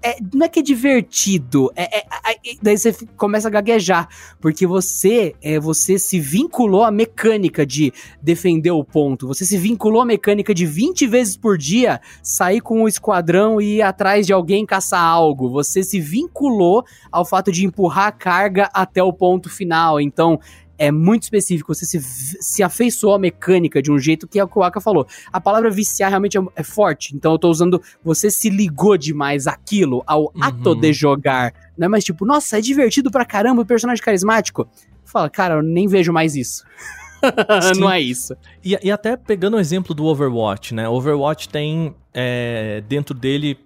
é, 0.00 0.16
não 0.32 0.46
é 0.46 0.48
que 0.48 0.60
é 0.60 0.62
divertido, 0.62 1.70
é, 1.74 1.98
é, 1.98 2.04
daí 2.60 2.78
você 2.78 2.92
começa 3.16 3.48
a 3.48 3.50
gaguejar, 3.50 4.08
porque 4.40 4.64
você 4.64 5.34
é, 5.42 5.58
você 5.58 5.98
se 5.98 6.20
vinculou 6.20 6.84
à 6.84 6.90
mecânica 6.90 7.66
de 7.66 7.92
defender 8.20 8.70
o 8.70 8.84
ponto, 8.84 9.26
você 9.26 9.44
se 9.44 9.56
vinculou 9.56 10.02
à 10.02 10.04
mecânica 10.04 10.54
de 10.54 10.64
20 10.64 11.06
vezes 11.08 11.36
por 11.36 11.58
dia 11.58 12.00
sair 12.22 12.60
com 12.60 12.82
o 12.82 12.88
esquadrão 12.88 13.60
e 13.60 13.76
ir 13.76 13.82
atrás 13.82 14.26
de 14.26 14.32
alguém 14.32 14.66
caçar 14.66 15.02
algo, 15.02 15.50
você 15.50 15.82
se 15.82 16.00
vinculou 16.00 16.84
ao 17.10 17.24
fato 17.24 17.50
de 17.50 17.64
empurrar 17.64 18.06
a 18.06 18.12
carga 18.12 18.68
até 18.72 19.02
o 19.02 19.12
ponto 19.12 19.50
final, 19.50 20.00
então 20.00 20.38
é 20.78 20.90
muito 20.90 21.24
específico, 21.24 21.74
você 21.74 21.84
se, 21.84 22.00
se 22.00 22.62
afeiçoou 22.62 23.14
à 23.14 23.18
mecânica 23.18 23.80
de 23.80 23.90
um 23.90 23.98
jeito 23.98 24.26
que 24.26 24.38
é 24.38 24.44
o 24.44 24.48
que 24.48 24.58
o 24.58 24.62
Aka 24.62 24.80
falou. 24.80 25.06
A 25.32 25.40
palavra 25.40 25.70
viciar 25.70 26.10
realmente 26.10 26.36
é, 26.38 26.42
é 26.56 26.62
forte, 26.62 27.14
então 27.14 27.32
eu 27.32 27.38
tô 27.38 27.50
usando 27.50 27.80
você 28.02 28.30
se 28.30 28.50
ligou 28.50 28.96
demais 28.96 29.46
àquilo, 29.46 30.02
ao 30.06 30.24
uhum. 30.24 30.30
ato 30.42 30.74
de 30.74 30.92
jogar. 30.92 31.52
Não 31.76 31.86
é 31.86 31.88
mais 31.88 32.04
tipo, 32.04 32.24
nossa, 32.24 32.58
é 32.58 32.60
divertido 32.60 33.10
pra 33.10 33.24
caramba, 33.24 33.62
o 33.62 33.66
personagem 33.66 34.02
carismático. 34.02 34.68
Fala, 35.04 35.28
cara, 35.28 35.54
eu 35.54 35.62
nem 35.62 35.86
vejo 35.86 36.12
mais 36.12 36.34
isso. 36.34 36.64
não 37.78 37.90
é 37.90 38.00
isso. 38.00 38.34
E, 38.64 38.76
e, 38.82 38.90
até 38.90 39.16
pegando 39.16 39.56
o 39.56 39.60
exemplo 39.60 39.94
do 39.94 40.04
Overwatch, 40.04 40.74
né? 40.74 40.88
Overwatch 40.88 41.48
tem 41.48 41.94
é, 42.12 42.82
dentro 42.88 43.14
dele 43.14 43.58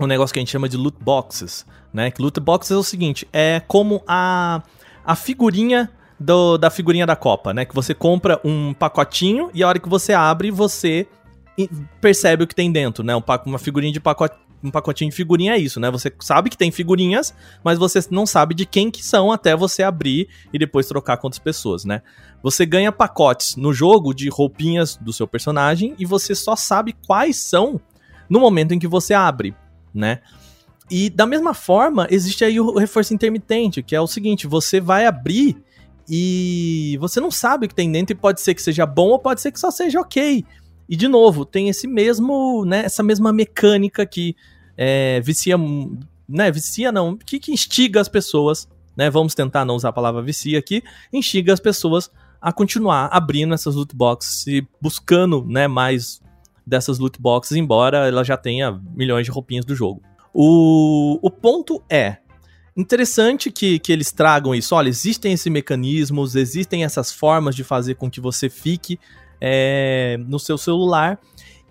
um 0.00 0.06
negócio 0.06 0.32
que 0.32 0.38
a 0.38 0.42
gente 0.42 0.50
chama 0.50 0.68
de 0.68 0.76
loot 0.76 0.96
boxes, 1.00 1.66
né? 1.92 2.10
Que 2.10 2.22
loot 2.22 2.40
boxes 2.40 2.70
é 2.70 2.76
o 2.76 2.82
seguinte, 2.82 3.26
é 3.32 3.60
como 3.66 4.02
a, 4.06 4.62
a 5.04 5.14
figurinha 5.14 5.90
do, 6.18 6.56
da 6.56 6.70
figurinha 6.70 7.06
da 7.06 7.16
Copa, 7.16 7.52
né? 7.52 7.64
Que 7.64 7.74
você 7.74 7.94
compra 7.94 8.40
um 8.44 8.72
pacotinho 8.72 9.50
e 9.52 9.62
a 9.62 9.68
hora 9.68 9.78
que 9.78 9.88
você 9.88 10.12
abre, 10.12 10.50
você 10.50 11.06
percebe 12.00 12.44
o 12.44 12.46
que 12.46 12.54
tem 12.54 12.70
dentro, 12.70 13.04
né? 13.04 13.14
Um, 13.14 13.22
uma 13.46 13.58
figurinha 13.58 13.92
de 13.92 14.00
pacote, 14.00 14.36
um 14.62 14.70
pacotinho 14.70 15.10
de 15.10 15.16
figurinha 15.16 15.54
é 15.54 15.58
isso, 15.58 15.78
né? 15.78 15.90
Você 15.90 16.12
sabe 16.20 16.50
que 16.50 16.56
tem 16.56 16.70
figurinhas, 16.70 17.34
mas 17.62 17.78
você 17.78 18.00
não 18.10 18.26
sabe 18.26 18.54
de 18.54 18.66
quem 18.66 18.90
que 18.90 19.04
são 19.04 19.30
até 19.30 19.54
você 19.56 19.82
abrir 19.82 20.28
e 20.52 20.58
depois 20.58 20.86
trocar 20.86 21.16
com 21.16 21.26
outras 21.26 21.38
pessoas, 21.38 21.84
né? 21.84 22.02
Você 22.42 22.66
ganha 22.66 22.92
pacotes 22.92 23.56
no 23.56 23.72
jogo 23.72 24.14
de 24.14 24.28
roupinhas 24.28 24.96
do 24.96 25.12
seu 25.12 25.26
personagem 25.26 25.94
e 25.98 26.04
você 26.04 26.34
só 26.34 26.56
sabe 26.56 26.94
quais 27.06 27.36
são 27.36 27.80
no 28.28 28.40
momento 28.40 28.72
em 28.72 28.78
que 28.78 28.88
você 28.88 29.14
abre, 29.14 29.54
né? 29.94 30.20
E 30.90 31.10
da 31.10 31.26
mesma 31.26 31.52
forma, 31.52 32.06
existe 32.10 32.44
aí 32.44 32.60
o 32.60 32.78
reforço 32.78 33.12
intermitente, 33.12 33.82
que 33.82 33.96
é 33.96 34.00
o 34.00 34.06
seguinte, 34.06 34.46
você 34.46 34.80
vai 34.80 35.04
abrir 35.04 35.56
e 36.08 36.96
você 37.00 37.20
não 37.20 37.30
sabe 37.30 37.66
o 37.66 37.68
que 37.68 37.74
tem 37.74 37.90
dentro 37.90 38.12
e 38.12 38.18
pode 38.18 38.40
ser 38.40 38.54
que 38.54 38.62
seja 38.62 38.86
bom 38.86 39.08
ou 39.08 39.18
pode 39.18 39.40
ser 39.40 39.50
que 39.50 39.58
só 39.58 39.70
seja 39.70 40.00
ok. 40.00 40.44
E 40.88 40.96
de 40.96 41.08
novo, 41.08 41.44
tem 41.44 41.68
esse 41.68 41.86
mesmo, 41.86 42.64
né, 42.64 42.84
essa 42.84 43.02
mesma 43.02 43.32
mecânica 43.32 44.06
que 44.06 44.36
é, 44.76 45.20
vicia, 45.20 45.56
né, 46.28 46.50
vicia 46.50 46.92
não, 46.92 47.16
que, 47.16 47.40
que 47.40 47.52
instiga 47.52 48.00
as 48.00 48.08
pessoas, 48.08 48.68
né, 48.96 49.10
vamos 49.10 49.34
tentar 49.34 49.64
não 49.64 49.74
usar 49.74 49.88
a 49.88 49.92
palavra 49.92 50.22
vicia 50.22 50.58
aqui, 50.58 50.82
instiga 51.12 51.52
as 51.52 51.60
pessoas 51.60 52.10
a 52.40 52.52
continuar 52.52 53.06
abrindo 53.06 53.54
essas 53.54 53.74
loot 53.74 53.96
boxes 53.96 54.46
e 54.46 54.66
buscando, 54.80 55.44
né, 55.44 55.66
mais 55.66 56.20
dessas 56.64 56.98
loot 56.98 57.20
boxes, 57.20 57.56
embora 57.56 58.06
ela 58.06 58.22
já 58.22 58.36
tenha 58.36 58.80
milhões 58.94 59.24
de 59.24 59.32
roupinhas 59.32 59.64
do 59.64 59.74
jogo. 59.74 60.02
O, 60.32 61.18
o 61.22 61.30
ponto 61.30 61.82
é, 61.90 62.18
interessante 62.76 63.50
que, 63.50 63.78
que 63.78 63.92
eles 63.92 64.12
tragam 64.12 64.54
isso. 64.54 64.74
Olha, 64.74 64.88
existem 64.88 65.32
esses 65.32 65.50
mecanismos, 65.50 66.36
existem 66.36 66.84
essas 66.84 67.10
formas 67.10 67.56
de 67.56 67.64
fazer 67.64 67.94
com 67.94 68.10
que 68.10 68.20
você 68.20 68.50
fique 68.50 69.00
é, 69.40 70.18
no 70.26 70.38
seu 70.38 70.58
celular. 70.58 71.18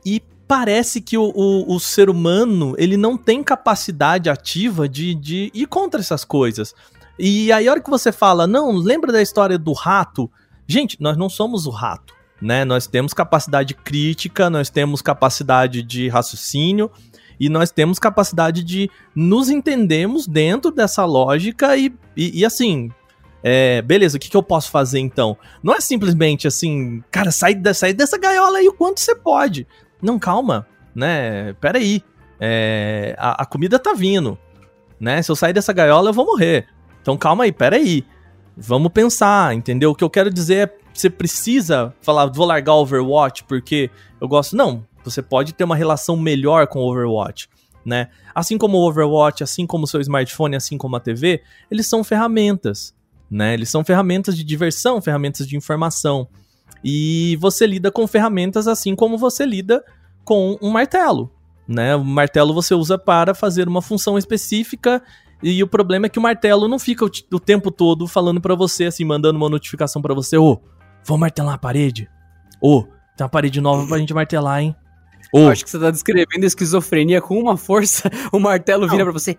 E 0.04 0.22
parece 0.48 1.02
que 1.02 1.18
o, 1.18 1.32
o, 1.36 1.76
o, 1.76 1.80
ser 1.80 2.10
humano 2.10 2.76
ele 2.78 2.98
não 2.98 3.18
tem 3.18 3.44
capacidade 3.44 4.30
ativa 4.30 4.88
de, 4.88 5.16
de 5.16 5.52
ir 5.54 5.68
contra 5.68 6.00
essas 6.00 6.24
coisas. 6.24 6.74
E 7.18 7.52
aí, 7.52 7.68
a 7.68 7.72
hora 7.72 7.82
que 7.82 7.90
você 7.90 8.12
fala, 8.12 8.46
não, 8.46 8.72
lembra 8.72 9.12
da 9.12 9.22
história 9.22 9.58
do 9.58 9.74
rato? 9.74 10.30
Gente, 10.68 10.98
nós 11.00 11.16
não 11.16 11.30
somos 11.30 11.66
o 11.66 11.70
rato. 11.70 12.14
Né? 12.42 12.66
Nós 12.66 12.86
temos 12.86 13.14
capacidade 13.14 13.74
crítica, 13.74 14.50
nós 14.50 14.70
temos 14.70 15.02
capacidade 15.02 15.82
de 15.82 16.10
raciocínio, 16.10 16.92
e 17.40 17.50
nós 17.50 17.72
temos 17.72 18.00
capacidade 18.00 18.64
de 18.64 18.90
nos 19.16 19.50
entendermos 19.50 20.28
dentro 20.28 20.72
dessa 20.72 21.06
lógica 21.06 21.76
e, 21.78 21.94
e, 22.16 22.40
e 22.40 22.46
assim, 22.46 22.92
é, 23.44 23.82
beleza, 23.82 24.18
o 24.18 24.20
que, 24.20 24.30
que 24.30 24.36
eu 24.38 24.42
posso 24.42 24.72
fazer 24.72 25.00
então? 25.00 25.38
Não 25.62 25.74
é 25.74 25.80
simplesmente 25.80 26.48
assim, 26.48 27.04
cara, 27.12 27.30
sai, 27.32 27.56
sai 27.74 27.94
dessa 27.94 28.18
gaiola 28.18 28.58
aí 28.58 28.68
o 28.68 28.74
quanto 28.74 29.00
você 29.00 29.16
pode. 29.16 29.68
Não, 30.02 30.18
calma, 30.18 30.66
né? 30.96 31.54
Peraí. 31.62 32.04
É, 32.40 33.16
a, 33.18 33.44
a 33.44 33.46
comida 33.46 33.78
tá 33.80 33.94
vindo, 33.94 34.38
né? 35.00 35.22
Se 35.22 35.32
eu 35.32 35.36
sair 35.36 35.54
dessa 35.54 35.72
gaiola, 35.72 36.10
eu 36.10 36.14
vou 36.14 36.26
morrer. 36.26 36.68
Então 37.02 37.16
calma 37.18 37.44
aí, 37.44 37.52
peraí. 37.52 38.04
Vamos 38.58 38.92
pensar, 38.92 39.54
entendeu? 39.54 39.92
O 39.92 39.96
que 39.96 40.04
eu 40.04 40.10
quero 40.10 40.34
dizer 40.34 40.68
é 40.68 40.78
você 40.92 41.10
precisa 41.10 41.94
falar, 42.02 42.26
vou 42.28 42.46
largar 42.46 42.74
Overwatch 42.74 43.44
porque 43.44 43.92
eu 44.20 44.28
gosto. 44.28 44.56
Não, 44.56 44.84
você 45.06 45.22
pode 45.22 45.54
ter 45.54 45.64
uma 45.64 45.76
relação 45.76 46.18
melhor 46.18 46.68
com 46.68 46.80
o 46.80 46.92
Overwatch. 46.92 47.48
Né? 47.86 48.10
Assim 48.34 48.58
como 48.58 48.78
o 48.78 48.88
Overwatch, 48.88 49.44
assim 49.44 49.68
como 49.68 49.84
o 49.84 49.88
seu 49.88 50.02
smartphone, 50.02 50.56
assim 50.56 50.78
como 50.78 50.96
a 50.96 51.00
TV, 51.00 51.44
eles 51.70 51.88
são 51.88 52.04
ferramentas, 52.04 52.96
né? 53.30 53.54
Eles 53.54 53.70
são 53.70 53.86
ferramentas 53.86 54.36
de 54.36 54.44
diversão, 54.44 55.00
ferramentas 55.00 55.48
de 55.48 55.56
informação. 55.56 56.28
E 56.84 57.38
você 57.40 57.68
lida 57.68 57.92
com 57.92 58.08
ferramentas 58.08 58.68
assim 58.68 58.96
como 58.96 59.20
você 59.20 59.46
lida 59.46 59.84
com 60.24 60.58
um 60.62 60.72
martelo, 60.72 61.32
né? 61.68 61.96
O 61.96 62.04
martelo 62.04 62.54
você 62.56 62.74
usa 62.74 62.98
para 62.98 63.36
fazer 63.36 63.68
uma 63.68 63.84
função 63.84 64.18
específica 64.18 65.02
e 65.44 65.62
o 65.62 65.68
problema 65.68 66.08
é 66.08 66.10
que 66.10 66.18
o 66.18 66.22
martelo 66.22 66.68
não 66.68 66.80
fica 66.80 67.06
o, 67.06 67.12
o 67.34 67.40
tempo 67.40 67.70
todo 67.70 68.08
falando 68.08 68.42
para 68.42 68.56
você 68.56 68.86
assim, 68.86 69.06
mandando 69.06 69.38
uma 69.38 69.50
notificação 69.50 70.02
para 70.02 70.14
você, 70.14 70.38
ô, 70.38 70.54
oh, 70.54 70.60
vou 71.04 71.18
martelar 71.18 71.54
a 71.54 71.58
parede. 71.60 72.10
Ô, 72.60 72.80
oh, 72.80 72.84
tem 73.16 73.24
uma 73.24 73.30
parede 73.30 73.62
nova 73.62 73.88
pra 73.88 73.98
gente 73.98 74.14
martelar, 74.14 74.62
hein? 74.62 74.76
Acho 75.50 75.64
que 75.64 75.70
você 75.70 75.80
tá 75.80 75.92
descrevendo 75.92 76.46
esquizofrenia 76.46 77.22
com 77.22 77.38
uma 77.40 77.58
força. 77.58 78.10
O 78.32 78.40
martelo 78.40 78.88
vira 78.88 79.04
para 79.04 79.12
você. 79.14 79.38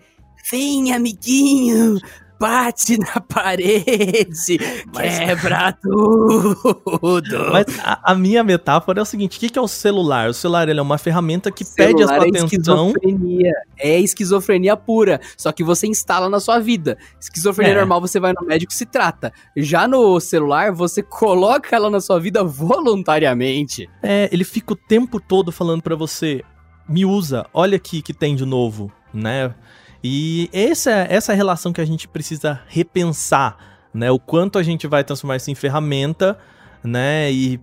Vem, 0.51 0.92
amiguinho! 0.92 1.99
Bate 2.39 2.99
na 2.99 3.20
parede, 3.28 4.59
Mas... 4.95 5.18
quebra 5.18 5.72
tudo. 5.72 7.51
Mas 7.53 7.66
a, 7.82 8.12
a, 8.12 8.14
minha 8.14 8.43
metáfora 8.45 9.01
é 9.01 9.03
o 9.03 9.07
seguinte: 9.07 9.37
o 9.37 9.41
que, 9.41 9.49
que 9.49 9.59
é 9.59 9.62
o 9.62 9.68
celular? 9.68 10.30
O 10.30 10.34
celular 10.34 10.68
ele 10.68 10.78
é 10.78 10.82
uma 10.82 10.99
ferramenta 10.99 11.51
que 11.51 11.64
pede 11.64 12.03
a 12.03 12.07
sua 12.07 12.16
é 12.16 12.28
atenção. 12.28 12.47
Esquizofrenia. 12.47 13.53
É 13.78 14.01
esquizofrenia 14.01 14.76
pura. 14.76 15.20
Só 15.37 15.53
que 15.53 15.64
você 15.64 15.87
instala 15.87 16.28
na 16.28 16.41
sua 16.41 16.59
vida. 16.59 16.97
Esquizofrenia 17.20 17.74
é. 17.74 17.76
normal, 17.76 18.01
você 18.01 18.20
vai 18.20 18.32
no 18.32 18.47
médico 18.47 18.72
e 18.72 18.76
se 18.76 18.87
trata. 18.87 19.32
Já 19.57 19.89
no 19.89 20.18
celular, 20.20 20.72
você 20.72 21.03
coloca 21.03 21.74
ela 21.74 21.91
na 21.91 22.01
sua 22.01 22.18
vida 22.18 22.45
voluntariamente. 22.45 23.89
É, 24.03 24.28
ele 24.32 24.45
fica 24.45 24.72
o 24.72 24.76
tempo 24.76 25.20
todo 25.20 25.51
falando 25.53 25.82
para 25.82 25.97
você: 25.97 26.43
me 26.89 27.05
usa, 27.05 27.47
olha 27.53 27.76
aqui 27.76 28.03
que 28.03 28.14
tem 28.14 28.34
de 28.34 28.45
novo, 28.45 28.93
né? 29.12 29.55
E 30.03 30.49
essa, 30.53 30.90
essa 30.90 31.32
relação 31.34 31.72
que 31.72 31.80
a 31.80 31.84
gente 31.84 32.07
precisa 32.07 32.61
repensar, 32.68 33.57
né? 33.92 34.11
O 34.11 34.18
quanto 34.18 34.59
a 34.59 34.62
gente 34.62 34.86
vai 34.86 35.03
transformar 35.03 35.36
isso 35.36 35.51
em 35.51 35.55
ferramenta, 35.55 36.38
né? 36.82 37.30
E 37.32 37.61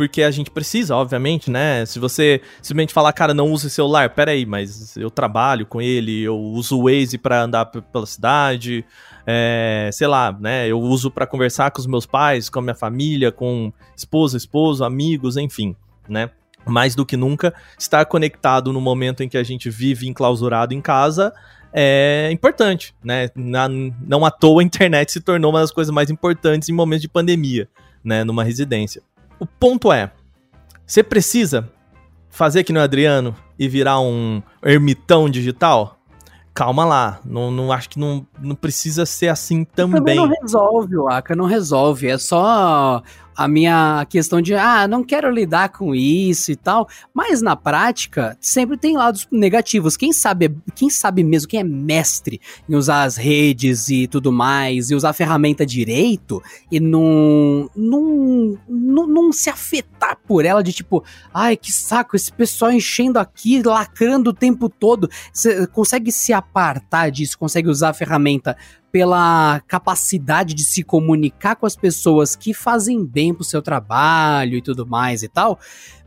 porque 0.00 0.22
a 0.22 0.30
gente 0.30 0.50
precisa, 0.50 0.96
obviamente, 0.96 1.50
né? 1.50 1.84
Se 1.84 1.98
você 1.98 2.40
simplesmente 2.62 2.90
falar, 2.90 3.12
cara, 3.12 3.34
não 3.34 3.52
use 3.52 3.68
celular, 3.68 4.08
peraí, 4.08 4.46
mas 4.46 4.96
eu 4.96 5.10
trabalho 5.10 5.66
com 5.66 5.78
ele, 5.82 6.22
eu 6.22 6.38
uso 6.38 6.78
o 6.78 6.84
Waze 6.84 7.18
para 7.18 7.42
andar 7.42 7.66
pela 7.66 8.06
cidade, 8.06 8.82
é, 9.26 9.90
sei 9.92 10.06
lá, 10.06 10.32
né? 10.32 10.66
Eu 10.66 10.80
uso 10.80 11.10
para 11.10 11.26
conversar 11.26 11.70
com 11.70 11.80
os 11.80 11.86
meus 11.86 12.06
pais, 12.06 12.48
com 12.48 12.60
a 12.60 12.62
minha 12.62 12.74
família, 12.74 13.30
com 13.30 13.70
esposa, 13.94 14.38
esposo, 14.38 14.84
amigos, 14.84 15.36
enfim, 15.36 15.76
né? 16.08 16.30
Mais 16.64 16.94
do 16.94 17.04
que 17.04 17.16
nunca, 17.16 17.52
estar 17.78 18.06
conectado 18.06 18.72
no 18.72 18.80
momento 18.80 19.22
em 19.22 19.28
que 19.28 19.36
a 19.36 19.42
gente 19.42 19.68
vive 19.68 20.08
enclausurado 20.08 20.72
em 20.72 20.80
casa 20.80 21.30
é 21.72 22.30
importante, 22.32 22.94
né? 23.02 23.28
Na, 23.34 23.68
não 23.68 24.24
à 24.24 24.30
toa 24.30 24.60
a 24.60 24.64
internet 24.64 25.12
se 25.12 25.20
tornou 25.20 25.50
uma 25.50 25.60
das 25.60 25.70
coisas 25.70 25.92
mais 25.92 26.10
importantes 26.10 26.68
em 26.68 26.72
momentos 26.72 27.02
de 27.02 27.08
pandemia, 27.08 27.68
né? 28.02 28.24
Numa 28.24 28.44
residência. 28.44 29.02
O 29.38 29.46
ponto 29.46 29.92
é, 29.92 30.10
você 30.86 31.02
precisa 31.02 31.70
fazer 32.28 32.64
que 32.64 32.72
no 32.72 32.80
Adriano 32.80 33.34
e 33.58 33.68
virar 33.68 34.00
um 34.00 34.42
ermitão 34.64 35.30
digital? 35.30 35.96
Calma 36.52 36.84
lá, 36.84 37.20
não, 37.24 37.50
não 37.50 37.70
acho 37.70 37.88
que 37.90 37.98
não, 37.98 38.26
não 38.40 38.56
precisa 38.56 39.06
ser 39.06 39.28
assim 39.28 39.64
também. 39.64 40.00
Também 40.00 40.16
não 40.16 40.28
resolve, 40.28 40.96
o 40.96 41.08
Aka, 41.08 41.36
não 41.36 41.46
resolve. 41.46 42.08
É 42.08 42.18
só 42.18 43.02
a 43.36 43.48
minha 43.48 44.06
questão 44.08 44.40
de, 44.40 44.54
ah, 44.54 44.86
não 44.86 45.02
quero 45.02 45.30
lidar 45.30 45.70
com 45.70 45.94
isso 45.94 46.52
e 46.52 46.56
tal, 46.56 46.88
mas 47.14 47.40
na 47.40 47.56
prática 47.56 48.36
sempre 48.40 48.76
tem 48.76 48.96
lados 48.96 49.26
negativos. 49.30 49.96
Quem 49.96 50.12
sabe, 50.12 50.54
quem 50.74 50.90
sabe 50.90 51.22
mesmo, 51.22 51.48
quem 51.48 51.60
é 51.60 51.64
mestre 51.64 52.40
em 52.68 52.74
usar 52.74 53.04
as 53.04 53.16
redes 53.16 53.88
e 53.88 54.06
tudo 54.06 54.32
mais, 54.32 54.90
e 54.90 54.94
usar 54.94 55.10
a 55.10 55.14
ferramenta 55.14 55.64
direito 55.64 56.42
e 56.70 56.80
não, 56.80 57.70
não, 57.74 58.58
não, 58.68 59.06
não 59.06 59.32
se 59.32 59.48
afetar 59.48 60.18
por 60.26 60.44
ela 60.44 60.62
de 60.62 60.72
tipo, 60.72 61.04
ai, 61.32 61.56
que 61.56 61.72
saco, 61.72 62.16
esse 62.16 62.32
pessoal 62.32 62.72
enchendo 62.72 63.18
aqui, 63.18 63.62
lacrando 63.62 64.30
o 64.30 64.34
tempo 64.34 64.68
todo. 64.68 65.08
Você 65.32 65.66
consegue 65.66 66.12
se 66.12 66.32
apartar 66.32 67.10
disso, 67.10 67.38
consegue 67.38 67.68
usar 67.68 67.90
a 67.90 67.94
ferramenta 67.94 68.56
pela 68.92 69.60
capacidade 69.66 70.54
de 70.54 70.64
se 70.64 70.82
comunicar 70.82 71.56
com 71.56 71.66
as 71.66 71.76
pessoas 71.76 72.34
que 72.34 72.52
fazem 72.52 73.04
bem 73.04 73.32
pro 73.32 73.44
seu 73.44 73.62
trabalho 73.62 74.56
e 74.56 74.62
tudo 74.62 74.86
mais 74.86 75.22
e 75.22 75.28
tal, 75.28 75.58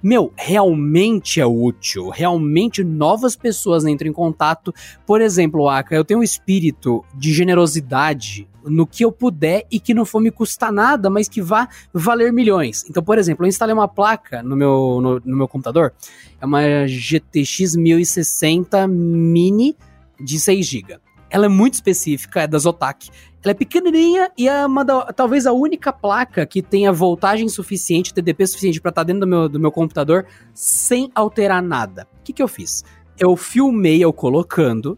meu, 0.02 0.34
realmente 0.36 1.40
é 1.40 1.46
útil. 1.46 2.10
Realmente 2.10 2.84
novas 2.84 3.36
pessoas 3.36 3.86
entram 3.86 4.10
em 4.10 4.14
contato. 4.14 4.74
Por 5.06 5.22
exemplo, 5.22 5.70
Aka, 5.70 5.96
eu 5.96 6.04
tenho 6.04 6.20
um 6.20 6.24
espírito 6.24 7.06
de 7.16 7.32
generosidade 7.34 8.48
no 8.66 8.86
que 8.86 9.04
eu 9.04 9.12
puder 9.12 9.66
e 9.72 9.80
que 9.80 9.94
não 9.94 10.06
for 10.06 10.22
me 10.22 10.32
custar 10.32 10.72
nada, 10.72 11.10
mas 11.10 11.28
que 11.28 11.42
vá 11.42 11.68
valer 11.94 12.32
milhões. 12.34 12.86
Então, 12.90 13.04
por 13.04 13.18
exemplo, 13.18 13.46
eu 13.46 13.50
instalei 13.50 13.74
uma 13.74 13.88
placa 13.88 14.44
no 14.44 14.56
meu, 14.56 15.00
no, 15.02 15.22
no 15.24 15.38
meu 15.38 15.48
computador, 15.48 15.94
é 16.40 16.46
uma 16.46 16.62
GTX 16.88 17.76
1060 17.76 18.88
Mini 18.88 19.76
de 20.20 20.40
6 20.40 20.66
GB. 20.66 21.00
Ela 21.34 21.48
é 21.48 21.50
muito 21.50 21.74
específica, 21.74 22.42
é 22.42 22.48
da 22.48 22.60
Zotac. 22.60 23.10
Ela 23.44 23.52
é 23.52 23.54
pequenininha 23.56 24.32
e 24.38 24.48
é 24.48 24.64
uma 24.68 24.86
da, 24.86 25.12
talvez 25.12 25.48
a 25.48 25.52
única 25.52 25.92
placa 25.92 26.46
que 26.46 26.62
tenha 26.62 26.94
voltagem 26.94 27.50
suficiente, 27.50 28.14
TDP 28.14 28.46
suficiente 28.46 28.80
para 28.80 28.90
estar 28.90 29.02
tá 29.02 29.06
dentro 29.06 29.22
do 29.22 29.28
meu, 29.28 29.50
do 29.50 29.60
meu 29.60 29.72
computador 29.72 30.28
sem 30.54 31.12
alterar 31.16 31.64
nada. 31.64 32.08
O 32.20 32.24
que, 32.24 32.34
que 32.34 32.44
eu 32.44 32.48
fiz? 32.48 32.84
Eu 33.18 33.36
filmei 33.36 34.04
eu 34.04 34.14
colocando, 34.14 34.96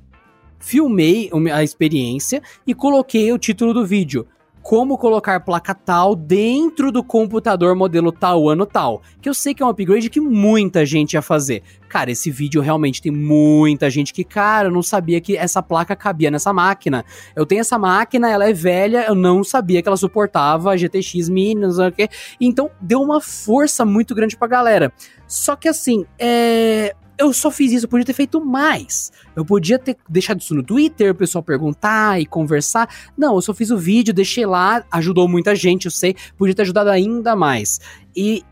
filmei 0.59 1.31
a 1.53 1.63
experiência 1.63 2.41
e 2.67 2.73
coloquei 2.75 3.31
o 3.31 3.39
título 3.39 3.73
do 3.73 3.85
vídeo 3.85 4.27
como 4.65 4.97
colocar 4.97 5.39
placa 5.41 5.75
tal 5.75 6.15
dentro 6.15 6.91
do 6.91 7.03
computador 7.03 7.75
modelo 7.75 8.11
tal, 8.11 8.49
ano 8.49 8.65
tal. 8.65 9.03
Que 9.21 9.29
eu 9.29 9.33
sei 9.35 9.53
que 9.53 9.61
é 9.61 9.65
um 9.65 9.69
upgrade 9.69 10.09
que 10.09 10.19
muita 10.19 10.83
gente 10.83 11.13
ia 11.13 11.21
fazer. 11.21 11.61
Cara, 11.87 12.09
esse 12.09 12.31
vídeo 12.31 12.63
realmente 12.63 12.99
tem 12.99 13.11
muita 13.11 13.91
gente 13.91 14.11
que, 14.11 14.23
cara, 14.23 14.69
eu 14.69 14.71
não 14.71 14.81
sabia 14.81 15.21
que 15.21 15.37
essa 15.37 15.61
placa 15.61 15.95
cabia 15.95 16.31
nessa 16.31 16.51
máquina. 16.51 17.05
Eu 17.35 17.45
tenho 17.45 17.61
essa 17.61 17.77
máquina, 17.77 18.27
ela 18.27 18.49
é 18.49 18.53
velha, 18.53 19.05
eu 19.07 19.13
não 19.13 19.43
sabia 19.43 19.83
que 19.83 19.87
ela 19.87 19.95
suportava 19.95 20.75
GTX 20.75 21.29
Mini, 21.29 21.61
não 21.61 21.71
sei 21.71 21.87
o 21.87 21.91
quê. 21.91 22.09
Então, 22.41 22.71
deu 22.81 23.03
uma 23.03 23.21
força 23.21 23.85
muito 23.85 24.15
grande 24.15 24.35
pra 24.35 24.47
galera. 24.47 24.91
Só 25.27 25.55
que 25.55 25.69
assim, 25.69 26.07
é 26.17 26.95
eu 27.17 27.33
só 27.33 27.49
fiz 27.49 27.71
isso, 27.71 27.85
eu 27.85 27.89
podia 27.89 28.05
ter 28.05 28.13
feito 28.13 28.43
mais. 28.43 29.11
Eu 29.35 29.45
podia 29.45 29.79
ter 29.79 29.97
deixado 30.07 30.41
isso 30.41 30.53
no 30.53 30.63
Twitter, 30.63 31.11
o 31.11 31.15
pessoal 31.15 31.43
perguntar 31.43 32.19
e 32.19 32.25
conversar. 32.25 32.89
Não, 33.17 33.35
eu 33.35 33.41
só 33.41 33.53
fiz 33.53 33.71
o 33.71 33.77
vídeo, 33.77 34.13
deixei 34.13 34.45
lá, 34.45 34.83
ajudou 34.91 35.27
muita 35.27 35.55
gente, 35.55 35.85
eu 35.85 35.91
sei, 35.91 36.15
podia 36.37 36.55
ter 36.55 36.63
ajudado 36.63 36.89
ainda 36.89 37.35
mais. 37.35 37.79
E 38.15 38.43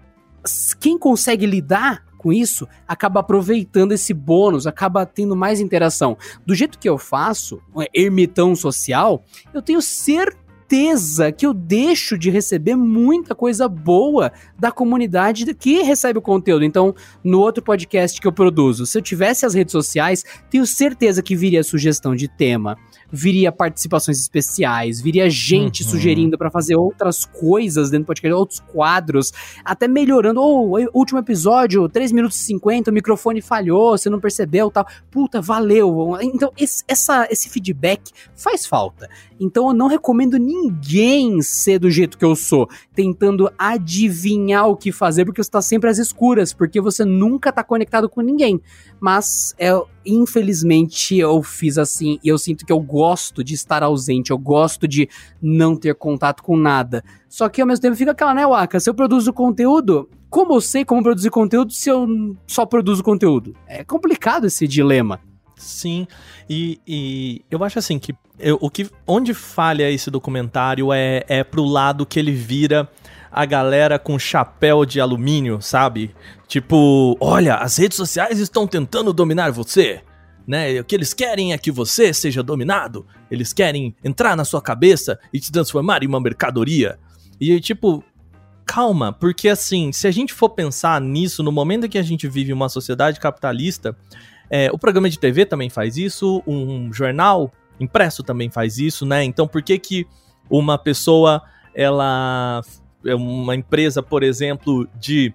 quem 0.79 0.97
consegue 0.97 1.45
lidar 1.45 2.03
com 2.17 2.31
isso 2.31 2.65
acaba 2.87 3.19
aproveitando 3.19 3.91
esse 3.91 4.13
bônus, 4.13 4.65
acaba 4.65 5.05
tendo 5.05 5.35
mais 5.35 5.59
interação. 5.59 6.17
Do 6.45 6.55
jeito 6.55 6.79
que 6.79 6.87
eu 6.87 6.97
faço, 6.97 7.61
ermitão 7.93 8.55
social, 8.55 9.25
eu 9.53 9.61
tenho 9.61 9.81
certeza 9.81 10.42
certeza 10.73 11.31
que 11.31 11.45
eu 11.45 11.53
deixo 11.53 12.17
de 12.17 12.31
receber 12.31 12.75
muita 12.75 13.35
coisa 13.35 13.67
boa 13.67 14.31
da 14.57 14.71
comunidade 14.71 15.53
que 15.53 15.83
recebe 15.83 16.17
o 16.17 16.21
conteúdo. 16.21 16.65
Então, 16.65 16.95
no 17.23 17.39
outro 17.39 17.63
podcast 17.63 18.19
que 18.19 18.27
eu 18.27 18.31
produzo, 18.31 18.87
se 18.87 18.97
eu 18.97 19.01
tivesse 19.01 19.45
as 19.45 19.53
redes 19.53 19.71
sociais, 19.71 20.23
tenho 20.49 20.65
certeza 20.65 21.21
que 21.21 21.35
viria 21.35 21.63
sugestão 21.63 22.15
de 22.15 22.27
tema, 22.27 22.75
viria 23.11 23.51
participações 23.51 24.19
especiais, 24.19 24.99
viria 24.99 25.29
gente 25.29 25.83
uhum. 25.83 25.89
sugerindo 25.89 26.39
para 26.39 26.49
fazer 26.49 26.75
outras 26.75 27.23
coisas 27.23 27.91
dentro 27.91 28.05
do 28.05 28.07
podcast, 28.07 28.33
outros 28.33 28.59
quadros, 28.59 29.31
até 29.63 29.87
melhorando. 29.87 30.41
Oh, 30.41 30.75
último 30.91 31.19
episódio, 31.19 31.87
3 31.87 32.11
minutos 32.11 32.39
e 32.41 32.45
50, 32.45 32.89
o 32.89 32.93
microfone 32.93 33.41
falhou, 33.41 33.95
você 33.95 34.09
não 34.09 34.19
percebeu, 34.19 34.71
tal. 34.71 34.87
Puta, 35.11 35.39
valeu. 35.39 36.17
Então, 36.19 36.51
esse, 36.57 36.83
essa, 36.87 37.27
esse 37.29 37.47
feedback 37.47 38.11
faz 38.35 38.65
falta. 38.65 39.07
Então, 39.39 39.67
eu 39.67 39.73
não 39.73 39.87
recomendo 39.87 40.37
ninguém 40.37 40.62
ser 41.41 41.79
do 41.79 41.89
jeito 41.89 42.17
que 42.17 42.25
eu 42.25 42.35
sou, 42.35 42.69
tentando 42.93 43.51
adivinhar 43.57 44.67
o 44.67 44.75
que 44.75 44.91
fazer, 44.91 45.25
porque 45.25 45.43
você 45.43 45.49
tá 45.49 45.61
sempre 45.61 45.89
às 45.89 45.97
escuras, 45.97 46.53
porque 46.53 46.79
você 46.79 47.03
nunca 47.03 47.51
tá 47.51 47.63
conectado 47.63 48.09
com 48.09 48.21
ninguém. 48.21 48.61
Mas 48.99 49.55
é 49.57 49.71
infelizmente 50.05 51.17
eu 51.17 51.41
fiz 51.41 51.77
assim 51.77 52.19
e 52.23 52.27
eu 52.27 52.37
sinto 52.37 52.65
que 52.65 52.71
eu 52.71 52.79
gosto 52.79 53.43
de 53.43 53.53
estar 53.53 53.83
ausente, 53.83 54.31
eu 54.31 54.37
gosto 54.37 54.87
de 54.87 55.09
não 55.41 55.75
ter 55.75 55.95
contato 55.95 56.43
com 56.43 56.57
nada. 56.57 57.03
Só 57.29 57.49
que 57.49 57.61
ao 57.61 57.67
mesmo 57.67 57.81
tempo 57.81 57.95
fica 57.95 58.11
aquela, 58.11 58.33
né, 58.33 58.45
Waka? 58.45 58.79
Se 58.79 58.89
eu 58.89 58.93
produzo 58.93 59.33
conteúdo, 59.33 60.09
como 60.29 60.53
eu 60.53 60.61
sei 60.61 60.83
como 60.83 61.03
produzir 61.03 61.29
conteúdo 61.29 61.71
se 61.71 61.89
eu 61.89 62.07
só 62.47 62.65
produzo 62.65 63.03
conteúdo? 63.03 63.55
É 63.67 63.83
complicado 63.83 64.45
esse 64.45 64.67
dilema. 64.67 65.19
Sim, 65.55 66.07
e, 66.49 66.79
e 66.87 67.41
eu 67.49 67.63
acho 67.63 67.79
assim 67.79 67.99
que 67.99 68.13
eu, 68.39 68.57
o 68.59 68.69
que 68.69 68.89
onde 69.07 69.33
falha 69.33 69.89
esse 69.89 70.09
documentário 70.09 70.91
é, 70.91 71.23
é 71.27 71.43
pro 71.43 71.63
lado 71.63 72.05
que 72.05 72.19
ele 72.19 72.31
vira 72.31 72.89
a 73.31 73.45
galera 73.45 73.97
com 73.97 74.19
chapéu 74.19 74.85
de 74.85 74.99
alumínio, 74.99 75.61
sabe? 75.61 76.13
Tipo, 76.47 77.17
olha, 77.19 77.55
as 77.55 77.77
redes 77.77 77.97
sociais 77.97 78.39
estão 78.39 78.67
tentando 78.67 79.11
dominar 79.11 79.51
você. 79.51 80.01
Né? 80.45 80.79
O 80.79 80.83
que 80.83 80.93
eles 80.93 81.13
querem 81.13 81.53
é 81.53 81.57
que 81.57 81.71
você 81.71 82.13
seja 82.13 82.43
dominado. 82.43 83.07
Eles 83.31 83.53
querem 83.53 83.95
entrar 84.03 84.35
na 84.35 84.45
sua 84.45 84.61
cabeça 84.61 85.17
e 85.31 85.39
te 85.39 85.51
transformar 85.51 86.03
em 86.03 86.07
uma 86.07 86.19
mercadoria. 86.19 86.99
E 87.39 87.59
tipo, 87.59 88.03
calma, 88.65 89.11
porque 89.11 89.49
assim, 89.49 89.91
se 89.91 90.07
a 90.07 90.11
gente 90.11 90.33
for 90.33 90.49
pensar 90.49 91.01
nisso, 91.01 91.41
no 91.41 91.51
momento 91.51 91.85
em 91.85 91.89
que 91.89 91.97
a 91.97 92.03
gente 92.03 92.27
vive 92.27 92.53
uma 92.53 92.69
sociedade 92.69 93.19
capitalista, 93.19 93.95
é, 94.49 94.69
o 94.71 94.77
programa 94.77 95.09
de 95.09 95.17
TV 95.17 95.45
também 95.45 95.69
faz 95.69 95.97
isso, 95.97 96.43
um 96.45 96.91
jornal 96.93 97.51
impresso 97.79 98.23
também 98.23 98.49
faz 98.49 98.77
isso, 98.77 99.05
né? 99.05 99.23
Então 99.23 99.47
por 99.47 99.61
que 99.61 99.77
que 99.79 100.07
uma 100.49 100.77
pessoa 100.77 101.41
ela 101.73 102.61
é 103.05 103.15
uma 103.15 103.55
empresa, 103.55 104.01
por 104.01 104.23
exemplo, 104.23 104.87
de 104.99 105.33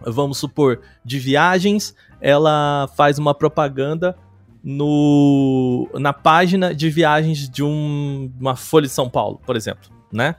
vamos 0.00 0.38
supor, 0.38 0.80
de 1.04 1.18
viagens, 1.18 1.94
ela 2.20 2.88
faz 2.96 3.18
uma 3.18 3.34
propaganda 3.34 4.16
no 4.62 5.88
na 5.94 6.12
página 6.12 6.74
de 6.74 6.90
viagens 6.90 7.48
de 7.48 7.62
um, 7.62 8.30
uma 8.38 8.56
Folha 8.56 8.86
de 8.86 8.92
São 8.92 9.08
Paulo, 9.08 9.40
por 9.46 9.56
exemplo, 9.56 9.90
né? 10.12 10.36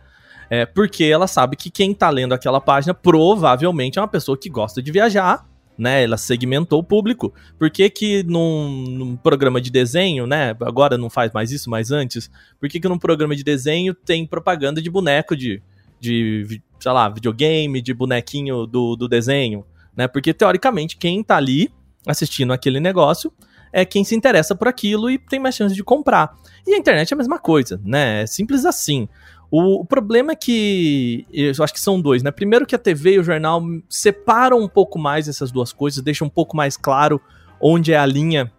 É, 0.49 0.66
porque 0.66 1.06
ela 1.06 1.28
sabe 1.28 1.56
que 1.56 1.70
quem 1.70 1.93
tá 1.93 2.10
lendo 2.10 2.34
aquela 2.34 2.60
página 2.60 2.93
provavelmente 2.93 3.97
é 3.97 4.02
uma 4.02 4.08
pessoa 4.08 4.38
que 4.38 4.49
gosta 4.49 4.82
de 4.82 4.91
viajar, 4.91 5.45
né? 5.82 6.04
Ela 6.04 6.16
segmentou 6.16 6.80
o 6.80 6.84
público. 6.84 7.34
Por 7.58 7.72
que 7.72 7.90
que 7.90 8.22
num, 8.22 8.86
num, 8.88 9.18
programa 9.18 9.60
de 9.60 9.72
desenho, 9.72 10.28
né? 10.28 10.56
Agora 10.62 10.96
não 10.96 11.10
faz 11.10 11.34
mais 11.34 11.52
isso, 11.52 11.72
mas 11.72 11.92
antes. 11.92 12.30
Por 12.60 12.70
que 12.70 12.80
que 12.80 12.88
num 12.88 13.00
programa 13.00 13.36
de 13.36 13.44
desenho 13.44 13.96
tem 13.96 14.28
propaganda 14.28 14.80
de 14.80 14.92
boneco 14.92 15.36
de 15.36 15.60
de, 16.00 16.62
sei 16.80 16.92
lá, 16.92 17.08
videogame, 17.08 17.80
de 17.80 17.94
bonequinho 17.94 18.66
do, 18.66 18.96
do 18.96 19.08
desenho, 19.08 19.64
né? 19.96 20.08
Porque, 20.08 20.34
teoricamente, 20.34 20.98
quem 20.98 21.24
tá 21.24 21.38
ali 21.38 21.72
assistindo 22.08 22.52
aquele 22.52 22.80
negócio 22.80 23.32
é 23.72 23.86
quem 23.86 24.04
se 24.04 24.16
interessa 24.16 24.56
por 24.56 24.68
aquilo 24.68 25.10
e 25.10 25.20
tem 25.20 25.40
mais 25.40 25.56
chance 25.56 25.76
de 25.76 25.84
comprar. 25.84 26.36
E 26.66 26.74
a 26.74 26.78
internet 26.78 27.12
é 27.12 27.14
a 27.14 27.18
mesma 27.18 27.38
coisa, 27.38 27.80
né? 27.86 28.24
É 28.24 28.26
simples 28.28 28.66
assim. 28.66 29.08
O, 29.52 29.82
o, 29.82 29.86
problema 29.86 30.32
é 30.32 30.36
que. 30.36 31.28
Eu 31.30 31.52
acho 31.62 31.74
que 31.74 31.80
são 31.80 31.99
dois, 31.99 32.24
né? 32.24 32.32
Primeiro 32.32 32.66
que 32.66 32.74
a 32.74 32.80
TV 32.80 33.16
e 33.16 33.20
o 33.20 33.24
jornal 33.24 33.62
separam 33.89 34.60
um 34.60 34.68
pouco 34.68 34.97
mais 34.97 35.28
essas 35.28 35.52
duas 35.52 35.74
coisas, 35.74 36.02
deixam 36.02 36.28
um 36.28 36.30
pouco 36.30 36.56
mais 36.56 36.78
claro 36.78 37.22
onde 37.60 37.91
é 37.91 37.97
a 37.97 38.06
linha 38.06 38.49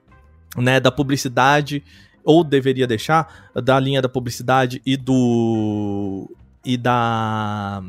né, 0.56 0.78
da 0.78 0.92
publicidade, 0.92 1.82
ou 2.22 2.44
deveria 2.44 2.86
deixar, 2.86 3.50
da 3.54 3.80
linha 3.80 4.02
da 4.02 4.08
publicidade 4.08 4.82
e 4.84 4.96
do, 4.96 6.30
e 6.64 6.76
da 6.76 7.82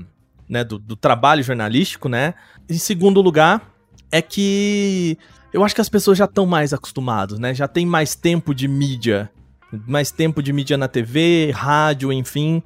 né, 0.48 0.64
do, 0.64 0.80
do, 0.80 0.96
trabalho 0.96 1.44
jornalístico, 1.44 2.08
né? 2.08 2.34
Em 2.70 2.78
segundo 2.78 3.22
lugar, 3.22 3.70
é 4.12 4.22
que 4.22 5.18
eu 5.52 5.64
acho 5.64 5.76
que 5.76 5.82
as 5.82 5.90
pessoas 5.90 6.18
já 6.18 6.26
estão 6.26 6.46
mais 6.46 6.74
acostumadas, 6.74 7.38
né? 7.38 7.54
Já 7.54 7.68
tem 7.68 7.86
mais 7.86 8.16
tempo 8.16 8.56
de 8.56 8.68
mídia, 8.68 9.30
mais 9.86 10.10
tempo 10.10 10.42
de 10.42 10.54
mídia 10.54 10.78
na 10.78 10.88
TV, 10.88 11.52
rádio, 11.52 12.12
enfim, 12.14 12.64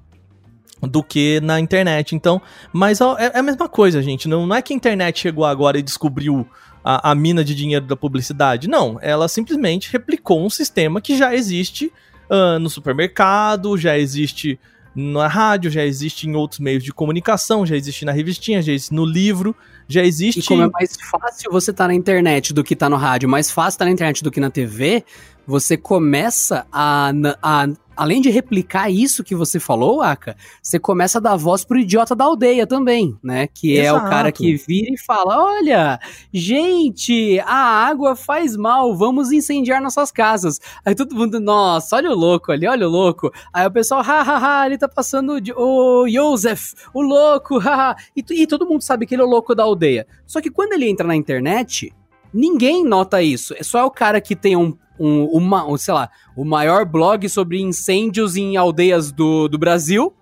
do 0.82 1.04
que 1.04 1.40
na 1.42 1.60
internet. 1.60 2.16
Então, 2.16 2.42
mas 2.72 3.02
é, 3.02 3.32
é 3.34 3.40
a 3.40 3.44
mesma 3.44 3.68
coisa, 3.68 4.02
gente. 4.02 4.28
Não, 4.28 4.46
não 4.46 4.56
é 4.56 4.62
que 4.62 4.74
a 4.74 4.76
internet 4.76 5.20
chegou 5.20 5.46
agora 5.46 5.80
e 5.80 5.82
descobriu 5.82 6.48
a, 6.84 7.12
a 7.12 7.16
mina 7.16 7.44
de 7.44 7.56
dinheiro 7.56 7.86
da 7.86 7.96
publicidade. 7.96 8.68
Não, 8.68 8.98
ela 9.02 9.28
simplesmente 9.28 9.92
replicou 9.92 10.44
um 10.46 10.50
sistema 10.50 11.02
que 11.02 11.18
já 11.18 11.36
existe 11.36 11.92
uh, 12.30 12.60
no 12.60 12.70
supermercado, 12.70 13.78
já 13.78 13.98
existe 13.98 14.60
na 14.96 15.28
rádio, 15.28 15.70
já 15.70 15.86
existe 15.86 16.28
em 16.28 16.36
outros 16.36 16.60
meios 16.60 16.84
de 16.84 16.92
comunicação, 16.92 17.66
já 17.66 17.76
existe 17.76 18.04
na 18.04 18.12
revistinha, 18.12 18.62
já 18.62 18.74
existe 18.74 18.94
no 18.94 19.06
livro, 19.06 19.56
já 19.88 20.04
existe. 20.04 20.40
E 20.40 20.44
como 20.44 20.64
é 20.64 20.70
mais 20.70 20.96
fácil 21.12 21.52
você 21.52 21.72
estar 21.72 21.84
tá 21.84 21.88
na 21.90 21.94
internet 21.94 22.54
do 22.54 22.64
que 22.64 22.74
estar 22.74 22.88
tá 22.88 22.90
no 22.90 22.96
rádio, 22.96 23.30
mais 23.30 23.52
fácil 23.52 23.76
estar 23.76 23.86
tá 23.86 23.90
na 23.90 23.92
internet 23.92 24.24
do 24.24 24.32
que 24.32 24.40
na 24.40 24.50
TV, 24.50 25.04
você 25.46 25.78
começa 25.78 26.66
a, 26.72 27.12
a 27.44 27.68
além 27.98 28.22
de 28.22 28.30
replicar 28.30 28.90
isso 28.90 29.24
que 29.24 29.36
você 29.36 29.60
falou, 29.60 30.02
Aka, 30.02 30.36
você 30.62 30.80
começa 30.80 31.18
a 31.18 31.22
dar 31.22 31.36
voz 31.36 31.66
pro 31.66 31.80
idiota 31.80 32.16
da 32.16 32.26
aldeia 32.26 32.68
também, 32.68 33.18
né? 33.24 33.48
Que 33.48 33.78
Exato. 33.78 33.88
é 33.88 34.00
o 34.00 34.10
cara 34.10 34.32
que 34.32 34.56
vira 34.56 34.94
e 34.94 34.98
fala: 34.98 35.44
olha, 35.44 36.00
gente, 36.32 37.40
a 37.40 37.88
água 37.88 38.16
faz 38.16 38.56
mal, 38.56 38.96
vamos 38.96 39.32
incendiar 39.32 39.82
nossas 39.82 40.12
casas. 40.12 40.60
Aí 40.86 40.94
todo 40.94 41.16
mundo, 41.16 41.40
nossa, 41.40 41.96
olha 41.96 42.12
o 42.12 42.16
louco 42.16 42.52
ali, 42.52 42.68
olha 42.68 42.88
o 42.88 42.92
louco. 42.92 43.32
Aí 43.52 43.66
o 43.66 43.72
pessoal, 43.72 44.04
hahaha, 44.04 44.68
ele 44.68 44.78
tá 44.78 44.88
passando 44.88 45.42
de, 45.42 45.52
o 45.54 46.08
Joseph, 46.08 46.74
o 46.94 47.02
louco, 47.02 47.58
haha. 47.58 47.96
E, 48.16 48.24
e 48.30 48.48
todo 48.48 48.68
mundo 48.68 48.84
sabe 48.84 49.06
que 49.06 49.16
ele 49.16 49.24
é 49.24 49.26
o 49.26 49.30
louco 49.30 49.56
da 49.56 49.64
aldeia. 49.64 50.06
Só 50.26 50.40
que 50.40 50.52
quando 50.52 50.74
ele 50.74 50.88
entra 50.88 51.08
na 51.08 51.16
internet, 51.16 51.92
ninguém 52.34 52.84
nota 52.84 53.22
isso. 53.22 53.56
É 53.58 53.64
só 53.64 53.86
o 53.86 53.92
cara 53.92 54.22
que 54.22 54.36
tem 54.36 54.56
um 54.56 54.78
um, 55.00 55.26
uma, 55.26 55.66
um, 55.66 55.78
sei 55.78 55.94
lá, 55.94 56.10
o 56.36 56.44
maior 56.44 56.86
blog 56.86 57.28
sobre 57.30 57.62
incêndios 57.62 58.36
em 58.36 58.58
aldeias 58.58 59.12
do, 59.12 59.48
do 59.48 59.58
Brasil 59.58 60.14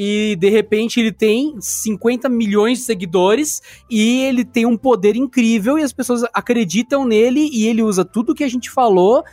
e 0.00 0.36
de 0.36 0.48
repente 0.48 1.00
ele 1.00 1.10
tem 1.10 1.56
50 1.58 2.28
milhões 2.28 2.78
de 2.78 2.84
seguidores 2.84 3.60
e 3.90 4.22
ele 4.22 4.44
tem 4.44 4.64
um 4.64 4.76
poder 4.76 5.16
incrível 5.16 5.76
e 5.76 5.82
as 5.82 5.92
pessoas 5.92 6.22
acreditam 6.32 7.04
nele 7.04 7.50
e 7.52 7.66
ele 7.66 7.82
usa 7.82 8.04
tudo 8.04 8.34
que 8.34 8.44
a 8.44 8.48
gente 8.48 8.70
falou 8.70 9.24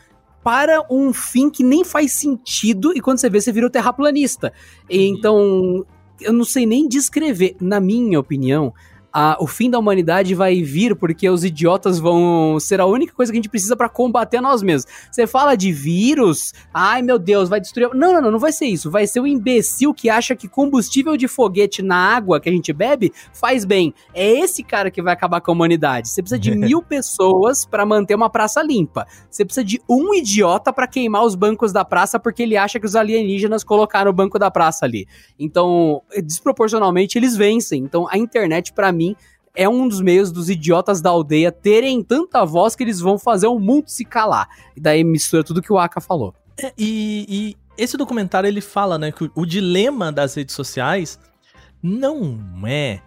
para 0.44 0.82
um 0.90 1.14
fim 1.14 1.52
que 1.52 1.64
nem 1.64 1.84
faz 1.84 2.14
sentido 2.14 2.92
e 2.96 3.00
quando 3.00 3.20
você 3.20 3.30
vê 3.30 3.40
você 3.40 3.52
virou 3.52 3.70
terraplanista. 3.70 4.52
Então, 4.90 5.86
eu 6.20 6.34
não 6.34 6.44
sei 6.44 6.66
nem 6.66 6.88
descrever, 6.88 7.56
na 7.62 7.80
minha 7.80 8.20
opinião, 8.20 8.74
a, 9.18 9.38
o 9.40 9.48
fim 9.48 9.70
da 9.70 9.80
humanidade 9.80 10.36
vai 10.36 10.62
vir 10.62 10.94
porque 10.94 11.30
os 11.30 11.46
idiotas 11.46 12.00
vão 12.00 12.60
ser 12.60 12.82
a 12.82 12.86
única 12.86 13.14
coisa 13.14 13.32
que 13.32 13.38
a 13.38 13.42
gente 13.42 13.50
precisa 13.50 13.74
para 13.74 13.88
combater 13.88 14.42
nós 14.42 14.62
mesmos. 14.62 14.92
Você 15.10 15.26
fala 15.26 15.56
de 15.56 15.72
vírus, 15.72 16.54
ai 16.74 17.02
meu 17.02 17.18
Deus, 17.18 17.48
vai 17.48 17.62
destruir. 17.62 17.90
Não, 17.94 18.12
não, 18.12 18.22
não, 18.22 18.32
não 18.32 18.40
vai 18.40 18.52
ser 18.52 18.66
isso. 18.66 18.92
Vai 18.92 19.08
ser 19.08 19.22
o 19.22 19.28
imbecil 19.28 19.94
que 19.94 20.10
acha 20.10 20.36
que 20.36 20.50
combustível 20.50 21.16
de 21.16 21.30
foguete 21.30 21.82
na 21.82 21.96
água 21.96 22.42
que 22.42 22.50
a 22.50 22.52
gente 22.52 22.74
bebe 22.74 23.14
faz 23.32 23.64
bem. 23.64 23.94
É 24.14 24.30
esse 24.30 24.62
cara 24.62 24.92
que 24.92 25.02
vai 25.02 25.14
acabar 25.14 25.40
com 25.40 25.50
a 25.50 25.54
humanidade. 25.54 26.10
Você 26.10 26.22
precisa 26.22 26.38
de 26.38 26.52
mil 26.54 26.82
pessoas 26.82 27.66
para 27.66 27.86
manter 27.86 28.16
uma 28.16 28.30
praça 28.30 28.62
limpa. 28.62 29.08
Você 29.32 29.46
precisa 29.46 29.64
de 29.64 29.82
um 29.90 30.14
idiota 30.14 30.74
para 30.74 30.88
queimar 30.88 31.24
os 31.24 31.36
bancos 31.36 31.72
da 31.72 31.86
praça 31.86 32.20
porque 32.20 32.44
ele 32.44 32.58
acha 32.58 32.82
que 32.82 32.86
os 32.86 32.98
alienígenas 32.98 33.64
colocaram 33.64 34.12
o 34.12 34.14
banco 34.14 34.38
da 34.38 34.52
praça 34.52 34.84
ali. 34.84 35.08
Então, 35.40 36.02
desproporcionalmente, 36.22 37.18
eles 37.18 37.38
vencem. 37.38 37.82
Então, 37.82 38.10
a 38.12 38.18
internet, 38.18 38.74
para 38.74 38.92
mim, 38.92 39.05
mim, 39.06 39.16
é 39.56 39.68
um 39.70 39.88
dos 39.88 40.02
meios 40.02 40.32
dos 40.32 40.50
idiotas 40.50 41.02
da 41.02 41.10
aldeia 41.10 41.52
terem 41.52 42.04
tanta 42.04 42.46
voz 42.46 42.76
que 42.76 42.84
eles 42.84 43.00
vão 43.00 43.18
fazer 43.18 43.48
o 43.48 43.60
mundo 43.60 43.88
se 43.88 44.04
calar. 44.04 44.48
E 44.76 44.80
daí 44.80 45.04
mistura 45.04 45.44
tudo 45.44 45.62
que 45.62 45.72
o 45.72 45.80
Aka 45.80 46.02
falou. 46.02 46.34
É, 46.62 46.74
e, 46.78 47.26
e, 47.28 47.58
esse 47.78 47.98
documentário 47.98 48.48
ele 48.48 48.62
fala, 48.62 48.98
né, 48.98 49.12
que 49.12 49.26
o, 49.26 49.32
o 49.36 49.46
dilema 49.46 50.12
das 50.12 50.36
redes 50.36 50.56
sociais 50.56 51.20
não 51.82 52.40
é, 52.66 53.00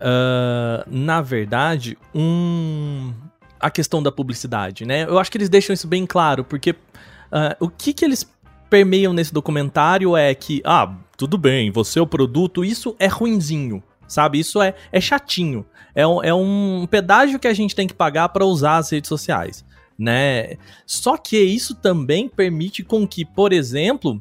uh, 0.00 0.88
na 0.90 1.20
verdade, 1.20 1.98
um 2.14 3.12
a 3.60 3.70
questão 3.70 4.02
da 4.02 4.12
publicidade, 4.12 4.84
né? 4.84 5.04
Eu 5.04 5.18
acho 5.18 5.30
que 5.30 5.38
eles 5.38 5.48
deixam 5.48 5.72
isso 5.72 5.88
bem 5.88 6.04
claro, 6.04 6.44
porque 6.44 6.72
uh, 6.72 7.56
o 7.58 7.70
que 7.70 7.94
que 7.94 8.04
eles 8.04 8.30
permeiam 8.68 9.14
nesse 9.14 9.32
documentário 9.32 10.14
é 10.14 10.34
que, 10.34 10.60
ah, 10.66 10.94
tudo 11.16 11.38
bem, 11.38 11.70
você 11.70 11.98
é 11.98 12.02
o 12.02 12.06
produto, 12.06 12.62
isso 12.62 12.94
é 12.98 13.06
ruinzinho 13.06 13.82
sabe? 14.14 14.38
Isso 14.38 14.62
é, 14.62 14.74
é 14.90 15.00
chatinho. 15.00 15.66
É 15.94 16.06
um, 16.06 16.22
é 16.22 16.34
um 16.34 16.86
pedágio 16.90 17.38
que 17.38 17.46
a 17.46 17.54
gente 17.54 17.74
tem 17.74 17.86
que 17.86 17.94
pagar 17.94 18.28
para 18.30 18.44
usar 18.44 18.78
as 18.78 18.90
redes 18.90 19.08
sociais, 19.08 19.64
né? 19.98 20.56
Só 20.86 21.16
que 21.16 21.38
isso 21.38 21.74
também 21.74 22.28
permite 22.28 22.82
com 22.82 23.06
que, 23.06 23.24
por 23.24 23.52
exemplo, 23.52 24.20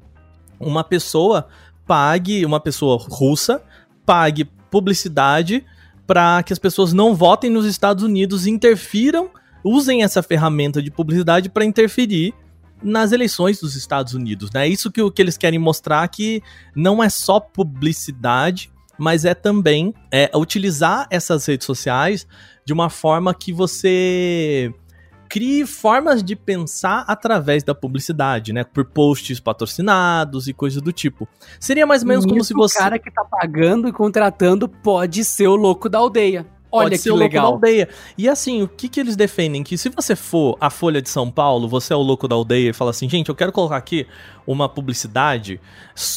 uma 0.59 0.83
pessoa 0.83 1.47
pague, 1.85 2.45
uma 2.45 2.59
pessoa 2.59 2.97
russa, 3.09 3.61
pague 4.05 4.45
publicidade 4.69 5.65
para 6.05 6.43
que 6.43 6.53
as 6.53 6.59
pessoas 6.59 6.93
não 6.93 7.15
votem 7.15 7.49
nos 7.49 7.65
Estados 7.65 8.03
Unidos 8.03 8.45
e 8.45 8.49
interfiram, 8.49 9.29
usem 9.63 10.03
essa 10.03 10.21
ferramenta 10.21 10.81
de 10.81 10.91
publicidade 10.91 11.49
para 11.49 11.65
interferir 11.65 12.33
nas 12.83 13.11
eleições 13.13 13.59
dos 13.59 13.75
Estados 13.75 14.13
Unidos, 14.13 14.51
né? 14.51 14.67
Isso 14.67 14.91
que, 14.91 15.09
que 15.11 15.21
eles 15.21 15.37
querem 15.37 15.57
mostrar 15.57 16.05
que 16.09 16.43
não 16.75 17.01
é 17.01 17.09
só 17.09 17.39
publicidade 17.39 18.72
mas 18.97 19.25
é 19.25 19.33
também 19.33 19.93
é, 20.11 20.29
utilizar 20.35 21.07
essas 21.09 21.45
redes 21.45 21.65
sociais 21.65 22.27
de 22.65 22.73
uma 22.73 22.89
forma 22.89 23.33
que 23.33 23.51
você 23.51 24.73
crie 25.33 25.65
formas 25.65 26.23
de 26.23 26.35
pensar 26.35 27.03
através 27.07 27.63
da 27.63 27.73
publicidade, 27.73 28.53
né? 28.53 28.63
Por 28.63 28.85
posts 28.85 29.39
patrocinados 29.39 30.47
e 30.47 30.53
coisas 30.53 30.79
do 30.79 30.91
tipo. 30.91 31.27
Seria 31.59 31.87
mais 31.87 32.03
ou 32.03 32.07
menos 32.07 32.23
como 32.23 32.43
se 32.43 32.53
você. 32.53 32.77
O 32.77 32.81
cara 32.81 32.99
que 32.99 33.09
tá 33.09 33.25
pagando 33.25 33.87
e 33.87 33.91
contratando 33.91 34.69
pode 34.69 35.25
ser 35.25 35.47
o 35.47 35.55
louco 35.55 35.89
da 35.89 35.97
aldeia. 35.97 36.45
Olha 36.76 36.86
Pode 36.86 36.95
que 36.95 37.03
ser 37.03 37.11
o 37.11 37.15
legal. 37.15 37.43
louco 37.43 37.61
da 37.61 37.67
aldeia. 37.67 37.89
E 38.17 38.28
assim, 38.28 38.63
o 38.63 38.67
que, 38.67 38.89
que 38.89 38.99
eles 38.99 39.15
defendem? 39.15 39.61
Que 39.61 39.78
se 39.78 39.89
você 39.89 40.15
for 40.15 40.57
a 40.59 40.71
Folha 40.71 41.03
de 41.03 41.07
São 41.07 41.30
Paulo, 41.30 41.67
você 41.67 41.93
é 41.93 41.95
o 41.95 42.01
louco 42.01 42.28
da 42.28 42.34
aldeia 42.34 42.71
e 42.71 42.74
fala 42.74 42.89
assim, 42.89 43.07
gente, 43.07 43.30
eu 43.30 43.36
quero 43.36 43.51
colocar 43.51 43.78
aqui 43.78 44.07
uma 44.47 44.67
publicidade 44.67 45.61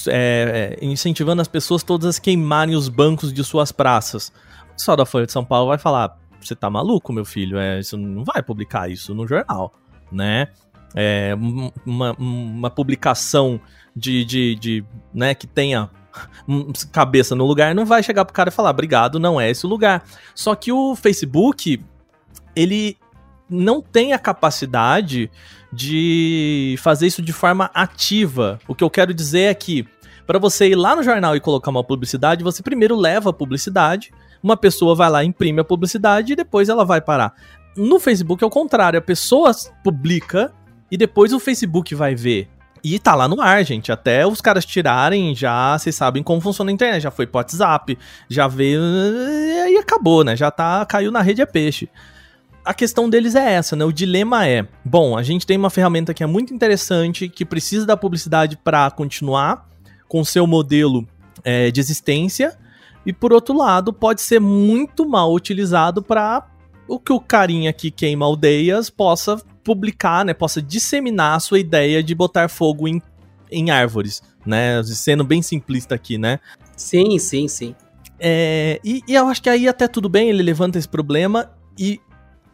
é, 0.09 0.79
é, 0.81 0.85
incentivando 0.85 1.43
as 1.43 1.49
pessoas 1.49 1.83
todas 1.83 2.17
a 2.17 2.21
queimarem 2.21 2.75
os 2.75 2.89
bancos 2.89 3.35
de 3.35 3.45
suas 3.45 3.71
praças. 3.71 4.33
O 4.71 4.77
pessoal 4.79 4.97
da 4.97 5.05
Folha 5.05 5.27
de 5.27 5.33
São 5.33 5.45
Paulo 5.45 5.69
vai 5.69 5.77
falar, 5.77 6.19
você 6.41 6.57
tá 6.57 6.71
maluco, 6.71 7.13
meu 7.13 7.27
filho? 7.27 7.59
É, 7.59 7.83
você 7.83 7.95
não 7.95 8.25
vai 8.25 8.43
publicar 8.43 8.91
isso 8.91 9.15
no 9.15 9.29
jornal, 9.29 9.75
né? 10.11 10.49
É, 10.95 11.37
uma, 11.85 12.13
uma 12.19 12.71
publicação 12.71 13.61
de, 13.95 14.25
de, 14.25 14.55
de 14.55 14.85
né, 15.13 15.35
que 15.35 15.47
tenha 15.47 15.91
cabeça 16.93 17.35
no 17.35 17.45
lugar, 17.45 17.75
não 17.75 17.85
vai 17.85 18.03
chegar 18.03 18.25
pro 18.25 18.35
cara 18.35 18.49
e 18.49 18.53
falar, 18.53 18.71
obrigado, 18.71 19.19
não 19.19 19.41
é 19.41 19.51
esse 19.51 19.67
o 19.67 19.69
lugar. 19.69 20.05
Só 20.35 20.55
que 20.55 20.73
o 20.73 20.95
Facebook, 20.95 21.81
ele 22.55 22.97
não 23.49 23.81
tem 23.81 24.13
a 24.13 24.19
capacidade 24.19 25.31
de 25.73 26.77
fazer 26.79 27.07
isso 27.07 27.23
de 27.23 27.33
forma 27.33 27.71
ativa. 27.75 28.59
O 28.67 28.75
que 28.75 28.83
eu 28.83 28.91
quero 28.91 29.15
dizer 29.15 29.51
é 29.51 29.55
que, 29.55 29.87
para 30.27 30.39
você 30.39 30.69
ir 30.69 30.75
lá 30.75 30.97
no 30.97 31.03
jornal 31.03 31.37
e 31.37 31.41
colocar 31.41 31.71
uma 31.71 31.85
publicidade, 31.85 32.43
você 32.43 32.63
primeiro 32.63 32.97
leva 32.97 33.31
a 33.31 33.33
publicidade, 33.33 34.13
uma 34.43 34.57
pessoa 34.57 34.95
vai 34.95 35.11
lá, 35.11 35.25
imprime 35.25 35.61
a 35.61 35.65
publicidade 35.65 36.33
e 36.33 36.37
depois 36.37 36.69
ela 36.69 36.85
vai 36.85 37.01
parar. 37.01 37.35
No 37.77 38.01
Facebook 38.01 38.43
é 38.43 38.47
o 38.47 38.51
contrário, 38.51 38.99
a 38.99 39.03
pessoa 39.03 39.51
publica 39.85 40.53
e 40.91 40.97
depois 40.97 41.33
o 41.33 41.39
Facebook 41.39 41.95
vai 41.95 42.15
ver. 42.15 42.49
E 42.89 43.01
tá 43.01 43.17
lá 43.17 43.27
no 43.27 43.41
ar, 43.41 43.65
gente. 43.65 43.91
Até 43.91 44.25
os 44.25 44.41
caras 44.41 44.65
tirarem, 44.65 45.35
já 45.35 45.77
vocês 45.77 45.93
sabem 45.93 46.23
como 46.23 46.41
funciona 46.41 46.71
a 46.71 46.73
internet. 46.73 47.03
Já 47.03 47.11
foi 47.11 47.27
pro 47.27 47.39
WhatsApp, 47.39 47.99
já 48.29 48.47
veio. 48.47 48.81
E 49.69 49.77
acabou, 49.77 50.23
né? 50.23 50.37
Já 50.37 50.53
tá. 50.53 50.87
Caiu 50.87 51.11
na 51.11 51.21
rede 51.21 51.43
é 51.43 51.47
peixe. 51.47 51.89
A 52.65 52.73
questão 52.73 53.11
deles 53.11 53.35
é 53.35 53.55
essa, 53.55 53.75
né? 53.75 53.85
O 53.85 53.91
dilema 53.91 54.47
é: 54.47 54.65
bom, 54.85 55.19
a 55.19 55.25
gente 55.25 55.45
tem 55.45 55.57
uma 55.57 55.69
ferramenta 55.69 56.15
que 56.15 56.23
é 56.23 56.27
muito 56.27 56.55
interessante, 56.55 57.29
que 57.29 57.45
precisa 57.45 57.85
da 57.85 57.97
publicidade 57.97 58.57
para 58.57 58.89
continuar 58.93 59.69
com 60.07 60.25
seu 60.25 60.47
modelo 60.47 61.05
é, 61.43 61.73
de 61.73 61.81
existência. 61.81 62.57
E 63.05 63.13
por 63.13 63.33
outro 63.33 63.57
lado, 63.57 63.93
pode 63.93 64.21
ser 64.21 64.41
muito 64.41 65.09
mal 65.09 65.35
utilizado 65.35 66.05
para 66.05 66.47
o 66.87 67.01
que 67.01 67.13
o 67.13 67.19
carinha 67.19 67.73
que 67.73 67.91
queima 67.91 68.25
aldeias 68.25 68.91
possa 68.91 69.43
publicar, 69.67 70.25
né, 70.25 70.33
possa 70.33 70.63
disseminar 70.63 71.35
a 71.35 71.41
sua 71.41 71.59
ideia 71.59 72.01
de 72.01 72.15
botar 72.15 72.49
fogo 72.49 72.87
em, 72.87 73.03
em 73.51 73.73
árvores, 73.73 74.23
né? 74.47 74.81
Sendo 74.85 75.25
bem 75.25 75.43
simplista 75.43 75.97
aqui, 75.97 76.17
né? 76.17 76.39
Sim, 76.77 77.19
sim, 77.19 77.49
sim. 77.49 77.75
É, 78.21 78.81
e, 78.85 79.03
e 79.09 79.15
eu 79.17 79.27
acho 79.27 79.43
que 79.43 79.51
aí 79.51 79.67
até 79.67 79.89
tudo 79.89 80.09
bem, 80.09 80.29
ele 80.29 80.41
levanta 80.41 80.79
esse 80.79 80.89
problema 80.89 81.51
e 81.77 82.01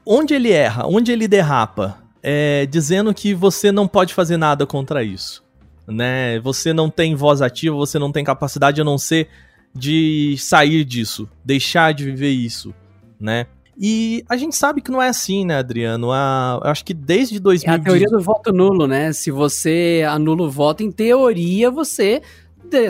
onde 0.06 0.32
ele 0.32 0.50
erra, 0.50 0.86
onde 0.86 1.12
ele 1.12 1.28
derrapa, 1.28 1.98
é 2.22 2.64
dizendo 2.64 3.12
que 3.12 3.34
você 3.34 3.70
não 3.70 3.86
pode 3.86 4.14
fazer 4.14 4.38
nada 4.38 4.64
contra 4.64 5.04
isso, 5.04 5.44
né? 5.86 6.40
Você 6.40 6.72
não 6.72 6.88
tem 6.88 7.14
voz 7.14 7.42
ativa, 7.42 7.76
você 7.76 7.98
não 7.98 8.10
tem 8.10 8.24
capacidade 8.24 8.80
a 8.80 8.84
não 8.84 8.96
ser 8.96 9.28
de 9.74 10.34
sair 10.38 10.82
disso, 10.82 11.28
deixar 11.44 11.92
de 11.92 12.06
viver 12.06 12.30
isso, 12.30 12.74
né? 13.20 13.46
E 13.78 14.24
a 14.28 14.36
gente 14.36 14.54
sabe 14.54 14.80
que 14.80 14.90
não 14.90 15.00
é 15.00 15.08
assim, 15.08 15.44
né, 15.44 15.56
Adriano? 15.56 16.12
A, 16.12 16.60
eu 16.62 16.70
acho 16.70 16.84
que 16.84 16.92
desde 16.92 17.40
2000. 17.40 17.72
É 17.72 17.76
a 17.76 17.78
teoria 17.78 18.08
do 18.08 18.20
voto 18.20 18.52
nulo, 18.52 18.86
né? 18.86 19.12
Se 19.12 19.30
você 19.30 20.04
anula 20.08 20.44
o 20.44 20.50
voto, 20.50 20.82
em 20.82 20.90
teoria 20.90 21.70
você 21.70 22.22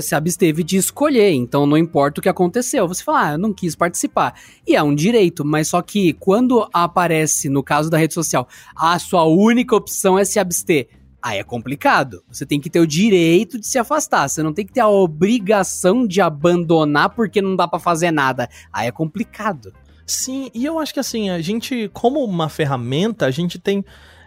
se 0.00 0.14
absteve 0.14 0.62
de 0.62 0.76
escolher, 0.76 1.32
então 1.32 1.66
não 1.66 1.76
importa 1.76 2.20
o 2.20 2.22
que 2.22 2.28
aconteceu. 2.28 2.86
Você 2.86 3.02
fala, 3.02 3.28
ah, 3.28 3.32
eu 3.32 3.38
não 3.38 3.52
quis 3.52 3.74
participar. 3.74 4.34
E 4.66 4.76
é 4.76 4.82
um 4.82 4.94
direito, 4.94 5.44
mas 5.44 5.68
só 5.68 5.82
que 5.82 6.12
quando 6.12 6.68
aparece, 6.72 7.48
no 7.48 7.62
caso 7.62 7.90
da 7.90 7.98
rede 7.98 8.14
social, 8.14 8.46
a 8.76 8.96
sua 8.98 9.24
única 9.24 9.74
opção 9.74 10.16
é 10.18 10.24
se 10.24 10.38
abster. 10.38 10.88
Aí 11.20 11.38
é 11.38 11.44
complicado. 11.44 12.22
Você 12.28 12.44
tem 12.44 12.60
que 12.60 12.68
ter 12.68 12.80
o 12.80 12.86
direito 12.86 13.58
de 13.58 13.66
se 13.66 13.78
afastar. 13.78 14.28
Você 14.28 14.42
não 14.42 14.52
tem 14.52 14.66
que 14.66 14.72
ter 14.72 14.80
a 14.80 14.88
obrigação 14.88 16.04
de 16.06 16.20
abandonar 16.20 17.10
porque 17.10 17.40
não 17.40 17.54
dá 17.54 17.68
para 17.68 17.78
fazer 17.78 18.10
nada. 18.10 18.48
Aí 18.72 18.88
é 18.88 18.92
complicado. 18.92 19.72
Sim, 20.06 20.50
e 20.54 20.64
eu 20.64 20.78
acho 20.78 20.92
que 20.92 21.00
assim, 21.00 21.30
a 21.30 21.40
gente, 21.40 21.90
como 21.92 22.24
uma 22.24 22.48
ferramenta, 22.48 23.26
a 23.26 23.30
gente 23.30 23.58
tem 23.58 23.84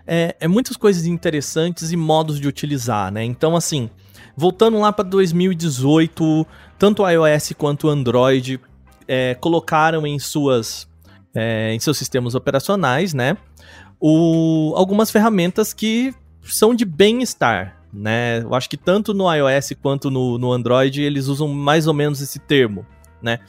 é, 0.08 0.36
é 0.40 0.48
muitas 0.48 0.78
coisas 0.78 1.06
interessantes 1.06 1.92
e 1.92 1.98
modos 1.98 2.40
de 2.40 2.48
utilizar, 2.48 3.12
né? 3.12 3.24
Então, 3.24 3.56
assim, 3.56 3.90
voltando 4.36 4.80
lá 4.80 4.92
para 4.92 5.04
2018, 5.06 6.46
tanto 6.78 7.04
o 7.04 7.10
iOS 7.10 7.54
quanto 7.58 7.88
o 7.88 7.90
Android 7.90 8.60
é, 9.08 9.36
colocaram 9.36 10.06
em 10.06 10.20
suas 10.20 10.88
é, 11.34 11.74
em 11.74 11.80
seus 11.80 11.98
sistemas 11.98 12.34
operacionais, 12.34 13.14
né? 13.14 13.38
O, 14.00 14.74
algumas 14.76 15.12
ferramentas 15.12 15.74
que 15.74 16.14
são 16.44 16.74
de 16.74 16.86
bem-estar, 16.86 17.78
né? 17.92 18.42
Eu 18.42 18.54
acho 18.54 18.70
que 18.70 18.78
tanto 18.78 19.14
no 19.14 19.32
iOS 19.34 19.74
quanto 19.82 20.10
no, 20.10 20.38
no 20.38 20.52
Android 20.54 21.02
eles 21.02 21.28
usam 21.28 21.48
mais 21.48 21.88
ou 21.88 21.94
menos 21.94 22.22
esse 22.22 22.40
termo, 22.40 22.86
né? 23.22 23.40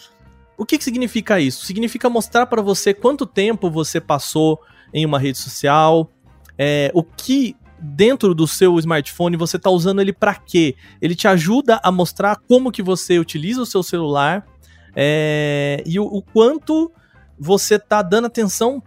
O 0.57 0.65
que, 0.65 0.79
que 0.79 0.85
significa 0.85 1.39
isso? 1.39 1.67
Significa 1.67 2.09
mostrar 2.09 2.47
para 2.47 2.63
você 2.63 2.95
quanto 2.95 3.27
tempo 3.27 3.71
você 3.71 4.01
passou 4.01 4.61
em 4.93 5.05
uma 5.05 5.19
rede 5.19 5.39
social, 5.39 6.11
é, 6.59 6.91
o 6.95 7.03
que 7.03 7.55
dentro 7.79 8.35
do 8.35 8.47
seu 8.47 8.79
smartphone 8.79 9.37
você 9.37 9.57
está 9.57 9.71
usando 9.71 10.01
ele 10.01 10.13
para 10.13 10.35
quê? 10.35 10.75
Ele 11.01 11.15
te 11.15 11.29
ajuda 11.29 11.79
a 11.83 11.93
mostrar 11.93 12.37
como 12.49 12.73
que 12.73 12.83
você 12.83 13.19
utiliza 13.19 13.61
o 13.61 13.67
seu 13.67 13.83
celular 13.83 14.47
é, 14.95 15.83
e 15.85 16.01
o, 16.01 16.05
o, 16.05 16.23
quanto 16.23 16.91
você 17.39 17.75
está 17.75 18.01
dando 18.01 18.27
atenção 18.27 18.83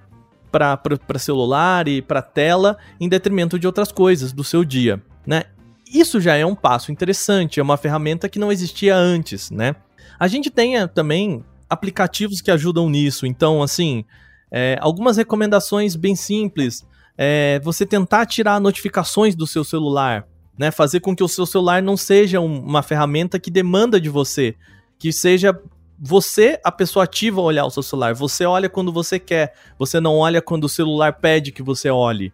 para 0.52 0.80
celular 1.20 1.88
e 1.88 2.02
para 2.02 2.24
tela 2.24 2.78
em 3.00 3.08
detrimento 3.08 3.60
de 3.60 3.68
outras 3.68 3.92
coisas 3.92 4.34
do 4.34 4.44
seu 4.44 4.66
dia, 4.66 5.00
né? 5.26 5.44
Isso 5.92 6.20
já 6.20 6.36
é 6.36 6.46
um 6.46 6.56
passo 6.56 6.92
interessante, 6.92 7.60
é 7.60 7.64
uma 7.64 7.78
ferramenta 7.78 8.28
que 8.28 8.40
não 8.40 8.52
existia 8.52 8.96
antes, 8.96 9.52
né? 9.52 9.76
A 10.20 10.28
gente 10.28 10.50
tem 10.50 10.76
também 10.88 11.44
aplicativos 11.70 12.42
que 12.42 12.52
ajudam 12.52 12.90
nisso, 12.90 13.26
então, 13.26 13.62
assim, 13.62 14.04
é, 14.52 14.78
algumas 14.82 15.18
recomendações 15.18 15.96
bem 15.96 16.16
simples. 16.16 16.86
É, 17.18 17.60
você 17.64 17.86
tentar 17.86 18.26
tirar 18.26 18.60
notificações 18.62 19.36
do 19.36 19.46
seu 19.46 19.64
celular, 19.64 20.26
né? 20.58 20.72
Fazer 20.72 21.02
com 21.02 21.16
que 21.16 21.24
o 21.24 21.28
seu 21.28 21.46
celular 21.46 21.82
não 21.82 21.98
seja 21.98 22.40
um, 22.40 22.60
uma 22.60 22.82
ferramenta 22.82 23.38
que 23.38 23.52
demanda 23.52 24.00
de 24.00 24.10
você, 24.10 24.56
que 24.98 25.12
seja 25.12 25.58
você 26.00 26.60
a 26.64 26.72
pessoa 26.72 27.04
ativa 27.04 27.42
a 27.42 27.44
olhar 27.44 27.66
o 27.66 27.70
seu 27.70 27.84
celular. 27.84 28.16
Você 28.16 28.46
olha 28.46 28.70
quando 28.70 28.92
você 28.92 29.20
quer, 29.20 29.54
você 29.78 30.00
não 30.00 30.16
olha 30.18 30.42
quando 30.42 30.64
o 30.64 30.70
celular 30.70 31.14
pede 31.14 31.52
que 31.52 31.62
você 31.62 31.90
olhe, 31.90 32.32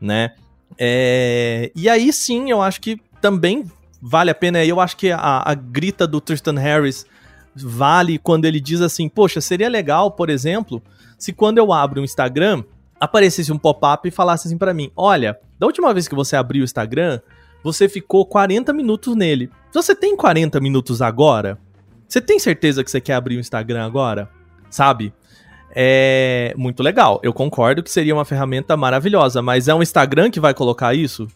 né? 0.00 0.34
É, 0.78 1.70
e 1.76 1.88
aí 1.88 2.10
sim, 2.10 2.50
eu 2.50 2.62
acho 2.62 2.80
que 2.80 2.98
também 3.20 3.70
vale 4.00 4.30
a 4.30 4.34
pena. 4.34 4.64
Eu 4.64 4.80
acho 4.80 4.96
que 4.96 5.10
a, 5.10 5.42
a 5.44 5.54
grita 5.54 6.06
do 6.06 6.20
Tristan 6.20 6.58
Harris 6.58 7.06
vale 7.54 8.18
quando 8.18 8.44
ele 8.44 8.60
diz 8.60 8.80
assim: 8.80 9.08
Poxa, 9.08 9.40
seria 9.40 9.68
legal, 9.68 10.10
por 10.10 10.30
exemplo, 10.30 10.82
se 11.18 11.32
quando 11.32 11.58
eu 11.58 11.72
abro 11.72 12.00
o 12.00 12.04
Instagram 12.04 12.64
aparecesse 12.98 13.52
um 13.52 13.58
pop-up 13.58 14.06
e 14.06 14.12
falasse 14.12 14.48
assim 14.48 14.58
para 14.58 14.72
mim: 14.72 14.90
Olha, 14.96 15.38
da 15.58 15.66
última 15.66 15.92
vez 15.92 16.06
que 16.06 16.14
você 16.14 16.36
abriu 16.36 16.62
o 16.62 16.64
Instagram, 16.64 17.20
você 17.62 17.88
ficou 17.88 18.26
40 18.26 18.72
minutos 18.72 19.16
nele. 19.16 19.50
Você 19.72 19.94
tem 19.94 20.16
40 20.16 20.60
minutos 20.60 21.00
agora? 21.00 21.58
Você 22.08 22.20
tem 22.20 22.38
certeza 22.38 22.84
que 22.84 22.90
você 22.90 23.00
quer 23.00 23.14
abrir 23.14 23.36
o 23.36 23.40
Instagram 23.40 23.84
agora? 23.84 24.28
Sabe? 24.68 25.12
É 25.74 26.52
muito 26.56 26.82
legal. 26.82 27.18
Eu 27.22 27.32
concordo 27.32 27.82
que 27.82 27.90
seria 27.90 28.14
uma 28.14 28.24
ferramenta 28.24 28.76
maravilhosa, 28.76 29.40
mas 29.40 29.68
é 29.68 29.74
um 29.74 29.82
Instagram 29.82 30.30
que 30.30 30.38
vai 30.38 30.52
colocar 30.52 30.94
isso? 30.94 31.26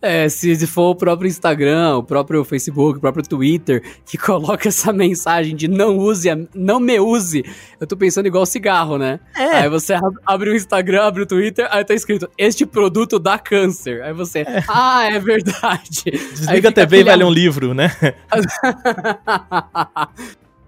É, 0.00 0.28
se 0.28 0.66
for 0.66 0.90
o 0.90 0.94
próprio 0.94 1.28
Instagram, 1.28 1.96
o 1.96 2.02
próprio 2.02 2.44
Facebook, 2.44 2.98
o 2.98 3.00
próprio 3.00 3.26
Twitter, 3.26 3.82
que 4.04 4.16
coloca 4.18 4.68
essa 4.68 4.92
mensagem 4.92 5.56
de 5.56 5.68
não 5.68 5.98
use, 5.98 6.28
não 6.54 6.78
me 6.78 6.98
use, 7.00 7.44
eu 7.80 7.86
tô 7.86 7.96
pensando 7.96 8.26
igual 8.26 8.46
cigarro, 8.46 8.98
né? 8.98 9.20
É. 9.36 9.60
Aí 9.60 9.68
você 9.68 9.94
abre 10.24 10.50
o 10.50 10.56
Instagram, 10.56 11.04
abre 11.04 11.22
o 11.22 11.26
Twitter, 11.26 11.66
aí 11.70 11.84
tá 11.84 11.94
escrito, 11.94 12.28
este 12.36 12.64
produto 12.64 13.18
dá 13.18 13.38
câncer. 13.38 14.02
Aí 14.02 14.12
você, 14.12 14.40
é. 14.40 14.62
ah, 14.68 15.08
é 15.10 15.18
verdade. 15.18 16.04
Desliga 16.04 16.68
a 16.68 16.72
TV 16.72 17.00
e 17.00 17.04
vai 17.04 17.16
ler 17.16 17.24
um 17.24 17.30
livro, 17.30 17.74
né? 17.74 17.90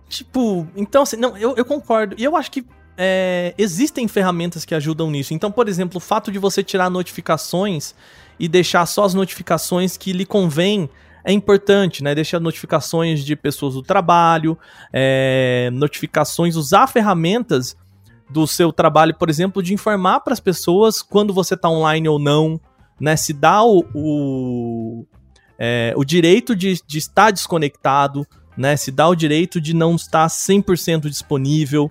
tipo, 0.09 0.66
então, 0.76 1.03
assim, 1.03 1.16
não, 1.16 1.36
eu, 1.36 1.55
eu 1.57 1.64
concordo. 1.64 2.14
E 2.18 2.24
eu 2.24 2.36
acho 2.36 2.51
que 2.51 2.64
é, 3.01 3.55
existem 3.57 4.09
ferramentas 4.09 4.64
que 4.64 4.74
ajudam 4.74 5.09
nisso. 5.09 5.32
Então, 5.32 5.53
por 5.53 5.68
exemplo, 5.68 5.99
o 5.99 6.01
fato 6.01 6.32
de 6.32 6.38
você 6.38 6.64
tirar 6.64 6.90
notificações 6.90 7.94
e 8.39 8.49
deixar 8.49 8.86
só 8.86 9.05
as 9.05 9.14
notificações 9.14 9.97
que 9.97 10.12
lhe 10.12 10.24
convém 10.24 10.89
é 11.24 11.32
importante, 11.32 12.03
né? 12.03 12.14
Deixar 12.14 12.41
notificações 12.41 13.24
de 13.24 13.36
pessoas 13.36 13.74
do 13.74 13.82
trabalho, 13.82 14.57
é, 14.93 15.68
notificações, 15.72 16.57
usar 16.57 16.86
ferramentas 16.86 17.76
do 18.30 18.47
seu 18.47 18.72
trabalho, 18.72 19.14
por 19.14 19.28
exemplo, 19.28 19.62
de 19.62 19.74
informar 19.74 20.20
para 20.20 20.32
as 20.32 20.41
pessoas 20.41 21.03
quando 21.03 21.32
você 21.32 21.55
está 21.55 21.68
online 21.68 22.09
ou 22.09 22.18
não, 22.18 22.61
né? 23.01 23.16
Se 23.16 23.32
dá 23.32 23.62
o, 23.62 23.84
o, 23.95 25.07
é, 25.59 25.93
o 25.97 26.05
direito 26.05 26.55
de, 26.55 26.80
de 26.86 26.99
estar 26.99 27.30
desconectado, 27.30 28.26
né? 28.57 28.76
Se 28.76 28.91
dá 28.91 29.09
o 29.09 29.14
direito 29.14 29.61
de 29.61 29.74
não 29.74 29.97
estar 29.97 30.26
100% 30.26 31.09
disponível 31.09 31.91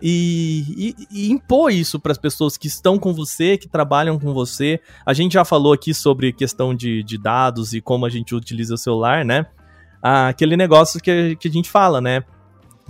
e, 0.00 0.94
e, 1.10 1.26
e 1.26 1.30
impor 1.30 1.72
isso 1.72 1.98
para 1.98 2.12
as 2.12 2.18
pessoas 2.18 2.56
que 2.56 2.68
estão 2.68 2.98
com 2.98 3.12
você, 3.12 3.58
que 3.58 3.68
trabalham 3.68 4.18
com 4.18 4.32
você. 4.32 4.80
A 5.04 5.12
gente 5.12 5.32
já 5.32 5.44
falou 5.44 5.72
aqui 5.72 5.92
sobre 5.92 6.32
questão 6.32 6.74
de, 6.74 7.02
de 7.02 7.18
dados 7.18 7.72
e 7.72 7.80
como 7.80 8.06
a 8.06 8.08
gente 8.08 8.34
utiliza 8.34 8.74
o 8.74 8.78
celular, 8.78 9.24
né? 9.24 9.46
Ah, 10.02 10.28
aquele 10.28 10.56
negócio 10.56 11.00
que, 11.00 11.36
que 11.36 11.48
a 11.48 11.50
gente 11.50 11.68
fala, 11.68 12.00
né? 12.00 12.22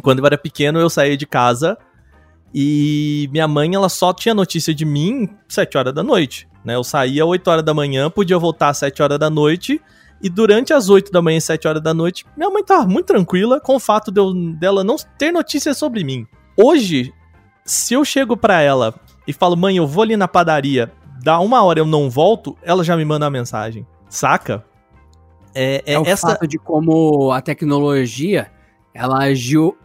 Quando 0.03 0.19
eu 0.19 0.27
era 0.27 0.37
pequeno, 0.37 0.79
eu 0.79 0.91
saía 0.91 1.17
de 1.17 1.27
casa 1.27 1.79
e 2.55 3.29
minha 3.33 3.49
mãe 3.49 3.75
ela 3.75 3.89
só 3.89 4.13
tinha 4.13 4.35
notícia 4.35 4.75
de 4.75 4.85
mim 4.85 5.29
7 5.49 5.77
horas 5.79 5.95
da 5.95 6.03
noite. 6.03 6.49
Né? 6.65 6.75
Eu 6.75 6.85
saía 6.85 7.25
8 7.25 7.49
horas 7.49 7.65
da 7.65 7.75
manhã, 7.75 8.11
podia 8.11 8.39
voltar 8.39 8.69
às 8.69 8.79
7 8.79 9.03
horas 9.03 9.19
da 9.19 9.31
noite. 9.31 9.81
E 10.21 10.29
durante 10.29 10.73
as 10.73 10.89
8 10.89 11.13
da 11.13 11.23
manhã 11.23 11.39
e 11.39 11.41
7 11.41 11.69
horas 11.69 11.83
da 11.83 11.95
noite, 11.95 12.27
minha 12.37 12.51
mãe 12.51 12.63
tava 12.65 12.87
muito 12.87 13.07
tranquila 13.07 13.61
com 13.61 13.77
o 13.77 13.81
fato 13.81 14.11
de 14.11 14.21
eu, 14.21 14.35
dela 14.55 14.83
não 14.83 14.97
ter 15.17 15.33
notícias 15.33 15.79
sobre 15.79 16.03
mim. 16.03 16.27
Hoje, 16.61 17.15
se 17.65 17.95
eu 17.95 18.05
chego 18.05 18.37
pra 18.37 18.61
ela 18.61 18.93
e 19.29 19.33
falo, 19.33 19.57
mãe, 19.57 19.77
eu 19.77 19.87
vou 19.87 20.03
ali 20.03 20.17
na 20.17 20.27
padaria, 20.27 20.93
dá 21.23 21.39
uma 21.39 21.63
hora 21.63 21.79
eu 21.79 21.87
não 21.87 22.11
volto, 22.11 22.59
ela 22.65 22.83
já 22.83 22.97
me 22.97 23.05
manda 23.05 23.27
uma 23.27 23.31
mensagem. 23.31 23.87
Saca? 24.09 24.65
É, 25.55 25.85
é, 25.87 25.93
é 25.93 26.01
o 26.01 26.03
essa... 26.05 26.31
fato 26.31 26.49
de 26.49 26.59
como 26.59 27.31
a 27.31 27.41
tecnologia 27.41 28.51
ela 28.93 29.23
agiu 29.23 29.79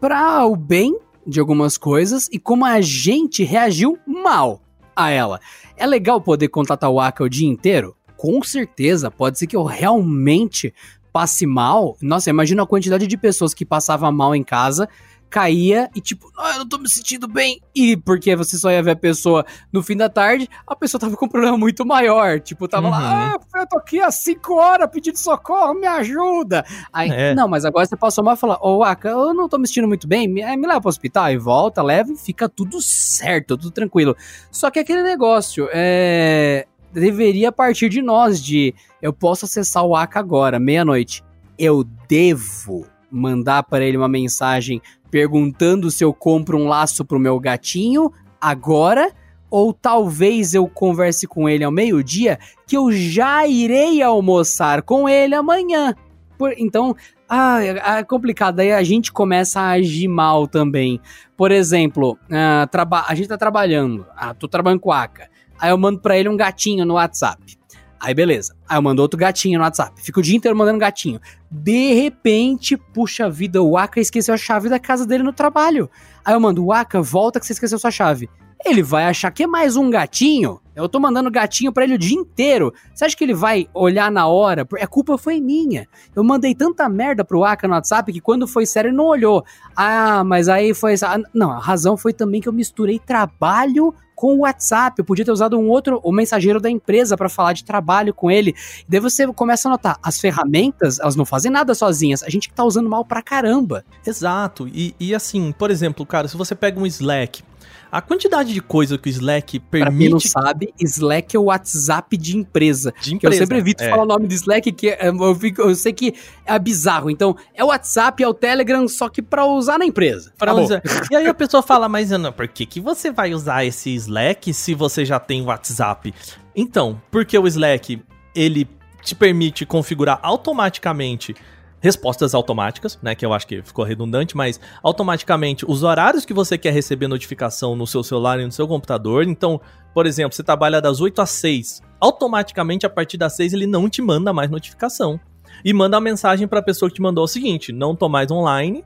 para 0.00 0.44
o 0.44 0.56
bem 0.56 0.98
de 1.24 1.38
algumas 1.38 1.78
coisas 1.78 2.28
e 2.32 2.38
como 2.40 2.64
a 2.64 2.80
gente 2.80 3.44
reagiu 3.44 3.96
mal 4.04 4.60
a 4.96 5.10
ela. 5.10 5.38
É 5.76 5.86
legal 5.86 6.20
poder 6.20 6.48
contatar 6.48 6.90
o 6.90 6.98
Aka 6.98 7.22
o 7.22 7.28
dia 7.28 7.48
inteiro? 7.48 7.94
Com 8.16 8.42
certeza, 8.42 9.08
pode 9.08 9.38
ser 9.38 9.46
que 9.46 9.54
eu 9.54 9.62
realmente 9.62 10.74
passe 11.12 11.46
mal. 11.46 11.96
Nossa, 12.02 12.28
imagina 12.28 12.64
a 12.64 12.66
quantidade 12.66 13.06
de 13.06 13.16
pessoas 13.16 13.54
que 13.54 13.64
passava 13.64 14.10
mal 14.10 14.34
em 14.34 14.42
casa 14.42 14.88
caía 15.28 15.90
e 15.94 16.00
tipo, 16.00 16.30
ah, 16.38 16.52
eu 16.54 16.58
não 16.60 16.68
tô 16.68 16.78
me 16.78 16.88
sentindo 16.88 17.28
bem. 17.28 17.60
E 17.74 17.96
porque 17.96 18.34
você 18.34 18.56
só 18.56 18.70
ia 18.70 18.82
ver 18.82 18.92
a 18.92 18.96
pessoa 18.96 19.44
no 19.72 19.82
fim 19.82 19.96
da 19.96 20.08
tarde, 20.08 20.48
a 20.66 20.74
pessoa 20.74 21.00
tava 21.00 21.16
com 21.16 21.26
um 21.26 21.28
problema 21.28 21.56
muito 21.56 21.84
maior. 21.84 22.40
Tipo, 22.40 22.66
tava 22.68 22.86
uhum. 22.86 22.92
lá, 22.92 23.34
ah, 23.34 23.60
eu 23.60 23.66
tô 23.66 23.78
aqui 23.78 24.00
há 24.00 24.10
cinco 24.10 24.54
horas 24.54 24.88
pedindo 24.90 25.16
socorro, 25.16 25.74
me 25.74 25.86
ajuda. 25.86 26.64
Aí, 26.92 27.10
é. 27.10 27.34
não, 27.34 27.48
mas 27.48 27.64
agora 27.64 27.86
você 27.86 27.96
passou 27.96 28.24
mal 28.24 28.34
e 28.34 28.38
fala, 28.38 28.58
ô, 28.60 28.78
oh, 28.78 28.82
Aka, 28.82 29.10
eu 29.10 29.34
não 29.34 29.48
tô 29.48 29.58
me 29.58 29.66
sentindo 29.66 29.88
muito 29.88 30.08
bem, 30.08 30.26
me, 30.28 30.44
me 30.56 30.66
leva 30.66 30.80
pro 30.80 30.88
hospital 30.88 31.30
e 31.30 31.38
volta, 31.38 31.82
leva 31.82 32.12
e 32.12 32.16
fica 32.16 32.48
tudo 32.48 32.80
certo, 32.80 33.56
tudo 33.56 33.70
tranquilo. 33.70 34.16
Só 34.50 34.70
que 34.70 34.78
aquele 34.78 35.02
negócio, 35.02 35.68
é 35.72 36.66
deveria 36.92 37.52
partir 37.52 37.88
de 37.88 38.00
nós 38.00 38.42
de 38.42 38.74
eu 39.00 39.12
posso 39.12 39.44
acessar 39.44 39.84
o 39.84 39.94
Aka 39.94 40.18
agora, 40.18 40.58
meia-noite. 40.58 41.22
Eu 41.58 41.84
devo 42.08 42.86
mandar 43.10 43.62
para 43.64 43.84
ele 43.84 43.96
uma 43.96 44.08
mensagem 44.08 44.80
perguntando 45.10 45.90
se 45.90 46.04
eu 46.04 46.12
compro 46.12 46.58
um 46.58 46.68
laço 46.68 47.04
pro 47.04 47.18
meu 47.18 47.38
gatinho 47.40 48.12
agora 48.40 49.10
ou 49.50 49.72
talvez 49.72 50.54
eu 50.54 50.66
converse 50.68 51.26
com 51.26 51.48
ele 51.48 51.64
ao 51.64 51.72
meio-dia 51.72 52.38
que 52.66 52.76
eu 52.76 52.92
já 52.92 53.46
irei 53.46 54.02
almoçar 54.02 54.82
com 54.82 55.08
ele 55.08 55.34
amanhã. 55.34 55.94
Por, 56.36 56.52
então, 56.58 56.94
ah, 57.28 57.62
é, 57.62 58.02
complicado. 58.04 58.60
Aí 58.60 58.72
a 58.72 58.82
gente 58.82 59.12
começa 59.12 59.60
a 59.60 59.70
agir 59.70 60.08
mal 60.08 60.46
também. 60.46 61.00
Por 61.36 61.50
exemplo, 61.50 62.18
uh, 62.30 63.04
a 63.06 63.14
gente 63.14 63.28
tá 63.28 63.36
trabalhando. 63.36 64.06
Ah, 64.16 64.34
tô 64.34 64.46
trabalhando 64.46 64.80
com 64.80 64.92
a 64.92 65.02
ACA. 65.02 65.28
Aí 65.58 65.70
eu 65.70 65.78
mando 65.78 66.00
pra 66.00 66.16
ele 66.16 66.28
um 66.28 66.36
gatinho 66.36 66.84
no 66.84 66.94
WhatsApp. 66.94 67.57
Aí 68.00 68.14
beleza. 68.14 68.54
Aí 68.68 68.78
eu 68.78 68.82
mando 68.82 69.02
outro 69.02 69.18
gatinho 69.18 69.58
no 69.58 69.64
WhatsApp. 69.64 70.00
Fico 70.02 70.20
o 70.20 70.22
dia 70.22 70.36
inteiro 70.36 70.56
mandando 70.56 70.78
gatinho. 70.78 71.20
De 71.50 71.92
repente, 71.94 72.76
puxa 72.76 73.28
vida, 73.28 73.62
o 73.62 73.76
Aka 73.76 74.00
esqueceu 74.00 74.34
a 74.34 74.38
chave 74.38 74.68
da 74.68 74.78
casa 74.78 75.06
dele 75.06 75.22
no 75.22 75.32
trabalho. 75.32 75.90
Aí 76.24 76.34
eu 76.34 76.40
mando, 76.40 76.70
Aka, 76.72 77.00
volta 77.02 77.40
que 77.40 77.46
você 77.46 77.52
esqueceu 77.52 77.78
sua 77.78 77.90
chave. 77.90 78.28
Ele 78.64 78.82
vai 78.82 79.04
achar 79.04 79.30
que 79.30 79.44
é 79.44 79.46
mais 79.46 79.76
um 79.76 79.88
gatinho. 79.88 80.60
Eu 80.74 80.88
tô 80.88 80.98
mandando 80.98 81.30
gatinho 81.30 81.72
para 81.72 81.84
ele 81.84 81.94
o 81.94 81.98
dia 81.98 82.16
inteiro. 82.16 82.72
Você 82.92 83.04
acha 83.04 83.16
que 83.16 83.22
ele 83.22 83.34
vai 83.34 83.68
olhar 83.72 84.10
na 84.10 84.26
hora? 84.26 84.66
A 84.80 84.86
culpa 84.86 85.16
foi 85.16 85.40
minha. 85.40 85.86
Eu 86.14 86.24
mandei 86.24 86.54
tanta 86.54 86.88
merda 86.88 87.24
pro 87.24 87.44
Aka 87.44 87.68
no 87.68 87.74
WhatsApp 87.74 88.12
que 88.12 88.20
quando 88.20 88.48
foi 88.48 88.66
sério 88.66 88.88
ele 88.88 88.96
não 88.96 89.06
olhou. 89.06 89.44
Ah, 89.76 90.24
mas 90.24 90.48
aí 90.48 90.74
foi. 90.74 90.94
Não, 91.32 91.52
a 91.52 91.58
razão 91.58 91.96
foi 91.96 92.12
também 92.12 92.40
que 92.40 92.48
eu 92.48 92.52
misturei 92.52 92.98
trabalho 92.98 93.94
com 94.18 94.34
o 94.34 94.38
WhatsApp. 94.40 94.98
Eu 94.98 95.04
podia 95.04 95.24
ter 95.24 95.30
usado 95.30 95.56
um 95.56 95.68
outro, 95.68 96.00
o 96.02 96.10
mensageiro 96.10 96.60
da 96.60 96.68
empresa 96.68 97.16
para 97.16 97.28
falar 97.28 97.52
de 97.52 97.62
trabalho 97.62 98.12
com 98.12 98.28
ele. 98.28 98.52
E 98.80 98.90
daí 98.90 98.98
você 98.98 99.24
começa 99.28 99.68
a 99.68 99.70
notar, 99.70 99.96
as 100.02 100.18
ferramentas, 100.20 100.98
elas 100.98 101.14
não 101.14 101.24
fazem 101.24 101.52
nada 101.52 101.72
sozinhas. 101.72 102.24
A 102.24 102.28
gente 102.28 102.50
tá 102.52 102.64
usando 102.64 102.90
mal 102.90 103.04
pra 103.04 103.22
caramba. 103.22 103.84
Exato. 104.04 104.66
E, 104.66 104.92
e 104.98 105.14
assim, 105.14 105.52
por 105.52 105.70
exemplo, 105.70 106.04
cara, 106.04 106.26
se 106.26 106.36
você 106.36 106.56
pega 106.56 106.80
um 106.80 106.86
Slack, 106.86 107.44
A 107.90 108.00
quantidade 108.02 108.52
de 108.52 108.60
coisa 108.60 108.98
que 108.98 109.08
o 109.08 109.10
Slack 109.10 109.58
permite. 109.58 109.90
Pra 109.90 109.98
quem 109.98 110.08
não 110.10 110.20
sabe, 110.20 110.74
Slack 110.80 111.34
é 111.34 111.38
o 111.38 111.44
WhatsApp 111.44 112.16
de 112.16 112.36
empresa. 112.36 112.92
De 113.00 113.14
empresa. 113.14 113.34
eu 113.34 113.38
sempre 113.38 113.58
evito 113.58 113.82
é. 113.82 113.90
falar 113.90 114.02
o 114.02 114.06
nome 114.06 114.26
do 114.26 114.34
Slack, 114.34 114.70
que 114.72 114.90
é, 114.90 115.08
eu, 115.08 115.34
fico, 115.34 115.62
eu 115.62 115.74
sei 115.74 115.92
que 115.92 116.14
é 116.44 116.58
bizarro. 116.58 117.10
Então, 117.10 117.36
é 117.54 117.64
o 117.64 117.68
WhatsApp, 117.68 118.22
é 118.22 118.28
o 118.28 118.34
Telegram, 118.34 118.86
só 118.86 119.08
que 119.08 119.22
pra 119.22 119.44
usar 119.46 119.78
na 119.78 119.86
empresa. 119.86 120.32
Pra 120.38 120.54
usar. 120.54 120.82
E 121.10 121.16
aí 121.16 121.26
a 121.26 121.34
pessoa 121.34 121.62
fala, 121.62 121.88
mas 121.88 122.12
Ana, 122.12 122.30
por 122.30 122.46
que, 122.48 122.66
que 122.66 122.80
você 122.80 123.10
vai 123.10 123.32
usar 123.32 123.64
esse 123.64 123.94
Slack 123.94 124.52
se 124.52 124.74
você 124.74 125.04
já 125.04 125.18
tem 125.18 125.40
o 125.40 125.46
WhatsApp? 125.46 126.14
Então, 126.54 127.00
porque 127.10 127.38
o 127.38 127.46
Slack, 127.46 128.02
ele 128.34 128.68
te 129.02 129.14
permite 129.14 129.64
configurar 129.64 130.18
automaticamente 130.22 131.34
respostas 131.80 132.34
automáticas, 132.34 132.98
né, 133.02 133.14
que 133.14 133.24
eu 133.24 133.32
acho 133.32 133.46
que 133.46 133.62
ficou 133.62 133.84
redundante, 133.84 134.36
mas 134.36 134.60
automaticamente 134.82 135.64
os 135.66 135.82
horários 135.82 136.24
que 136.24 136.34
você 136.34 136.58
quer 136.58 136.72
receber 136.72 137.08
notificação 137.08 137.76
no 137.76 137.86
seu 137.86 138.02
celular 138.02 138.40
e 138.40 138.44
no 138.44 138.52
seu 138.52 138.66
computador. 138.66 139.24
Então, 139.24 139.60
por 139.94 140.06
exemplo, 140.06 140.34
você 140.34 140.42
trabalha 140.42 140.80
das 140.80 141.00
8 141.00 141.20
às 141.20 141.30
6, 141.30 141.82
automaticamente 142.00 142.86
a 142.86 142.90
partir 142.90 143.16
das 143.16 143.34
6 143.34 143.52
ele 143.52 143.66
não 143.66 143.88
te 143.88 144.02
manda 144.02 144.32
mais 144.32 144.50
notificação. 144.50 145.18
E 145.64 145.72
manda 145.72 145.96
a 145.96 146.00
mensagem 146.00 146.46
para 146.46 146.60
a 146.60 146.62
pessoa 146.62 146.88
que 146.88 146.96
te 146.96 147.02
mandou 147.02 147.24
o 147.24 147.28
seguinte: 147.28 147.72
"Não 147.72 147.96
tô 147.96 148.08
mais 148.08 148.30
online, 148.30 148.84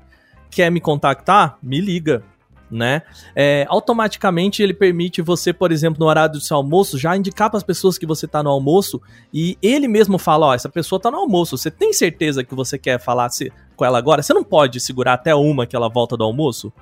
quer 0.51 0.71
me 0.71 0.81
contactar? 0.81 1.59
Me 1.63 1.81
liga" 1.81 2.23
né? 2.73 3.03
É, 3.37 3.67
automaticamente 3.69 4.63
ele 4.63 4.73
permite 4.73 5.21
você, 5.21 5.53
por 5.53 5.71
exemplo, 5.71 6.01
no 6.01 6.07
horário 6.07 6.33
do 6.33 6.41
seu 6.41 6.57
almoço, 6.57 6.99
já 6.99 7.15
indicar 7.15 7.51
para 7.51 7.59
as 7.59 7.63
pessoas 7.63 7.99
que 7.99 8.07
você 8.07 8.25
está 8.25 8.43
no 8.43 8.49
almoço 8.49 9.01
e 9.33 9.59
ele 9.61 9.87
mesmo 9.87 10.19
fala, 10.19 10.47
ó, 10.47 10.55
essa 10.55 10.71
pessoa 10.71 10.97
está 10.97 11.11
no 11.11 11.19
almoço, 11.19 11.59
você 11.59 11.71
tem 11.71 11.93
certeza 11.93 12.43
que 12.43 12.55
você 12.55 12.79
quer 12.79 12.99
falar 12.99 13.29
com 13.77 13.85
ela 13.85 13.99
agora? 13.99 14.23
Você 14.23 14.33
não 14.33 14.43
pode 14.43 14.81
segurar 14.81 15.13
até 15.13 15.35
uma 15.35 15.67
que 15.67 15.77
ela 15.77 15.91
volta 15.91 16.17
do 16.17 16.25
almoço? 16.25 16.73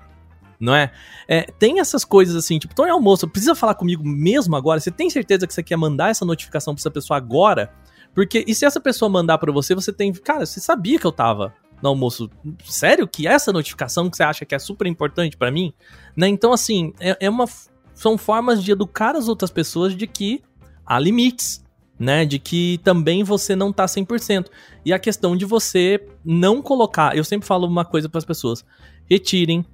Não 0.61 0.74
é? 0.74 0.93
é 1.26 1.43
tem 1.59 1.80
essas 1.80 2.05
coisas 2.05 2.36
assim, 2.36 2.59
tipo, 2.59 2.74
tô 2.74 2.86
em 2.86 2.91
almoço, 2.91 3.26
precisa 3.26 3.55
falar 3.57 3.74
comigo 3.74 4.07
mesmo 4.07 4.55
agora? 4.55 4.78
Você 4.78 4.93
tem 4.93 5.11
certeza 5.11 5.47
que 5.47 5.53
você 5.53 5.62
quer 5.62 5.76
mandar 5.76 6.11
essa 6.11 6.24
notificação 6.24 6.72
para 6.72 6.80
essa 6.80 6.91
pessoa 6.91 7.16
agora? 7.16 7.72
Porque, 8.14 8.45
e 8.47 8.55
se 8.55 8.64
essa 8.64 8.80
pessoa 8.80 9.09
mandar 9.09 9.38
para 9.38 9.53
você, 9.53 9.74
você 9.74 9.93
tem, 9.93 10.12
cara, 10.12 10.47
você 10.47 10.61
sabia 10.61 10.99
que 10.99 11.07
eu 11.07 11.12
tava 11.12 11.55
no 11.83 11.89
almoço. 11.89 12.31
Sério 12.64 13.07
que 13.07 13.26
essa 13.26 13.53
notificação 13.53 14.09
que 14.09 14.16
você 14.16 14.22
acha 14.22 14.45
que 14.45 14.55
é 14.55 14.59
super 14.59 14.87
importante 14.87 15.37
para 15.37 15.51
mim? 15.51 15.72
Né? 16.16 16.28
Então, 16.28 16.53
assim, 16.53 16.93
é, 17.01 17.16
é, 17.20 17.31
uma. 17.31 17.47
São 17.95 18.16
formas 18.16 18.62
de 18.62 18.72
educar 18.72 19.14
as 19.14 19.28
outras 19.28 19.51
pessoas 19.51 19.95
de 19.95 20.07
que 20.07 20.43
há 20.87 20.99
limites, 20.99 21.64
né? 21.99 22.24
De 22.24 22.39
que 22.39 22.81
também 22.83 23.22
você 23.22 23.55
não 23.55 23.72
tá 23.72 23.85
100%. 23.85 24.47
E 24.85 24.93
a 24.93 24.99
questão 24.99 25.37
de 25.37 25.45
você 25.45 26.03
não 26.24 26.62
colocar. 26.62 27.16
Eu 27.16 27.24
sempre 27.24 27.47
falo 27.47 27.66
uma 27.66 27.85
coisa 27.85 28.09
para 28.09 28.18
as 28.18 28.24
pessoas: 28.24 28.64
retirem 29.09 29.64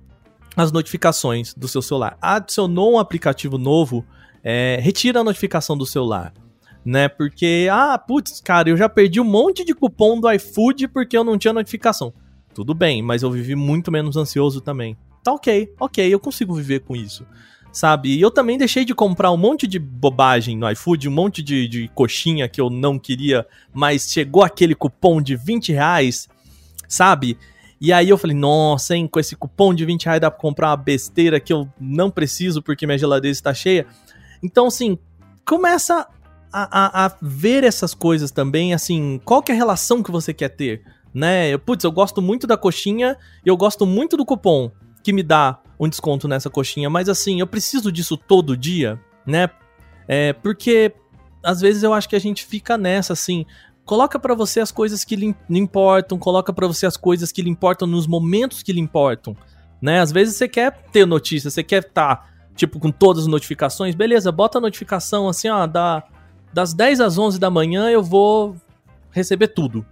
as 0.56 0.72
notificações 0.72 1.54
do 1.54 1.68
seu 1.68 1.82
celular. 1.82 2.16
Adicionou 2.20 2.94
um 2.94 2.98
aplicativo 2.98 3.58
novo, 3.58 4.04
é, 4.42 4.78
retira 4.80 5.20
a 5.20 5.24
notificação 5.24 5.76
do 5.76 5.86
celular 5.86 6.32
né? 6.86 7.08
Porque, 7.08 7.66
ah, 7.70 7.98
putz, 7.98 8.40
cara, 8.40 8.70
eu 8.70 8.76
já 8.76 8.88
perdi 8.88 9.20
um 9.20 9.24
monte 9.24 9.64
de 9.64 9.74
cupom 9.74 10.20
do 10.20 10.30
iFood 10.30 10.86
porque 10.86 11.18
eu 11.18 11.24
não 11.24 11.36
tinha 11.36 11.52
notificação. 11.52 12.14
Tudo 12.54 12.72
bem, 12.72 13.02
mas 13.02 13.24
eu 13.24 13.30
vivi 13.30 13.56
muito 13.56 13.90
menos 13.90 14.16
ansioso 14.16 14.60
também. 14.60 14.96
Tá 15.24 15.32
ok, 15.32 15.74
ok, 15.80 16.14
eu 16.14 16.20
consigo 16.20 16.54
viver 16.54 16.80
com 16.80 16.94
isso. 16.94 17.26
Sabe? 17.72 18.16
E 18.16 18.20
eu 18.20 18.30
também 18.30 18.56
deixei 18.56 18.84
de 18.84 18.94
comprar 18.94 19.32
um 19.32 19.36
monte 19.36 19.66
de 19.66 19.80
bobagem 19.80 20.56
no 20.56 20.70
iFood, 20.70 21.08
um 21.08 21.12
monte 21.12 21.42
de, 21.42 21.66
de 21.66 21.88
coxinha 21.88 22.48
que 22.48 22.60
eu 22.60 22.70
não 22.70 22.98
queria, 22.98 23.44
mas 23.74 24.10
chegou 24.10 24.44
aquele 24.44 24.74
cupom 24.74 25.20
de 25.20 25.34
20 25.36 25.72
reais, 25.72 26.28
sabe? 26.88 27.36
E 27.80 27.92
aí 27.92 28.08
eu 28.08 28.16
falei, 28.16 28.34
nossa, 28.36 28.96
hein, 28.96 29.08
com 29.08 29.18
esse 29.18 29.34
cupom 29.34 29.74
de 29.74 29.84
20 29.84 30.04
reais 30.04 30.20
dá 30.20 30.30
pra 30.30 30.40
comprar 30.40 30.70
uma 30.70 30.76
besteira 30.76 31.40
que 31.40 31.52
eu 31.52 31.68
não 31.78 32.10
preciso 32.10 32.62
porque 32.62 32.86
minha 32.86 32.96
geladeira 32.96 33.32
está 33.32 33.52
cheia. 33.52 33.86
Então, 34.42 34.68
assim, 34.68 34.96
começa 35.44 36.06
a, 36.56 37.04
a, 37.04 37.06
a, 37.06 37.16
ver 37.20 37.64
essas 37.64 37.92
coisas 37.92 38.30
também, 38.30 38.72
assim, 38.72 39.20
qual 39.24 39.42
que 39.42 39.52
é 39.52 39.54
a 39.54 39.58
relação 39.58 40.02
que 40.02 40.10
você 40.10 40.32
quer 40.32 40.48
ter, 40.48 40.82
né? 41.12 41.56
Putz, 41.58 41.84
eu 41.84 41.92
gosto 41.92 42.22
muito 42.22 42.46
da 42.46 42.56
coxinha 42.56 43.18
eu 43.44 43.56
gosto 43.56 43.84
muito 43.84 44.16
do 44.16 44.24
cupom 44.24 44.70
que 45.02 45.12
me 45.12 45.22
dá 45.22 45.60
um 45.78 45.86
desconto 45.86 46.26
nessa 46.26 46.48
coxinha, 46.48 46.88
mas 46.88 47.10
assim, 47.10 47.40
eu 47.40 47.46
preciso 47.46 47.92
disso 47.92 48.16
todo 48.16 48.56
dia, 48.56 48.98
né? 49.26 49.50
É, 50.08 50.32
porque 50.32 50.94
às 51.44 51.60
vezes 51.60 51.82
eu 51.82 51.92
acho 51.92 52.08
que 52.08 52.16
a 52.16 52.20
gente 52.20 52.44
fica 52.46 52.78
nessa, 52.78 53.12
assim, 53.12 53.44
coloca 53.84 54.18
para 54.18 54.34
você 54.34 54.58
as 54.58 54.72
coisas 54.72 55.04
que 55.04 55.14
lhe 55.14 55.34
importam, 55.50 56.18
coloca 56.18 56.52
para 56.54 56.66
você 56.66 56.86
as 56.86 56.96
coisas 56.96 57.30
que 57.30 57.42
lhe 57.42 57.50
importam 57.50 57.86
nos 57.86 58.06
momentos 58.06 58.62
que 58.62 58.72
lhe 58.72 58.80
importam, 58.80 59.36
né? 59.80 60.00
Às 60.00 60.10
vezes 60.10 60.36
você 60.36 60.48
quer 60.48 60.72
ter 60.90 61.06
notícia, 61.06 61.50
você 61.50 61.62
quer 61.62 61.82
estar, 61.82 62.16
tá, 62.16 62.28
tipo, 62.54 62.80
com 62.80 62.90
todas 62.90 63.24
as 63.24 63.28
notificações, 63.28 63.94
beleza, 63.94 64.32
bota 64.32 64.56
a 64.56 64.60
notificação 64.60 65.28
assim, 65.28 65.50
ó, 65.50 65.66
da 65.66 66.02
das 66.52 66.72
10 66.72 67.00
às 67.00 67.18
11 67.18 67.38
da 67.38 67.50
manhã 67.50 67.90
eu 67.90 68.02
vou 68.02 68.56
receber 69.10 69.48
tudo. 69.48 69.84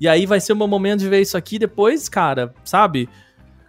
E 0.00 0.06
aí 0.06 0.26
vai 0.26 0.40
ser 0.40 0.52
o 0.52 0.56
meu 0.56 0.68
momento 0.68 1.00
de 1.00 1.08
ver 1.08 1.20
isso 1.20 1.36
aqui 1.36 1.58
depois, 1.58 2.08
cara, 2.08 2.54
sabe? 2.64 3.08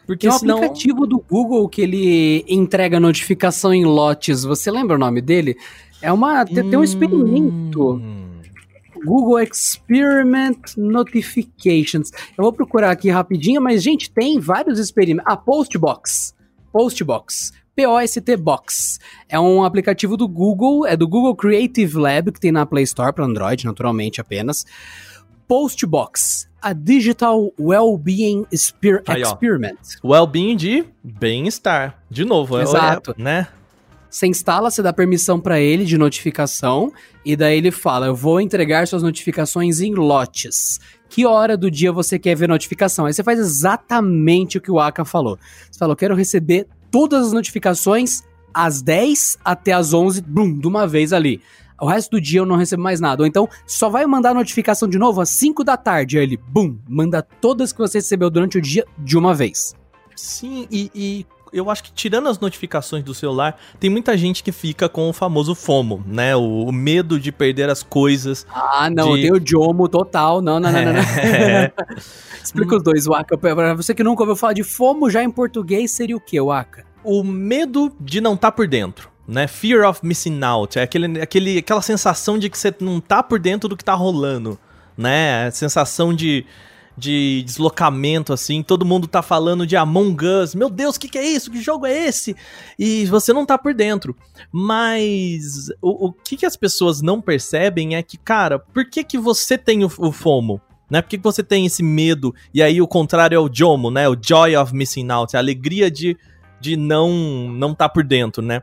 Porque 0.05 0.27
Tem 0.27 0.35
um 0.35 0.39
senão... 0.39 0.57
aplicativo 0.57 1.05
do 1.05 1.19
Google 1.19 1.67
que 1.67 1.81
ele 1.81 2.45
entrega 2.47 2.99
notificação 2.99 3.73
em 3.73 3.85
lotes. 3.85 4.43
Você 4.43 4.71
lembra 4.71 4.95
o 4.95 4.99
nome 4.99 5.21
dele? 5.21 5.57
É 6.01 6.11
uma 6.11 6.45
tem, 6.45 6.63
hum... 6.63 6.69
tem 6.69 6.79
um 6.79 6.83
experimento. 6.83 8.01
Google 9.05 9.39
Experiment 9.39 10.75
Notifications. 10.75 12.11
Eu 12.37 12.43
vou 12.43 12.53
procurar 12.53 12.91
aqui 12.91 13.09
rapidinho, 13.09 13.61
mas 13.61 13.83
gente, 13.83 14.09
tem 14.11 14.39
vários 14.39 14.79
experimentos. 14.79 15.31
Ah, 15.31 15.37
Postbox. 15.37 16.33
Postbox. 16.71 17.53
POST 17.77 18.35
Box. 18.37 18.99
É 19.29 19.39
um 19.39 19.63
aplicativo 19.63 20.17
do 20.17 20.27
Google, 20.27 20.87
é 20.87 20.97
do 20.97 21.07
Google 21.07 21.35
Creative 21.35 21.95
Lab, 21.95 22.31
que 22.31 22.39
tem 22.39 22.51
na 22.51 22.65
Play 22.65 22.83
Store 22.85 23.13
para 23.13 23.23
Android, 23.23 23.65
naturalmente 23.65 24.19
apenas. 24.19 24.65
Postbox, 25.47 26.49
a 26.59 26.73
Digital 26.73 27.53
Wellbeing 27.57 28.45
Exper 28.51 29.03
Aí, 29.07 29.21
Experiment. 29.21 29.77
Wellbeing 30.03 30.55
de 30.55 30.85
bem-estar. 31.03 32.01
De 32.09 32.25
novo, 32.25 32.57
é 32.57 32.63
Exato. 32.63 33.15
É, 33.17 33.21
né? 33.21 33.47
Você 34.09 34.25
instala, 34.25 34.71
você 34.71 34.81
dá 34.81 34.91
permissão 34.91 35.39
para 35.39 35.59
ele 35.59 35.85
de 35.85 35.97
notificação, 35.97 36.91
e 37.23 37.35
daí 37.35 37.57
ele 37.57 37.71
fala: 37.71 38.07
Eu 38.07 38.15
vou 38.15 38.41
entregar 38.41 38.87
suas 38.87 39.03
notificações 39.03 39.79
em 39.79 39.93
lotes. 39.93 40.79
Que 41.09 41.25
hora 41.25 41.55
do 41.55 41.69
dia 41.69 41.91
você 41.91 42.17
quer 42.17 42.35
ver 42.35 42.49
notificação? 42.49 43.05
Aí 43.05 43.13
você 43.13 43.23
faz 43.23 43.37
exatamente 43.37 44.57
o 44.57 44.61
que 44.61 44.71
o 44.71 44.79
Aka 44.79 45.05
falou. 45.05 45.37
Você 45.69 45.77
falou: 45.77 45.93
Eu 45.93 45.97
quero 45.97 46.15
receber 46.15 46.67
todas 46.91 47.27
as 47.27 47.33
notificações 47.33 48.23
às 48.53 48.81
10 48.81 49.37
até 49.43 49.73
às 49.73 49.93
11, 49.93 50.21
bum, 50.21 50.57
de 50.57 50.67
uma 50.67 50.87
vez 50.87 51.13
ali. 51.13 51.41
O 51.79 51.85
resto 51.85 52.11
do 52.11 52.21
dia 52.21 52.39
eu 52.39 52.45
não 52.45 52.55
recebo 52.55 52.81
mais 52.81 52.99
nada. 52.99 53.21
Ou 53.21 53.27
então, 53.27 53.47
só 53.65 53.87
vai 53.87 54.05
mandar 54.05 54.33
notificação 54.33 54.87
de 54.87 54.97
novo 54.97 55.21
às 55.21 55.29
5 55.29 55.63
da 55.63 55.77
tarde. 55.77 56.17
Aí 56.17 56.23
ele, 56.23 56.37
bum, 56.37 56.77
manda 56.89 57.21
todas 57.21 57.71
que 57.71 57.77
você 57.77 57.99
recebeu 57.99 58.29
durante 58.29 58.57
o 58.57 58.61
dia 58.61 58.85
de 58.97 59.17
uma 59.17 59.33
vez. 59.33 59.75
Sim, 60.15 60.67
e, 60.71 60.89
e 60.95 61.25
eu 61.51 61.69
acho 61.69 61.83
que 61.83 61.91
tirando 61.91 62.27
as 62.27 62.39
notificações 62.39 63.03
do 63.03 63.13
celular, 63.13 63.59
tem 63.79 63.89
muita 63.89 64.17
gente 64.17 64.43
que 64.43 64.51
fica 64.51 64.87
com 64.87 65.09
o 65.09 65.13
famoso 65.13 65.55
FOMO, 65.55 66.03
né? 66.07 66.35
O, 66.35 66.65
o 66.65 66.71
medo 66.71 67.19
de 67.19 67.31
perder 67.31 67.69
as 67.69 67.83
coisas. 67.83 68.45
Ah, 68.53 68.89
não, 68.89 69.15
de... 69.15 69.21
tem 69.21 69.31
o 69.31 69.39
JOMO 69.43 69.87
total. 69.87 70.41
Não, 70.41 70.59
não, 70.59 70.71
não, 70.71 70.85
não. 70.85 70.93
não. 70.93 70.99
É. 70.99 71.71
Explica 72.43 72.77
os 72.77 72.83
dois, 72.83 73.05
Waka. 73.05 73.37
Pra 73.37 73.73
você 73.73 73.93
que 73.93 74.03
nunca 74.03 74.23
ouviu 74.23 74.35
falar 74.35 74.53
de 74.53 74.63
FOMO, 74.63 75.09
já 75.09 75.23
em 75.23 75.29
português 75.29 75.91
seria 75.91 76.15
o 76.15 76.19
que, 76.19 76.39
Waka? 76.39 76.85
O 77.03 77.23
medo 77.23 77.91
de 77.99 78.21
não 78.21 78.33
estar 78.33 78.51
tá 78.51 78.55
por 78.55 78.67
dentro. 78.67 79.09
Né? 79.27 79.47
Fear 79.47 79.87
of 79.87 80.05
missing 80.05 80.41
out. 80.43 80.79
É 80.79 80.83
aquele, 80.83 81.21
aquele, 81.21 81.57
aquela 81.57 81.81
sensação 81.81 82.39
de 82.39 82.49
que 82.49 82.57
você 82.57 82.73
não 82.79 83.01
tá 83.01 83.21
por 83.21 83.39
dentro 83.39 83.67
do 83.67 83.75
que 83.75 83.83
tá 83.83 83.93
rolando. 83.93 84.57
Né? 84.97 85.47
A 85.47 85.51
sensação 85.51 86.13
de, 86.13 86.45
de 86.97 87.43
deslocamento, 87.43 88.33
assim. 88.33 88.63
Todo 88.63 88.85
mundo 88.85 89.07
tá 89.07 89.21
falando 89.21 89.67
de 89.67 89.77
Among 89.77 90.25
Us. 90.25 90.55
Meu 90.55 90.69
Deus, 90.69 90.95
o 90.95 90.99
que, 90.99 91.07
que 91.07 91.17
é 91.17 91.25
isso? 91.25 91.51
Que 91.51 91.61
jogo 91.61 91.85
é 91.85 92.07
esse? 92.07 92.35
E 92.77 93.05
você 93.05 93.31
não 93.31 93.45
tá 93.45 93.57
por 93.57 93.73
dentro. 93.73 94.15
Mas 94.51 95.69
o, 95.81 96.07
o 96.07 96.13
que, 96.13 96.35
que 96.35 96.45
as 96.45 96.55
pessoas 96.55 97.01
não 97.01 97.21
percebem 97.21 97.95
é 97.95 98.01
que, 98.01 98.17
cara, 98.17 98.57
por 98.57 98.89
que, 98.89 99.03
que 99.03 99.17
você 99.17 99.57
tem 99.57 99.83
o, 99.83 99.91
o 99.99 100.11
FOMO? 100.11 100.59
né? 100.89 101.01
Por 101.01 101.09
que 101.09 101.17
você 101.17 101.43
tem 101.43 101.65
esse 101.65 101.83
medo? 101.83 102.33
E 102.53 102.63
aí 102.63 102.81
o 102.81 102.87
contrário 102.87 103.35
é 103.35 103.39
o 103.39 103.49
JOMO, 103.49 103.91
né? 103.91 104.07
O 104.07 104.17
Joy 104.19 104.55
of 104.55 104.73
Missing 104.73 105.11
Out, 105.11 105.35
a 105.35 105.39
alegria 105.39 105.91
de, 105.91 106.17
de 106.59 106.77
não 106.77 107.11
não 107.49 107.75
tá 107.75 107.87
por 107.89 108.03
dentro, 108.03 108.41
né? 108.41 108.61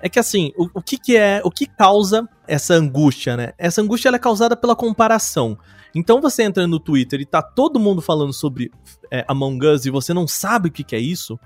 É 0.00 0.08
que 0.08 0.18
assim, 0.18 0.52
o, 0.56 0.68
o 0.74 0.82
que, 0.82 0.98
que 0.98 1.16
é, 1.16 1.40
o 1.44 1.50
que 1.50 1.66
causa 1.66 2.28
essa 2.46 2.74
angústia, 2.74 3.36
né? 3.36 3.52
Essa 3.56 3.80
angústia 3.80 4.10
é 4.10 4.18
causada 4.18 4.56
pela 4.56 4.76
comparação. 4.76 5.58
Então 5.94 6.20
você 6.20 6.42
entra 6.42 6.66
no 6.66 6.80
Twitter 6.80 7.20
e 7.20 7.26
tá 7.26 7.42
todo 7.42 7.78
mundo 7.78 8.00
falando 8.00 8.32
sobre 8.32 8.70
é, 9.10 9.24
Among 9.28 9.66
Us 9.66 9.84
e 9.84 9.90
você 9.90 10.14
não 10.14 10.26
sabe 10.26 10.68
o 10.68 10.72
que, 10.72 10.82
que 10.82 10.96
é 10.96 11.00
isso, 11.00 11.38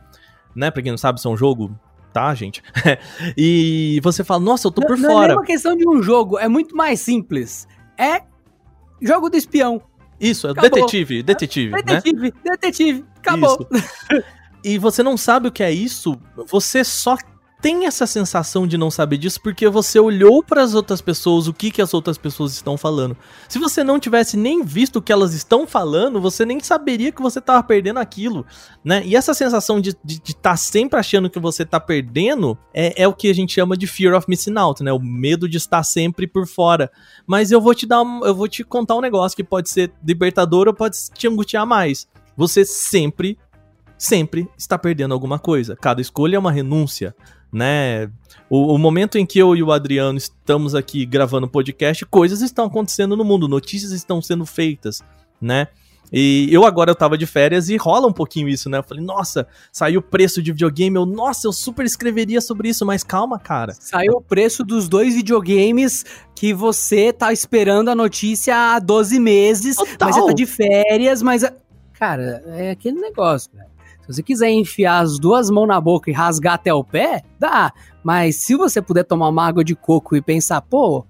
né? 0.55 0.71
Pra 0.71 0.83
quem 0.83 0.93
não 0.93 0.99
sabe, 0.99 1.19
isso 1.19 1.29
é 1.29 1.31
um 1.31 1.37
jogo 1.37 1.77
tá, 2.17 2.35
gente? 2.35 2.63
e 3.37 4.01
você 4.03 4.25
fala, 4.25 4.41
nossa, 4.41 4.69
eu 4.69 4.73
tô 4.73 4.81
não, 4.81 4.89
por 4.89 4.97
não 4.97 5.11
fora. 5.11 5.29
Não 5.29 5.35
é 5.35 5.37
uma 5.37 5.45
questão 5.45 5.77
de 5.77 5.87
um 5.87 6.03
jogo, 6.03 6.39
é 6.39 6.49
muito 6.49 6.75
mais 6.75 6.99
simples. 6.99 7.69
É 7.99 8.23
jogo 9.03 9.29
do 9.29 9.37
espião. 9.37 9.83
Isso, 10.19 10.49
é 10.49 10.55
detetive, 10.55 11.23
detetive, 11.23 11.73
né? 11.73 11.83
Detetive, 11.83 12.33
detetive, 12.43 13.05
acabou. 13.19 13.69
e 14.65 14.79
você 14.79 15.03
não 15.03 15.15
sabe 15.15 15.49
o 15.49 15.53
que 15.53 15.63
é 15.63 15.71
isso, 15.71 16.19
você 16.47 16.83
só 16.83 17.19
tem 17.61 17.87
essa 17.87 18.07
sensação 18.07 18.67
de 18.67 18.77
não 18.77 18.91
saber 18.91 19.17
disso 19.17 19.41
porque 19.41 19.69
você 19.69 19.99
olhou 19.99 20.43
para 20.43 20.63
as 20.63 20.75
outras 20.75 21.01
pessoas, 21.01 21.49
o 21.49 21.55
que, 21.55 21.71
que 21.71 21.81
as 21.81 21.95
outras 21.95 22.19
pessoas 22.19 22.53
estão 22.53 22.77
falando. 22.77 23.17
Se 23.49 23.59
você 23.59 23.83
não 23.83 23.99
tivesse 23.99 24.37
nem 24.37 24.63
visto 24.63 24.97
o 24.97 25.03
que 25.03 25.13
elas 25.13 25.35
estão 25.35 25.67
falando, 25.67 26.21
você 26.21 26.45
nem 26.45 26.61
saberia 26.61 27.11
que 27.11 27.23
você 27.23 27.39
estava 27.39 27.63
perdendo 27.63 27.99
aquilo, 27.99 28.45
né? 28.85 29.03
E 29.05 29.17
essa 29.17 29.33
sensação 29.33 29.81
de 29.81 29.91
estar 29.91 30.03
de, 30.05 30.21
de 30.21 30.37
tá 30.37 30.57
sempre 30.57 31.01
achando 31.01 31.31
que 31.31 31.41
você 31.41 31.63
está 31.63 31.81
perdendo 31.81 32.59
é, 32.75 33.03
é 33.03 33.09
o 33.09 33.15
que 33.15 33.29
a 33.29 33.35
gente 33.35 33.55
chama 33.55 33.77
de 33.77 33.87
fear 33.87 34.15
of 34.15 34.27
missing 34.29 34.57
out, 34.57 34.83
né? 34.83 34.93
O 34.93 35.01
medo 35.01 35.49
de 35.49 35.57
estar 35.57 35.83
sempre 35.83 36.27
por 36.27 36.47
fora. 36.47 36.91
Mas 37.27 37.51
eu 37.51 37.61
vou 37.61 37.75
te 37.75 37.87
dar, 37.87 38.05
eu 38.23 38.35
vou 38.35 38.49
te 38.49 38.63
contar 38.63 38.97
um 38.97 39.01
negócio 39.01 39.35
que 39.35 39.45
pode 39.45 39.71
ser 39.71 39.93
libertador 40.07 40.69
ou 40.69 40.75
pode 40.75 40.97
te 41.15 41.27
angustiar 41.27 41.67
mais. 41.67 42.07
Você 42.37 42.67
sempre 42.67 43.39
sempre 43.99 44.49
está 44.57 44.79
perdendo 44.79 45.15
alguma 45.15 45.39
coisa. 45.39 45.77
Cada 45.77 46.01
escolha 46.01 46.37
é 46.37 46.39
uma 46.39 46.53
renúncia 46.53 47.15
né? 47.53 48.11
O, 48.51 48.75
o, 48.75 48.79
momento 48.79 49.17
em 49.17 49.27
que 49.27 49.39
eu 49.39 49.57
e 49.57 49.63
o 49.63 49.73
Adriano 49.73 50.19
estamos 50.19 50.75
aqui 50.75 51.07
gravando 51.07 51.49
podcast, 51.49 52.05
coisas 52.07 52.43
estão 52.43 52.67
acontecendo 52.67 53.17
no 53.17 53.25
mundo, 53.25 53.49
notícias 53.49 53.93
estão 53.93 54.21
sendo 54.21 54.45
feitas, 54.45 55.03
né? 55.41 55.69
E 56.13 56.49
eu 56.53 56.65
agora 56.65 56.93
eu 56.93 56.95
tava 56.95 57.19
de 57.19 57.27
férias 57.27 57.69
e 57.69 57.77
rola 57.77 58.07
um 58.07 58.13
pouquinho 58.13 58.49
isso, 58.49 58.71
né? 58.71 58.79
Eu 58.79 58.83
falei, 58.83 59.03
nossa, 59.03 59.49
saiu 59.73 59.99
o 59.99 60.03
preço 60.03 60.41
de 60.41 60.53
videogame. 60.53 60.95
Eu, 60.95 61.05
nossa, 61.05 61.49
eu 61.49 61.53
super 61.53 61.85
escreveria 61.85 62.41
sobre 62.41 62.69
isso, 62.69 62.87
mas 62.87 63.03
calma, 63.03 63.41
cara. 63.41 63.73
Saiu 63.73 64.13
o 64.13 64.21
preço 64.21 64.63
dos 64.63 64.89
dois 64.89 65.15
videogames 65.17 66.05
que 66.33 66.55
você 66.55 67.13
tá 67.13 67.33
esperando 67.33 67.89
a 67.89 67.95
notícia 67.95 68.55
há 68.55 68.79
12 68.79 69.19
meses, 69.19 69.75
Total. 69.75 69.97
mas 70.01 70.15
você 70.15 70.27
tá 70.29 70.33
de 70.33 70.47
férias, 70.47 71.23
mas. 71.23 71.43
Cara, 71.95 72.41
é 72.47 72.71
aquele 72.71 73.01
negócio, 73.01 73.51
velho. 73.53 73.76
Se 74.07 74.15
você 74.15 74.23
quiser 74.23 74.51
enfiar 74.51 75.01
as 75.01 75.19
duas 75.19 75.51
mãos 75.51 75.67
na 75.67 75.81
boca 75.81 76.11
e 76.11 76.13
rasgar 76.13 76.55
até 76.55 76.73
o 76.73 76.85
pé, 76.85 77.23
dá. 77.39 77.73
Mas 78.05 78.37
se 78.37 78.55
você 78.55 78.81
puder 78.81 79.05
tomar 79.05 79.29
uma 79.29 79.47
água 79.47 79.65
de 79.65 79.75
coco 79.75 80.17
e 80.17 80.23
pensar, 80.23 80.61
pô, 80.61 81.05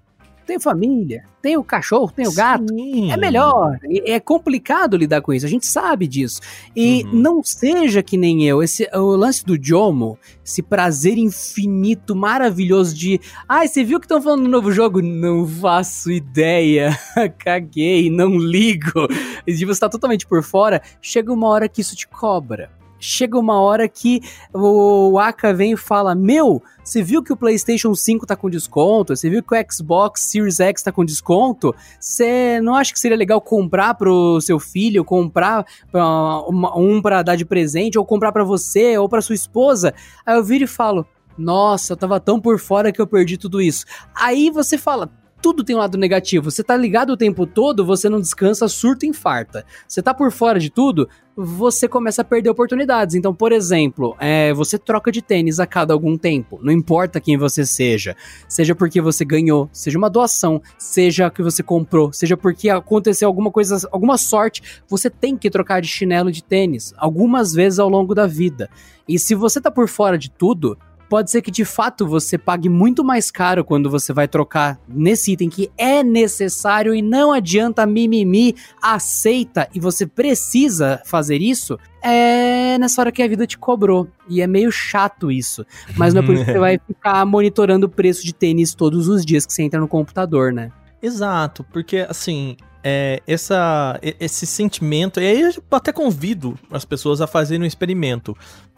tenho 0.47 0.61
família, 0.61 1.25
tenho 1.41 1.61
cachorro, 1.61 2.09
tenho 2.09 2.33
gato. 2.33 2.73
Sim. 2.73 3.11
É 3.11 3.17
melhor. 3.17 3.77
É 4.05 4.17
complicado 4.19 4.95
lidar 4.95 5.21
com 5.21 5.33
isso. 5.33 5.45
A 5.45 5.49
gente 5.49 5.67
sabe 5.67 6.07
disso. 6.07 6.39
E 6.73 7.03
uhum. 7.03 7.11
não 7.13 7.43
seja 7.43 8.01
que 8.01 8.17
nem 8.17 8.47
eu. 8.47 8.63
Esse, 8.63 8.89
o 8.93 9.15
lance 9.15 9.45
do 9.45 9.61
Jomo, 9.61 10.17
esse 10.43 10.63
prazer 10.63 11.17
infinito, 11.17 12.15
maravilhoso 12.15 12.95
de. 12.95 13.19
Ai, 13.47 13.65
ah, 13.65 13.67
você 13.67 13.83
viu 13.83 13.99
que 13.99 14.05
estão 14.05 14.21
falando 14.21 14.43
do 14.43 14.49
novo 14.49 14.71
jogo? 14.71 15.01
Não 15.01 15.45
faço 15.45 16.09
ideia. 16.09 16.97
Caguei, 17.37 18.09
não 18.09 18.37
ligo. 18.37 19.07
E 19.45 19.53
você 19.53 19.71
estar 19.71 19.89
totalmente 19.89 20.25
por 20.25 20.41
fora, 20.41 20.81
chega 21.01 21.31
uma 21.31 21.47
hora 21.47 21.67
que 21.67 21.81
isso 21.81 21.95
te 21.95 22.07
cobra 22.07 22.76
chega 22.99 23.37
uma 23.37 23.59
hora 23.59 23.87
que 23.87 24.21
o 24.53 25.17
Aka 25.19 25.53
vem 25.53 25.73
e 25.73 25.77
fala: 25.77 26.15
Meu, 26.15 26.61
você 26.83 27.03
viu 27.03 27.21
que 27.21 27.33
o 27.33 27.37
PlayStation 27.37 27.93
5 27.93 28.25
tá 28.25 28.35
com 28.35 28.49
desconto? 28.49 29.15
Você 29.15 29.29
viu 29.29 29.43
que 29.43 29.53
o 29.53 29.65
Xbox 29.71 30.21
Series 30.21 30.59
X 30.59 30.83
tá 30.83 30.91
com 30.91 31.03
desconto? 31.03 31.75
Você 31.99 32.61
não 32.61 32.75
acha 32.75 32.93
que 32.93 32.99
seria 32.99 33.17
legal 33.17 33.41
comprar 33.41 33.93
pro 33.95 34.39
seu 34.41 34.59
filho, 34.59 35.03
comprar 35.03 35.65
uh, 35.93 36.79
um 36.79 37.01
para 37.01 37.21
dar 37.21 37.35
de 37.35 37.45
presente, 37.45 37.97
ou 37.97 38.05
comprar 38.05 38.31
para 38.31 38.43
você, 38.43 38.97
ou 38.97 39.09
para 39.09 39.21
sua 39.21 39.35
esposa? 39.35 39.93
Aí 40.25 40.35
eu 40.35 40.43
viro 40.43 40.63
e 40.63 40.67
falo: 40.67 41.05
Nossa, 41.37 41.93
eu 41.93 41.97
tava 41.97 42.19
tão 42.19 42.39
por 42.39 42.59
fora 42.59 42.91
que 42.91 43.01
eu 43.01 43.07
perdi 43.07 43.37
tudo 43.37 43.61
isso. 43.61 43.85
Aí 44.15 44.49
você 44.49 44.77
fala: 44.77 45.09
tudo 45.41 45.63
tem 45.63 45.75
um 45.75 45.79
lado 45.79 45.97
negativo. 45.97 46.49
Você 46.49 46.63
tá 46.63 46.75
ligado 46.75 47.11
o 47.11 47.17
tempo 47.17 47.45
todo, 47.45 47.85
você 47.85 48.09
não 48.09 48.19
descansa, 48.19 48.67
surto 48.67 49.05
e 49.05 49.09
infarta. 49.09 49.65
Você 49.87 50.01
tá 50.01 50.13
por 50.13 50.31
fora 50.31 50.59
de 50.59 50.69
tudo, 50.69 51.07
você 51.35 51.87
começa 51.87 52.23
a 52.23 52.25
perder 52.25 52.49
oportunidades. 52.49 53.15
Então, 53.15 53.33
por 53.33 53.51
exemplo, 53.51 54.15
é, 54.19 54.51
você 54.53 54.77
troca 54.77 55.11
de 55.11 55.21
tênis 55.21 55.59
a 55.59 55.67
cada 55.67 55.93
algum 55.93 56.17
tempo. 56.17 56.59
Não 56.63 56.73
importa 56.73 57.21
quem 57.21 57.37
você 57.37 57.65
seja. 57.65 58.15
Seja 58.47 58.73
porque 58.73 58.99
você 58.99 59.23
ganhou, 59.23 59.69
seja 59.71 59.97
uma 59.97 60.09
doação, 60.09 60.61
seja 60.77 61.29
que 61.29 61.43
você 61.43 61.61
comprou, 61.61 62.11
seja 62.11 62.35
porque 62.35 62.69
aconteceu 62.69 63.27
alguma 63.27 63.51
coisa, 63.51 63.87
alguma 63.91 64.17
sorte, 64.17 64.81
você 64.87 65.09
tem 65.09 65.37
que 65.37 65.49
trocar 65.49 65.79
de 65.79 65.87
chinelo 65.87 66.31
de 66.31 66.43
tênis 66.43 66.93
algumas 66.97 67.53
vezes 67.53 67.77
ao 67.77 67.89
longo 67.89 68.15
da 68.15 68.25
vida. 68.25 68.69
E 69.07 69.17
se 69.17 69.35
você 69.35 69.61
tá 69.61 69.71
por 69.71 69.87
fora 69.87 70.17
de 70.17 70.29
tudo, 70.29 70.77
pode 71.09 71.31
ser 71.31 71.41
que 71.41 71.51
de 71.51 71.65
fato 71.65 72.05
você 72.05 72.37
pague 72.37 72.69
muito 72.69 73.03
mais 73.03 73.31
caro 73.31 73.63
quando 73.63 73.89
você 73.89 74.13
vai 74.13 74.27
trocar 74.27 74.79
nesse 74.87 75.33
item 75.33 75.49
que 75.49 75.71
é 75.77 76.03
necessário 76.03 76.93
e 76.93 77.01
não 77.01 77.31
adianta 77.31 77.85
mimimi, 77.85 78.55
aceita 78.81 79.67
e 79.73 79.79
você 79.79 80.05
precisa 80.05 81.01
fazer 81.05 81.41
isso. 81.41 81.77
É 82.01 82.77
nessa 82.77 83.01
hora 83.01 83.11
que 83.11 83.21
a 83.21 83.27
vida 83.27 83.45
te 83.45 83.57
cobrou. 83.57 84.07
E 84.29 84.41
é 84.41 84.47
meio 84.47 84.71
chato 84.71 85.31
isso. 85.31 85.65
Mas 85.95 86.13
não 86.13 86.21
é 86.21 86.25
por 86.25 86.35
isso 86.35 86.45
que 86.45 86.51
você 86.51 86.59
vai 86.59 86.79
ficar 86.85 87.25
monitorando 87.25 87.87
o 87.87 87.89
preço 87.89 88.25
de 88.25 88.33
tênis 88.33 88.73
todos 88.73 89.07
os 89.07 89.25
dias 89.25 89.45
que 89.45 89.53
você 89.53 89.63
entra 89.63 89.79
no 89.79 89.87
computador, 89.87 90.53
né? 90.53 90.71
Exato, 91.01 91.63
porque 91.71 92.05
assim, 92.09 92.57
é, 92.83 93.21
essa, 93.27 93.99
esse 94.01 94.45
sentimento, 94.45 95.19
e 95.19 95.25
aí 95.25 95.41
eu 95.41 95.51
até 95.71 95.91
convido 95.91 96.57
as 96.71 96.85
pessoas 96.85 97.21
a 97.21 97.27
fazerem 97.27 97.63
um 97.63 97.67
experimento 97.67 98.35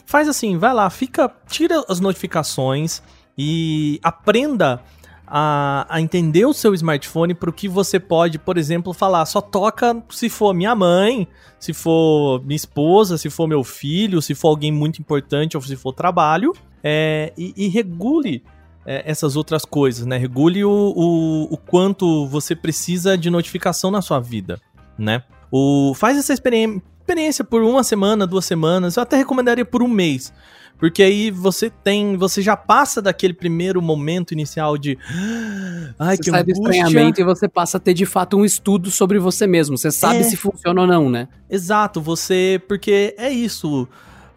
faz 0.09 0.27
assim, 0.27 0.57
vai 0.57 0.73
lá, 0.73 0.89
fica, 0.89 1.31
tira 1.47 1.85
as 1.87 1.99
notificações 1.99 2.99
e 3.37 3.99
aprenda 4.01 4.81
a, 5.27 5.85
a 5.87 6.01
entender 6.01 6.47
o 6.47 6.53
seu 6.53 6.73
smartphone 6.73 7.35
para 7.35 7.47
o 7.47 7.53
que 7.53 7.67
você 7.67 7.99
pode, 7.99 8.39
por 8.39 8.57
exemplo, 8.57 8.91
falar. 8.91 9.23
Só 9.27 9.39
toca 9.39 10.03
se 10.09 10.27
for 10.27 10.51
minha 10.51 10.73
mãe, 10.73 11.27
se 11.59 11.73
for 11.73 12.41
minha 12.43 12.55
esposa, 12.55 13.19
se 13.19 13.29
for 13.29 13.47
meu 13.47 13.63
filho, 13.63 14.19
se 14.19 14.33
for 14.33 14.47
alguém 14.47 14.71
muito 14.71 14.99
importante 14.99 15.55
ou 15.55 15.61
se 15.61 15.75
for 15.75 15.93
trabalho. 15.93 16.53
É, 16.83 17.31
e, 17.37 17.53
e, 17.55 17.67
regule 17.67 18.43
é, 18.87 19.03
essas 19.05 19.35
outras 19.35 19.63
coisas, 19.63 20.07
né? 20.07 20.17
Regule 20.17 20.65
o, 20.65 20.71
o, 20.71 21.53
o 21.53 21.57
quanto 21.57 22.25
você 22.25 22.55
precisa 22.55 23.15
de 23.15 23.29
notificação 23.29 23.91
na 23.91 24.01
sua 24.01 24.19
vida, 24.19 24.59
né? 24.97 25.21
O, 25.51 25.93
faz 25.93 26.17
essa 26.17 26.33
experiência 26.33 26.81
experiência 27.09 27.43
por 27.43 27.63
uma 27.63 27.83
semana, 27.83 28.27
duas 28.27 28.45
semanas, 28.45 28.95
eu 28.95 29.03
até 29.03 29.17
recomendaria 29.17 29.65
por 29.65 29.81
um 29.81 29.87
mês. 29.87 30.31
Porque 30.77 31.03
aí 31.03 31.29
você 31.29 31.69
tem, 31.69 32.15
você 32.15 32.41
já 32.41 32.55
passa 32.55 33.01
daquele 33.01 33.33
primeiro 33.33 33.81
momento 33.81 34.31
inicial 34.31 34.77
de 34.77 34.97
ai 35.99 36.15
você 36.15 36.23
que 36.23 36.29
sai 36.29 36.41
angústia. 36.41 36.43
do 36.43 36.51
estranhamento 36.51 37.19
e 37.19 37.23
você 37.23 37.49
passa 37.49 37.77
a 37.77 37.79
ter 37.79 37.93
de 37.93 38.05
fato 38.05 38.37
um 38.37 38.45
estudo 38.45 38.89
sobre 38.89 39.19
você 39.19 39.45
mesmo. 39.45 39.77
Você 39.77 39.91
sabe 39.91 40.19
é. 40.19 40.23
se 40.23 40.37
funciona 40.37 40.81
ou 40.81 40.87
não, 40.87 41.09
né? 41.09 41.27
Exato, 41.49 41.99
você, 41.99 42.61
porque 42.67 43.13
é 43.17 43.29
isso. 43.29 43.83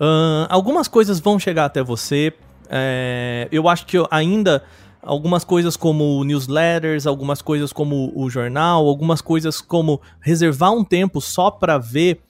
Uh, 0.00 0.48
algumas 0.48 0.88
coisas 0.88 1.20
vão 1.20 1.38
chegar 1.38 1.66
até 1.66 1.82
você. 1.82 2.32
É, 2.68 3.48
eu 3.52 3.68
acho 3.68 3.86
que 3.86 3.98
ainda 4.10 4.64
algumas 5.00 5.44
coisas 5.44 5.76
como 5.76 6.24
newsletters, 6.24 7.06
algumas 7.06 7.42
coisas 7.42 7.72
como 7.72 8.10
o 8.16 8.28
jornal, 8.30 8.88
algumas 8.88 9.20
coisas 9.20 9.60
como 9.60 10.00
reservar 10.20 10.72
um 10.72 10.82
tempo 10.82 11.20
só 11.20 11.50
para 11.50 11.76
ver 11.78 12.20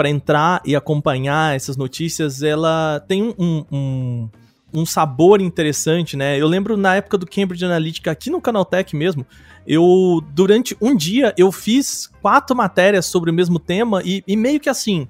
para 0.00 0.08
entrar 0.08 0.62
e 0.64 0.74
acompanhar 0.74 1.54
essas 1.54 1.76
notícias, 1.76 2.42
ela 2.42 3.04
tem 3.06 3.34
um, 3.38 3.66
um, 3.70 4.28
um, 4.72 4.86
sabor 4.86 5.42
interessante, 5.42 6.16
né? 6.16 6.40
Eu 6.40 6.48
lembro 6.48 6.74
na 6.74 6.94
época 6.94 7.18
do 7.18 7.26
Cambridge 7.26 7.66
Analytica, 7.66 8.10
aqui 8.10 8.30
no 8.30 8.40
Canaltech 8.40 8.96
mesmo, 8.96 9.26
eu, 9.66 10.24
durante 10.32 10.74
um 10.80 10.96
dia, 10.96 11.34
eu 11.36 11.52
fiz 11.52 12.10
quatro 12.22 12.56
matérias 12.56 13.04
sobre 13.04 13.30
o 13.30 13.34
mesmo 13.34 13.58
tema 13.58 14.00
e, 14.02 14.24
e 14.26 14.38
meio 14.38 14.58
que 14.58 14.70
assim, 14.70 15.06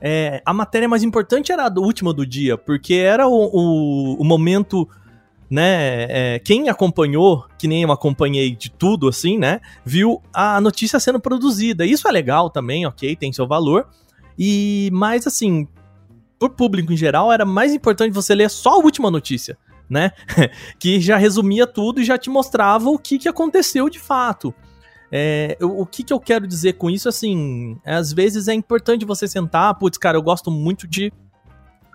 é, 0.00 0.40
a 0.46 0.54
matéria 0.54 0.88
mais 0.88 1.02
importante 1.02 1.50
era 1.50 1.66
a 1.66 1.80
última 1.80 2.12
do 2.12 2.24
dia, 2.24 2.56
porque 2.56 2.94
era 2.94 3.26
o, 3.26 3.50
o, 3.52 4.22
o 4.22 4.24
momento 4.24 4.88
né? 5.50 6.06
É, 6.08 6.38
quem 6.38 6.68
acompanhou, 6.70 7.44
que 7.58 7.68
nem 7.68 7.82
eu 7.82 7.92
acompanhei 7.92 8.56
de 8.56 8.70
tudo, 8.70 9.06
assim, 9.06 9.36
né? 9.36 9.60
Viu 9.84 10.22
a 10.32 10.58
notícia 10.60 10.98
sendo 10.98 11.20
produzida. 11.20 11.84
Isso 11.84 12.08
é 12.08 12.10
legal 12.10 12.48
também, 12.48 12.86
ok, 12.86 13.14
tem 13.16 13.32
seu 13.34 13.46
valor. 13.46 13.86
E 14.38 14.90
mais 14.92 15.26
assim, 15.26 15.68
por 16.38 16.50
público 16.50 16.92
em 16.92 16.96
geral, 16.96 17.32
era 17.32 17.44
mais 17.44 17.72
importante 17.72 18.12
você 18.12 18.34
ler 18.34 18.50
só 18.50 18.74
a 18.80 18.84
última 18.84 19.10
notícia, 19.10 19.56
né? 19.88 20.12
que 20.78 21.00
já 21.00 21.16
resumia 21.16 21.66
tudo 21.66 22.00
e 22.00 22.04
já 22.04 22.18
te 22.18 22.30
mostrava 22.30 22.88
o 22.88 22.98
que, 22.98 23.18
que 23.18 23.28
aconteceu 23.28 23.88
de 23.88 23.98
fato. 23.98 24.54
É, 25.14 25.58
o, 25.60 25.84
que, 25.84 26.02
que 26.02 26.12
eu 26.12 26.18
quero 26.18 26.46
dizer 26.46 26.74
com 26.74 26.88
isso, 26.88 27.06
assim, 27.08 27.78
às 27.84 28.12
vezes 28.12 28.48
é 28.48 28.54
importante 28.54 29.04
você 29.04 29.28
sentar, 29.28 29.74
putz, 29.74 29.98
cara, 29.98 30.16
eu 30.16 30.22
gosto 30.22 30.50
muito 30.50 30.86
de 30.86 31.12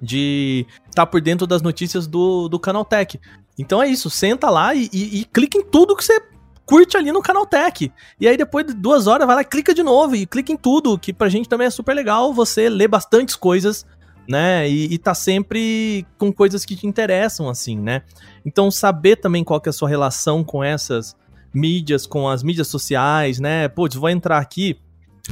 de 0.02 0.66
estar 0.90 1.06
tá 1.06 1.06
por 1.06 1.22
dentro 1.22 1.48
das 1.48 1.62
notícias 1.62 2.08
do, 2.08 2.48
do 2.48 2.60
Canaltech. 2.60 3.20
Então 3.58 3.82
é 3.82 3.88
isso, 3.88 4.10
senta 4.10 4.50
lá 4.50 4.74
e, 4.74 4.90
e, 4.94 5.22
e 5.22 5.26
clica 5.26 5.58
em 5.58 5.64
tudo 5.64 5.96
que 5.96 6.04
você 6.04 6.22
curte 6.68 6.98
ali 6.98 7.12
no 7.12 7.22
Canaltech. 7.22 7.92
E 8.20 8.28
aí 8.28 8.38
depois 8.38 8.68
de 8.68 8.74
duas 8.74 9.08
horas 9.08 9.26
vai 9.26 9.38
lá, 9.38 9.44
clica 9.44 9.74
de 9.74 9.82
novo 9.82 10.16
e 10.16 10.26
clica 10.28 10.52
em 10.52 10.58
tudo, 10.58 11.00
que 11.00 11.14
pra 11.14 11.30
gente 11.30 11.50
também 11.50 11.66
é 11.66 11.70
super 11.72 11.96
legal 11.96 12.34
você 12.34 12.70
ler 12.70 12.90
bastantes 12.90 13.36
coisas, 13.36 13.86
né? 14.28 14.70
E, 14.70 14.94
e 14.94 14.98
tá 14.98 15.16
sempre 15.16 16.06
com 16.18 16.32
coisas 16.32 16.66
que 16.66 16.76
te 16.76 16.86
interessam, 16.86 17.50
assim, 17.50 17.80
né? 17.80 18.04
Então 18.46 18.70
saber 18.70 19.16
também 19.16 19.44
qual 19.44 19.62
que 19.62 19.70
é 19.70 19.72
a 19.72 19.74
sua 19.74 19.88
relação 19.88 20.44
com 20.44 20.64
essas 20.64 21.16
mídias, 21.54 22.06
com 22.06 22.28
as 22.28 22.44
mídias 22.44 22.68
sociais, 22.68 23.40
né? 23.40 23.70
Putz, 23.70 23.96
vou 23.96 24.10
entrar 24.10 24.38
aqui. 24.38 24.78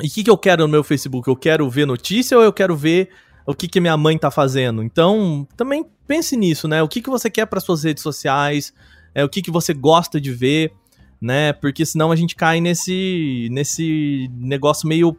E 0.01 0.07
o 0.07 0.09
que, 0.09 0.23
que 0.23 0.29
eu 0.29 0.38
quero 0.38 0.63
no 0.63 0.69
meu 0.69 0.83
Facebook? 0.83 1.27
Eu 1.27 1.36
quero 1.36 1.69
ver 1.69 1.86
notícia 1.86 2.38
ou 2.38 2.43
eu 2.43 2.53
quero 2.53 2.75
ver 2.75 3.09
o 3.45 3.53
que, 3.53 3.67
que 3.67 3.79
minha 3.79 3.95
mãe 3.95 4.17
tá 4.17 4.31
fazendo. 4.31 4.81
Então, 4.81 5.47
também 5.55 5.86
pense 6.07 6.36
nisso, 6.36 6.67
né? 6.67 6.81
O 6.81 6.88
que, 6.88 7.01
que 7.01 7.09
você 7.09 7.29
quer 7.29 7.45
para 7.45 7.59
suas 7.59 7.83
redes 7.83 8.01
sociais, 8.01 8.73
é, 9.13 9.23
o 9.23 9.29
que, 9.29 9.41
que 9.41 9.51
você 9.51 9.73
gosta 9.73 10.19
de 10.19 10.31
ver, 10.31 10.73
né? 11.22 11.53
Porque 11.53 11.86
senão 11.86 12.11
a 12.11 12.16
gente 12.16 12.36
cai 12.36 12.61
nesse, 12.61 13.47
nesse 13.51 14.30
negócio 14.34 14.88
meio 14.88 15.16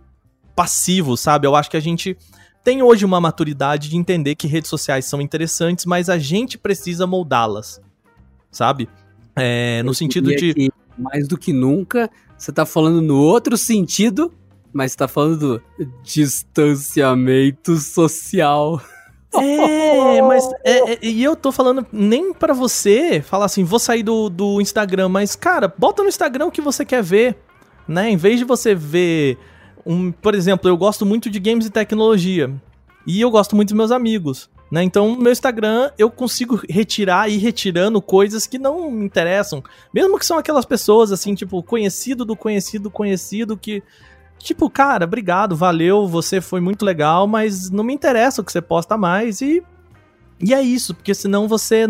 passivo, 0.54 1.16
sabe? 1.16 1.46
Eu 1.46 1.54
acho 1.54 1.70
que 1.70 1.76
a 1.76 1.80
gente 1.80 2.16
tem 2.64 2.82
hoje 2.82 3.04
uma 3.04 3.20
maturidade 3.20 3.88
de 3.88 3.96
entender 3.96 4.34
que 4.34 4.46
redes 4.46 4.68
sociais 4.68 5.04
são 5.04 5.20
interessantes, 5.20 5.84
mas 5.84 6.08
a 6.08 6.18
gente 6.18 6.58
precisa 6.58 7.06
moldá-las, 7.06 7.80
sabe? 8.50 8.88
É, 9.36 9.82
no 9.82 9.94
sentido 9.94 10.34
de. 10.34 10.54
Que, 10.54 10.70
mais 10.98 11.28
do 11.28 11.36
que 11.36 11.52
nunca, 11.52 12.10
você 12.38 12.50
tá 12.50 12.64
falando 12.64 13.02
no 13.02 13.18
outro 13.18 13.56
sentido, 13.56 14.32
mas 14.72 14.96
tá 14.96 15.06
falando 15.06 15.38
do 15.38 15.62
distanciamento 16.02 17.76
social. 17.76 18.80
É, 19.34 20.22
mas 20.22 20.48
é, 20.64 20.92
é, 20.92 20.98
e 21.04 21.22
eu 21.22 21.36
tô 21.36 21.52
falando 21.52 21.86
nem 21.92 22.32
para 22.32 22.54
você 22.54 23.20
falar 23.20 23.46
assim, 23.46 23.64
vou 23.64 23.78
sair 23.78 24.02
do, 24.02 24.28
do 24.28 24.60
Instagram, 24.60 25.08
mas 25.08 25.36
cara, 25.36 25.72
bota 25.76 26.02
no 26.02 26.08
Instagram 26.08 26.46
o 26.46 26.50
que 26.50 26.60
você 26.60 26.84
quer 26.84 27.02
ver, 27.02 27.36
né? 27.86 28.10
Em 28.10 28.16
vez 28.16 28.38
de 28.38 28.44
você 28.44 28.74
ver 28.74 29.38
um, 29.84 30.10
por 30.10 30.34
exemplo, 30.34 30.68
eu 30.68 30.76
gosto 30.76 31.06
muito 31.06 31.30
de 31.30 31.38
games 31.38 31.66
e 31.66 31.70
tecnologia 31.70 32.52
e 33.06 33.20
eu 33.20 33.30
gosto 33.30 33.54
muito 33.54 33.68
dos 33.68 33.76
meus 33.76 33.90
amigos. 33.92 34.50
Né? 34.70 34.82
Então, 34.82 35.14
no 35.14 35.22
meu 35.22 35.30
Instagram, 35.30 35.92
eu 35.96 36.10
consigo 36.10 36.60
retirar 36.68 37.30
e 37.30 37.34
ir 37.34 37.38
retirando 37.38 38.02
coisas 38.02 38.46
que 38.46 38.58
não 38.58 38.90
me 38.90 39.04
interessam. 39.04 39.62
Mesmo 39.94 40.18
que 40.18 40.26
são 40.26 40.38
aquelas 40.38 40.64
pessoas, 40.64 41.12
assim, 41.12 41.34
tipo, 41.34 41.62
conhecido 41.62 42.24
do 42.24 42.36
conhecido 42.36 42.90
conhecido 42.90 43.56
que. 43.56 43.82
Tipo, 44.38 44.70
cara, 44.70 45.04
obrigado, 45.04 45.56
valeu, 45.56 46.06
você 46.06 46.40
foi 46.40 46.60
muito 46.60 46.84
legal, 46.84 47.26
mas 47.26 47.70
não 47.70 47.82
me 47.82 47.94
interessa 47.94 48.40
o 48.40 48.44
que 48.44 48.52
você 48.52 48.60
posta 48.60 48.96
mais 48.96 49.40
e. 49.40 49.62
E 50.38 50.52
é 50.52 50.60
isso, 50.60 50.94
porque 50.94 51.14
senão 51.14 51.48
você 51.48 51.86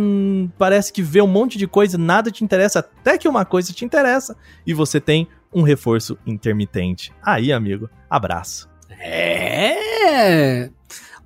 parece 0.57 0.93
que 0.93 1.03
vê 1.03 1.21
um 1.21 1.27
monte 1.27 1.59
de 1.59 1.67
coisa, 1.67 1.99
nada 1.99 2.31
te 2.31 2.45
interessa, 2.45 2.79
até 2.79 3.19
que 3.19 3.29
uma 3.29 3.45
coisa 3.45 3.73
te 3.73 3.85
interessa 3.85 4.37
e 4.65 4.73
você 4.73 5.01
tem 5.01 5.27
um 5.53 5.63
reforço 5.63 6.17
intermitente. 6.25 7.13
Aí, 7.21 7.53
amigo, 7.53 7.91
abraço. 8.09 8.69
É! 9.01 10.71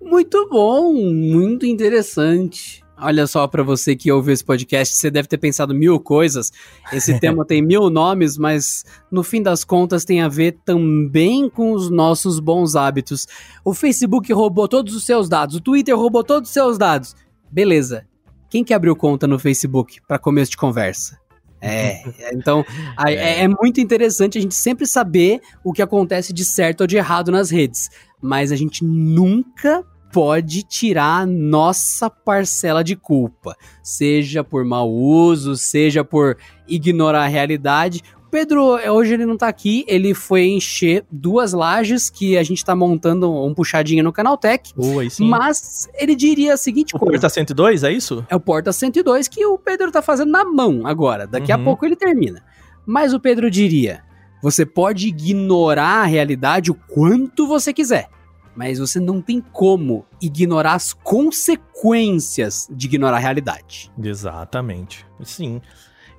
Muito 0.00 0.48
bom, 0.48 0.94
muito 0.94 1.66
interessante. 1.66 2.82
Olha 3.02 3.26
só 3.26 3.46
para 3.46 3.62
você 3.62 3.96
que 3.96 4.12
ouve 4.12 4.32
esse 4.32 4.44
podcast, 4.44 4.96
você 4.96 5.10
deve 5.10 5.28
ter 5.28 5.38
pensado 5.38 5.74
mil 5.74 5.98
coisas. 5.98 6.52
Esse 6.92 7.18
tema 7.20 7.44
tem 7.44 7.62
mil 7.62 7.88
nomes, 7.88 8.36
mas 8.36 8.84
no 9.10 9.22
fim 9.22 9.42
das 9.42 9.64
contas 9.64 10.04
tem 10.04 10.20
a 10.20 10.28
ver 10.28 10.58
também 10.64 11.48
com 11.48 11.72
os 11.72 11.90
nossos 11.90 12.38
bons 12.38 12.76
hábitos. 12.76 13.26
O 13.64 13.72
Facebook 13.72 14.32
roubou 14.32 14.68
todos 14.68 14.94
os 14.94 15.04
seus 15.04 15.28
dados, 15.28 15.56
o 15.56 15.60
Twitter 15.60 15.96
roubou 15.96 16.22
todos 16.22 16.50
os 16.50 16.54
seus 16.54 16.76
dados. 16.76 17.16
Beleza. 17.50 18.06
Quem 18.48 18.64
que 18.64 18.74
abriu 18.74 18.96
conta 18.96 19.26
no 19.26 19.38
Facebook 19.38 20.00
para 20.06 20.18
começo 20.18 20.50
de 20.50 20.56
conversa? 20.56 21.18
É, 21.60 22.02
então 22.32 22.64
é. 23.06 23.44
é, 23.44 23.48
muito 23.48 23.80
interessante 23.80 24.38
a 24.38 24.40
gente 24.40 24.54
sempre 24.54 24.86
saber 24.86 25.40
o 25.62 25.72
que 25.72 25.82
acontece 25.82 26.32
de 26.32 26.44
certo 26.44 26.82
ou 26.82 26.86
de 26.86 26.96
errado 26.96 27.30
nas 27.30 27.50
redes, 27.50 27.88
mas 28.20 28.50
a 28.50 28.56
gente 28.56 28.84
nunca 28.84 29.84
pode 30.12 30.62
tirar 30.62 31.26
nossa 31.26 32.10
parcela 32.10 32.82
de 32.82 32.96
culpa, 32.96 33.56
seja 33.82 34.42
por 34.42 34.64
mau 34.64 34.90
uso, 34.90 35.56
seja 35.56 36.04
por 36.04 36.36
ignorar 36.68 37.24
a 37.24 37.28
realidade. 37.28 38.02
Pedro, 38.30 38.78
hoje 38.92 39.14
ele 39.14 39.26
não 39.26 39.36
tá 39.36 39.48
aqui, 39.48 39.84
ele 39.88 40.14
foi 40.14 40.46
encher 40.46 41.04
duas 41.10 41.52
lajes 41.52 42.08
que 42.08 42.38
a 42.38 42.42
gente 42.44 42.64
tá 42.64 42.76
montando 42.76 43.32
um 43.44 43.52
puxadinho 43.52 44.04
no 44.04 44.12
Canaltech. 44.12 44.72
Boa, 44.76 45.08
sim. 45.10 45.28
Mas 45.28 45.88
ele 45.94 46.14
diria 46.14 46.54
a 46.54 46.56
seguinte 46.56 46.94
o 46.94 46.98
coisa. 46.98 47.10
O 47.10 47.20
Porta 47.20 47.28
102, 47.28 47.82
é 47.82 47.92
isso? 47.92 48.24
É 48.28 48.36
o 48.36 48.40
Porta 48.40 48.72
102 48.72 49.26
que 49.26 49.44
o 49.44 49.58
Pedro 49.58 49.90
tá 49.90 50.00
fazendo 50.00 50.30
na 50.30 50.44
mão 50.44 50.86
agora. 50.86 51.26
Daqui 51.26 51.52
uhum. 51.52 51.60
a 51.60 51.64
pouco 51.64 51.84
ele 51.84 51.96
termina. 51.96 52.40
Mas 52.86 53.12
o 53.12 53.18
Pedro 53.18 53.50
diria: 53.50 54.04
você 54.40 54.64
pode 54.64 55.08
ignorar 55.08 56.02
a 56.02 56.06
realidade 56.06 56.70
o 56.70 56.74
quanto 56.74 57.48
você 57.48 57.72
quiser 57.72 58.08
mas 58.54 58.78
você 58.78 58.98
não 58.98 59.20
tem 59.20 59.40
como 59.40 60.04
ignorar 60.20 60.74
as 60.74 60.92
consequências 60.92 62.68
de 62.70 62.86
ignorar 62.86 63.16
a 63.16 63.20
realidade. 63.20 63.90
Exatamente. 64.02 65.06
Sim. 65.22 65.60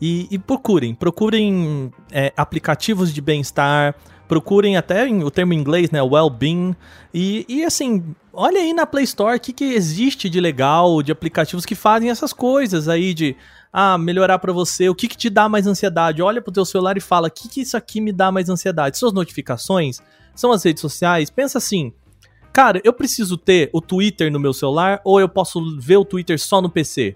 E, 0.02 0.28
e 0.32 0.40
procurem, 0.40 0.96
procurem 0.96 1.94
é, 2.12 2.34
aplicativos 2.36 3.14
de 3.14 3.22
bem-estar, 3.22 3.96
procurem 4.28 4.78
até 4.78 5.06
o 5.08 5.30
termo 5.30 5.54
em 5.54 5.60
inglês, 5.60 5.92
né, 5.92 6.02
well-being, 6.02 6.76
e, 7.14 7.46
e 7.48 7.66
assim, 7.66 8.04
olha 8.32 8.60
aí 8.60 8.74
na 8.74 8.86
Play 8.88 9.04
Store 9.04 9.38
o 9.38 9.40
que, 9.40 9.54
que 9.54 9.66
existe 9.66 10.30
de 10.30 10.40
legal, 10.40 11.04
de 11.04 11.12
aplicativos 11.12 11.66
que 11.66 11.76
fazem 11.76 12.10
essas 12.10 12.32
coisas 12.34 12.88
aí 12.88 13.14
de 13.14 13.36
ah, 13.72 13.98
melhorar 13.98 14.40
para 14.40 14.52
você, 14.52 14.90
o 14.90 14.96
que, 14.96 15.08
que 15.08 15.18
te 15.18 15.30
dá 15.30 15.48
mais 15.48 15.68
ansiedade? 15.68 16.22
Olha 16.22 16.42
pro 16.42 16.52
teu 16.52 16.66
celular 16.66 16.98
e 16.98 17.02
fala, 17.02 17.28
o 17.28 17.32
que, 17.32 17.48
que 17.48 17.62
isso 17.62 17.78
aqui 17.78 18.02
me 18.02 18.12
dá 18.12 18.32
mais 18.32 18.50
ansiedade? 18.50 18.98
Suas 18.98 19.14
notificações? 19.14 20.00
São 20.34 20.52
as 20.52 20.64
redes 20.64 20.82
sociais? 20.82 21.30
Pensa 21.30 21.58
assim, 21.58 21.94
cara, 22.54 22.82
eu 22.84 22.94
preciso 22.94 23.38
ter 23.38 23.70
o 23.74 23.82
Twitter 23.82 24.32
no 24.32 24.40
meu 24.40 24.54
celular 24.54 25.02
ou 25.04 25.20
eu 25.20 25.30
posso 25.30 25.78
ver 25.80 25.98
o 25.98 26.06
Twitter 26.06 26.40
só 26.40 26.62
no 26.62 26.70
PC? 26.70 27.16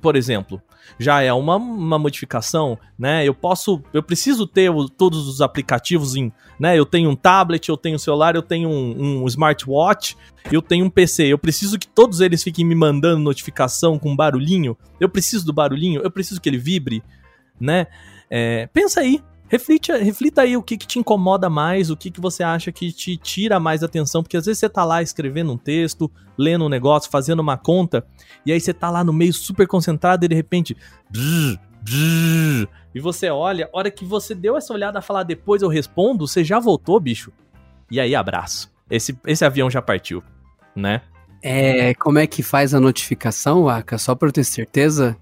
Por 0.00 0.16
exemplo 0.16 0.60
já 0.98 1.22
é 1.22 1.32
uma, 1.32 1.56
uma 1.56 1.98
modificação, 1.98 2.78
né? 2.98 3.26
Eu 3.26 3.34
posso, 3.34 3.82
eu 3.92 4.02
preciso 4.02 4.46
ter 4.46 4.70
o, 4.70 4.88
todos 4.88 5.26
os 5.26 5.40
aplicativos 5.40 6.14
em, 6.14 6.32
né? 6.58 6.78
Eu 6.78 6.86
tenho 6.86 7.10
um 7.10 7.16
tablet, 7.16 7.68
eu 7.68 7.76
tenho 7.76 7.96
um 7.96 7.98
celular, 7.98 8.34
eu 8.34 8.42
tenho 8.42 8.68
um, 8.68 9.22
um 9.22 9.26
smartwatch, 9.26 10.16
eu 10.50 10.62
tenho 10.62 10.84
um 10.84 10.90
PC. 10.90 11.24
Eu 11.24 11.38
preciso 11.38 11.78
que 11.78 11.86
todos 11.86 12.20
eles 12.20 12.42
fiquem 12.42 12.64
me 12.64 12.74
mandando 12.74 13.18
notificação 13.18 13.98
com 13.98 14.14
barulhinho. 14.14 14.76
Eu 15.00 15.08
preciso 15.08 15.44
do 15.46 15.52
barulhinho, 15.52 16.00
eu 16.02 16.10
preciso 16.10 16.40
que 16.40 16.48
ele 16.48 16.58
vibre, 16.58 17.02
né? 17.60 17.86
É, 18.30 18.68
pensa 18.72 19.00
aí, 19.00 19.22
Reflita, 19.54 19.96
reflita 19.98 20.42
aí 20.42 20.56
o 20.56 20.62
que, 20.64 20.76
que 20.76 20.84
te 20.84 20.98
incomoda 20.98 21.48
mais, 21.48 21.88
o 21.88 21.96
que, 21.96 22.10
que 22.10 22.20
você 22.20 22.42
acha 22.42 22.72
que 22.72 22.90
te 22.90 23.16
tira 23.16 23.60
mais 23.60 23.84
atenção, 23.84 24.20
porque 24.20 24.36
às 24.36 24.46
vezes 24.46 24.58
você 24.58 24.68
tá 24.68 24.84
lá 24.84 25.00
escrevendo 25.00 25.52
um 25.52 25.56
texto, 25.56 26.10
lendo 26.36 26.64
um 26.64 26.68
negócio, 26.68 27.08
fazendo 27.08 27.38
uma 27.38 27.56
conta, 27.56 28.04
e 28.44 28.50
aí 28.50 28.60
você 28.60 28.74
tá 28.74 28.90
lá 28.90 29.04
no 29.04 29.12
meio 29.12 29.32
super 29.32 29.68
concentrado 29.68 30.24
e 30.24 30.28
de 30.28 30.34
repente. 30.34 30.76
Bzz, 31.08 31.56
bzz, 31.82 32.66
e 32.92 32.98
você 32.98 33.30
olha, 33.30 33.70
hora 33.72 33.92
que 33.92 34.04
você 34.04 34.34
deu 34.34 34.56
essa 34.56 34.74
olhada 34.74 34.98
a 34.98 35.02
falar 35.02 35.22
depois 35.22 35.62
eu 35.62 35.68
respondo, 35.68 36.26
você 36.26 36.42
já 36.42 36.58
voltou, 36.58 36.98
bicho. 36.98 37.30
E 37.88 38.00
aí, 38.00 38.12
abraço. 38.12 38.72
Esse, 38.90 39.16
esse 39.24 39.44
avião 39.44 39.70
já 39.70 39.80
partiu, 39.80 40.20
né? 40.74 41.00
É, 41.40 41.94
como 41.94 42.18
é 42.18 42.26
que 42.26 42.42
faz 42.42 42.74
a 42.74 42.80
notificação, 42.80 43.68
Aka? 43.68 43.98
Só 43.98 44.16
pra 44.16 44.26
eu 44.26 44.32
ter 44.32 44.42
certeza? 44.42 45.16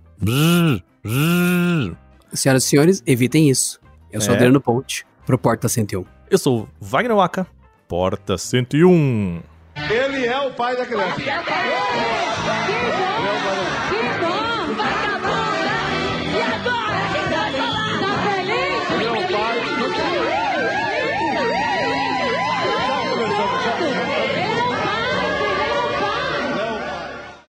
Senhoras 2.32 2.64
e 2.64 2.66
senhores, 2.66 3.02
evitem 3.06 3.50
isso. 3.50 3.81
Eu 4.12 4.20
sou 4.20 4.34
é. 4.34 4.36
Adriano 4.36 4.60
Ponte, 4.60 5.06
pro 5.24 5.38
Porta 5.38 5.68
101. 5.68 6.04
Eu 6.30 6.38
sou 6.38 6.68
Wagner 6.78 7.16
Waka, 7.16 7.46
Porta 7.88 8.36
101. 8.36 9.40
Ele 9.90 10.26
é 10.26 10.40
o 10.40 10.52
pai 10.52 10.76
da 10.76 10.84
criança. 10.84 11.16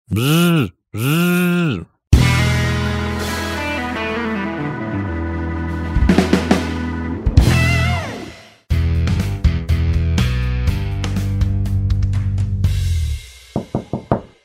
Brrr, 0.08 0.70
brrr. 0.92 1.91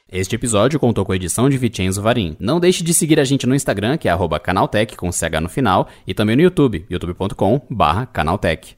Este 0.10 0.36
episódio 0.36 0.80
contou 0.80 1.04
com 1.04 1.12
a 1.12 1.18
edição 1.18 1.50
de 1.50 1.58
Vicenzo 1.58 2.02
Varim. 2.02 2.38
Não 2.40 2.62
deixe 2.62 2.82
de 2.82 2.94
seguir 2.94 3.20
a 3.20 3.26
gente 3.26 3.46
no 3.46 3.54
Instagram, 3.54 3.98
que 3.98 4.08
é 4.08 4.12
canaltech 4.40 4.96
com 4.96 5.12
CH 5.12 5.42
no 5.42 5.50
final, 5.50 5.90
e 6.08 6.14
também 6.14 6.38
no 6.38 6.42
YouTube, 6.42 6.86
youtube.com 6.90 7.62
barra 7.70 8.06
canaltech. 8.06 8.78